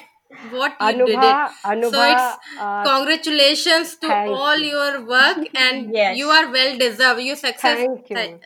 what 0.51 0.75
you 0.81 1.05
did 1.05 1.15
Anubha, 1.17 1.47
it 1.47 1.51
so 1.61 1.69
Anubha, 1.71 2.05
it's 2.13 2.59
uh, 2.59 2.83
congratulations 2.83 3.95
to 3.97 4.07
thank 4.07 4.31
all 4.31 4.57
you. 4.57 4.71
your 4.77 5.05
work 5.05 5.37
and 5.55 5.93
Yes. 5.93 6.17
you 6.17 6.27
are 6.29 6.51
well 6.51 6.77
deserved 6.77 7.21
your 7.21 7.35
success 7.35 7.77
Thank 7.77 8.09
you. 8.09 8.15
th- 8.15 8.39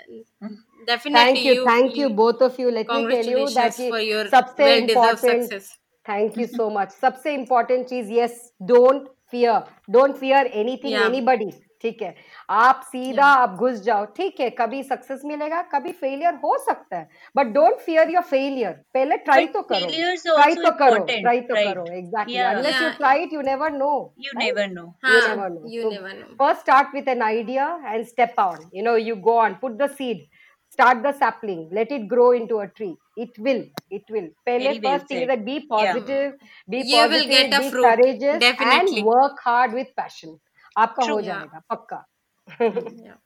definitely 0.85 1.19
thank 1.23 1.43
you 1.43 1.65
thank 1.65 1.95
you 1.97 2.09
both 2.21 2.41
of 2.41 2.59
you 2.59 2.71
let 2.71 2.87
me 2.87 3.01
tell 3.11 3.31
you 3.33 3.45
that 3.55 3.75
congratulations 3.75 3.79
ये 3.79 3.89
for 3.89 4.01
your 4.11 4.25
सबसे 4.35 4.63
well 4.69 4.87
deserved 4.87 5.13
important 5.13 5.43
success 5.51 5.75
Thank 6.09 6.37
you 6.39 6.47
so 6.47 6.65
much. 6.73 6.91
सबसे 7.03 7.31
important 7.37 7.87
चीज 7.87 8.11
yes, 8.17 8.35
don't 8.73 9.07
fear. 9.31 9.55
Don't 9.95 10.17
fear 10.19 10.43
anything, 10.61 10.91
Yeah. 10.91 11.07
anybody. 11.07 11.47
ठीक 11.82 12.02
है? 12.02 12.14
आप 12.50 12.82
सीधा 12.86 13.26
आप 13.36 13.54
घुस 13.58 13.80
जाओ 13.82 14.04
ठीक 14.16 14.40
है? 14.40 14.48
कभी 14.58 14.82
सक्सेस 14.82 15.22
मिलेगा 15.24 15.62
कभी 15.72 15.92
फेलियर 15.94 16.34
हो 16.44 16.56
सकता 16.64 16.96
है 16.96 17.08
but 17.36 17.46
don't 17.54 17.78
fear 17.80 18.10
your 18.10 18.22
failure 18.24 18.72
पहले 18.94 19.16
ट्राई 19.18 19.46
तो 19.48 19.62
करो। 19.62 19.86
ट्राई 19.86 20.54
तो 20.56 20.70
करो 20.78 21.04
ट्राई 21.06 21.40
तो 21.40 21.54
करो 21.54 21.86
exactly 21.94 22.82
you 22.82 22.90
try 22.98 23.28
you 23.32 23.40
never 23.42 23.72
know 23.72 23.92
you 24.18 24.38
never 24.38 24.68
know 24.68 24.92
you 25.06 25.90
never 25.90 26.12
know 26.12 26.34
first 26.38 26.60
start 26.60 26.94
with 26.94 27.08
an 27.08 27.22
idea 27.22 27.66
and 27.86 28.06
step 28.06 28.40
on 28.40 28.70
you 28.74 28.84
know 28.84 28.96
you 28.98 29.16
go 29.28 29.38
on 29.40 29.54
put 29.62 29.76
the 29.82 29.90
seed 29.92 30.26
start 30.72 30.98
the 30.98 31.10
sapling 31.14 31.72
let 31.74 31.92
it 31.92 32.02
grow 32.08 32.32
in 32.34 32.46
to 32.46 32.58
a 32.58 32.64
tree 32.76 32.94
it 33.18 33.40
will 33.40 33.66
it 33.92 34.12
will 34.12 34.30
पहले 34.46 34.72
first 34.78 35.10
thing 35.10 35.26
that 35.28 35.44
be 35.44 35.58
positive 35.70 36.30
be 36.68 36.82
positive 36.92 37.58
be 37.58 37.70
courageous 37.72 38.42
and 38.42 38.88
work 39.06 39.42
hard 39.46 39.74
with 39.74 39.92
passion 39.96 40.38
आपका 40.78 41.04
हो 41.04 41.20
जाएगा 41.20 41.62
पक्का। 41.70 42.04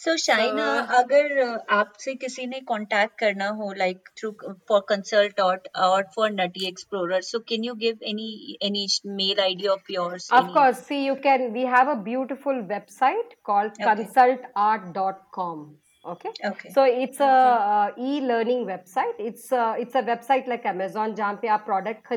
सो 0.00 0.16
Shaina 0.16 0.64
uh, 0.76 0.94
अगर 0.94 1.40
आपसे 1.70 2.14
किसी 2.14 2.46
ने 2.46 2.60
contact 2.60 3.18
करना 3.20 3.48
हो 3.48 3.72
लाइक 3.72 4.08
थ्रू 4.18 4.30
फॉर 4.68 4.80
कंसल्ट 4.88 5.40
और 5.40 6.04
for 6.16 6.30
nutty 6.32 6.68
explorer 6.68 7.22
so 7.22 7.38
can 7.48 7.64
you 7.64 7.74
give 7.74 8.04
any 8.04 8.58
any 8.62 8.86
mail 9.16 9.40
ID 9.40 9.66
of 9.66 9.92
yours 9.92 10.32
of 10.32 10.52
course 10.54 10.86
see 10.86 11.04
you 11.06 11.14
can 11.24 11.50
we 11.52 11.64
have 11.66 11.90
a 11.90 11.94
beautiful 12.04 12.60
website 12.68 13.34
called 13.44 13.82
consultart.com 13.82 15.60
okay. 15.60 15.87
okay? 16.12 16.30
Okay. 16.44 16.70
So 16.70 16.84
it's 16.84 17.20
a 17.20 17.24
okay. 17.24 18.02
uh, 18.02 18.06
e-learning 18.08 18.64
website. 18.66 19.14
It's 19.18 19.52
a, 19.52 19.76
it's 19.78 19.94
a 19.94 20.02
website 20.02 20.48
like 20.48 20.66
amazon 20.66 21.14
jahan 21.14 21.38
pe 21.38 21.48
product 21.64 22.08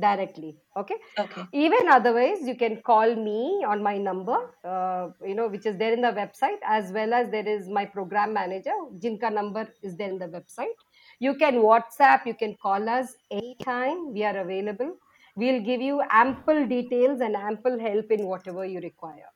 directly. 0.00 0.56
Okay? 0.76 0.96
Okay. 1.18 1.42
Even 1.52 1.88
otherwise 1.88 2.42
you 2.42 2.56
can 2.56 2.76
call 2.82 3.14
me 3.14 3.64
on 3.66 3.82
my 3.82 3.96
number 3.98 4.38
uh, 4.64 5.08
you 5.26 5.34
know 5.34 5.48
which 5.48 5.66
is 5.66 5.76
there 5.76 5.92
in 5.92 6.02
the 6.02 6.12
website 6.12 6.58
as 6.64 6.92
well 6.92 7.12
as 7.14 7.30
there 7.30 7.46
is 7.46 7.68
my 7.68 7.84
program 7.84 8.32
manager 8.32 8.76
jinka 8.98 9.32
number 9.32 9.68
is 9.82 9.96
there 9.96 10.10
in 10.10 10.18
the 10.18 10.28
website. 10.28 10.78
You 11.20 11.34
can 11.34 11.56
whatsapp 11.56 12.26
you 12.26 12.34
can 12.34 12.56
call 12.62 12.88
us 12.88 13.16
anytime. 13.30 14.12
We 14.12 14.24
are 14.24 14.38
available. 14.38 14.96
We'll 15.36 15.60
give 15.62 15.80
you 15.80 16.02
ample 16.10 16.66
details 16.66 17.20
and 17.20 17.36
ample 17.36 17.78
help 17.78 18.10
in 18.10 18.26
whatever 18.26 18.64
you 18.64 18.80
require. 18.80 19.30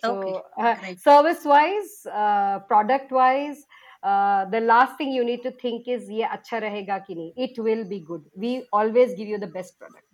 So, 0.00 0.42
okay. 0.58 0.92
uh, 0.92 0.94
service 0.96 1.44
wise, 1.44 2.06
uh, 2.12 2.60
product 2.60 3.10
wise, 3.10 3.64
uh, 4.02 4.44
the 4.46 4.60
last 4.60 4.96
thing 4.96 5.12
you 5.12 5.24
need 5.24 5.42
to 5.42 5.50
think 5.50 5.88
is, 5.88 6.08
ye 6.08 6.24
acha 6.24 6.60
rahega 6.62 7.04
ki 7.06 7.14
nahi. 7.16 7.32
It 7.36 7.58
will 7.58 7.84
be 7.84 8.00
good. 8.00 8.24
We 8.36 8.66
always 8.72 9.14
give 9.14 9.28
you 9.28 9.38
the 9.38 9.48
best 9.48 9.78
product. 9.78 10.04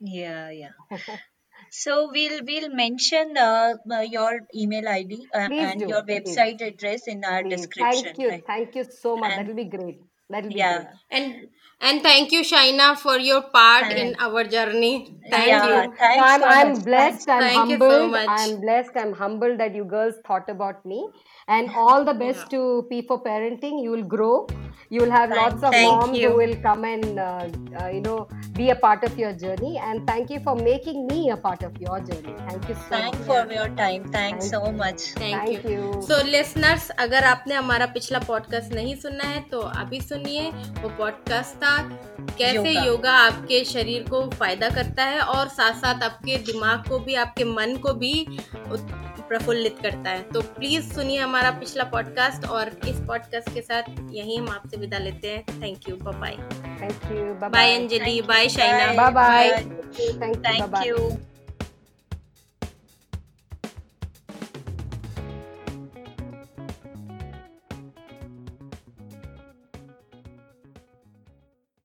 Yeah, 0.00 0.50
yeah. 0.50 0.70
so 1.70 2.10
we'll 2.12 2.44
we'll 2.44 2.68
mention 2.74 3.36
uh, 3.36 3.74
uh 3.90 4.00
your 4.00 4.40
email 4.54 4.88
ID 4.88 5.26
uh, 5.34 5.38
and 5.38 5.80
do. 5.80 5.88
your 5.88 6.02
website 6.02 6.58
Please. 6.58 6.68
address 6.68 7.08
in 7.08 7.24
our 7.24 7.42
Please. 7.42 7.56
description. 7.56 8.04
Thank 8.04 8.18
you, 8.18 8.28
right? 8.28 8.46
thank 8.46 8.74
you 8.76 8.84
so 8.84 9.16
much. 9.16 9.36
That'll 9.36 9.54
be 9.54 9.64
great. 9.64 10.02
That'll 10.30 10.50
be 10.50 10.56
yeah. 10.56 10.76
Great. 10.78 10.88
And 11.10 11.48
and 11.89 12.03
thank 12.07 12.31
you 12.35 12.41
shaina 12.47 12.87
for 13.03 13.17
your 13.27 13.41
part 13.53 13.85
in 13.91 13.97
Thanks. 14.09 14.23
our 14.25 14.43
journey 14.55 14.91
thank 15.31 15.47
yeah, 15.47 15.67
you 15.69 15.93
Thanks 16.01 16.21
So 16.21 16.25
I'm, 16.31 16.41
so 16.41 16.47
I'm 16.57 16.71
much. 16.73 16.83
blessed. 16.85 17.29
I'm 17.29 17.41
Thank 17.43 17.69
you 17.71 17.77
so 17.79 17.89
humbled. 17.89 18.11
much. 18.11 18.27
I'm 18.39 18.59
blessed. 18.61 18.97
I'm 19.03 19.13
humbled 19.21 19.59
that 19.61 19.75
you 19.75 19.85
girls 19.85 20.15
thought 20.27 20.49
about 20.55 20.85
me. 20.85 20.99
And 21.47 21.71
all 21.83 22.05
the 22.09 22.13
best 22.13 22.49
to 22.51 22.59
P 22.89 23.01
for 23.07 23.17
parenting. 23.23 23.81
You 23.83 23.91
will 23.95 24.03
grow. 24.15 24.47
You 24.89 24.99
will 25.03 25.11
have 25.15 25.29
Thank- 25.29 25.41
lots 25.41 25.63
of 25.69 25.71
thank 25.75 25.91
moms 25.91 26.17
you. 26.19 26.29
who 26.29 26.37
will 26.41 26.55
come 26.65 26.83
and 26.89 27.19
uh, 27.25 27.47
uh, 27.81 27.87
you 27.95 28.01
know 28.07 28.17
be 28.59 28.69
a 28.71 28.75
part 28.83 29.03
of 29.09 29.17
your 29.23 29.31
journey. 29.43 29.73
And 29.89 30.05
thank 30.11 30.29
you 30.35 30.39
for 30.47 30.55
making 30.55 31.07
me 31.11 31.19
a 31.31 31.37
part 31.47 31.63
of 31.69 31.77
your 31.85 31.99
journey. 32.09 32.35
Thank 32.49 32.69
you 32.69 32.75
so 32.75 32.95
Thanks 32.95 33.19
much. 33.19 33.27
for 33.31 33.53
your 33.57 33.69
time. 33.81 34.07
Thanks 34.17 34.49
Thank 34.49 34.65
so 34.67 34.71
much. 34.83 35.07
Thank 35.19 35.41
Thank 35.41 35.65
you 35.71 35.79
you. 35.91 36.01
So 36.09 36.21
listeners 36.31 36.89
अगर 37.07 37.29
आपने 37.33 37.55
हमारा 37.55 37.85
पिछला 37.97 38.19
podcast 38.27 38.73
नहीं 38.81 38.95
सुना 39.05 39.29
है 39.33 39.41
तो 39.55 39.59
अभी 39.85 40.01
सुनिए 40.11 40.49
वो 40.83 40.89
पॉडकास्ट 41.01 41.55
था 41.63 41.64
कैसे 42.38 42.70
योगा। 42.70 42.84
योगा 42.84 43.12
आपके 43.12 43.64
शरीर 43.64 44.02
को 44.02 44.22
फ़ायदा 44.30 44.68
करता 44.68 45.04
है 45.04 45.20
और 45.20 45.48
साथ 45.48 45.74
साथ 45.74 46.02
आपके 46.02 46.36
दिमाग 46.36 46.88
को 46.88 46.98
भी 46.98 47.14
आपके 47.14 47.44
मन 47.44 47.76
को 47.76 47.92
भी 47.94 48.26
प्रफुल्लित 49.28 49.76
करता 49.82 50.10
है। 50.10 50.22
तो 50.22 50.40
प्लीज़ 50.40 50.92
सुनिए 50.94 51.18
हमारा 51.18 51.50
पिछला 51.50 51.84
पॉडकास्ट 51.84 52.46
और 52.46 52.70
इस 52.88 52.96
पॉडकास्ट 52.96 53.54
के 53.54 53.60
साथ 53.60 53.82
यही 54.10 54.36
हम 54.36 54.48
आपसे 54.48 54.76
विदा 54.76 54.98
लेते 54.98 55.28
हैं। 55.28 55.62
Thank 55.62 55.88
you 55.88 55.96
bye 55.96 56.36
thank 56.80 57.04
you 57.12 57.48
bye 57.48 57.74
Anjali 57.76 58.20
bye 58.22 58.48
Shaina 58.48 58.92
bye 58.92 59.10
bye 59.12 59.50
thank 59.50 60.66
Thank 60.76 61.35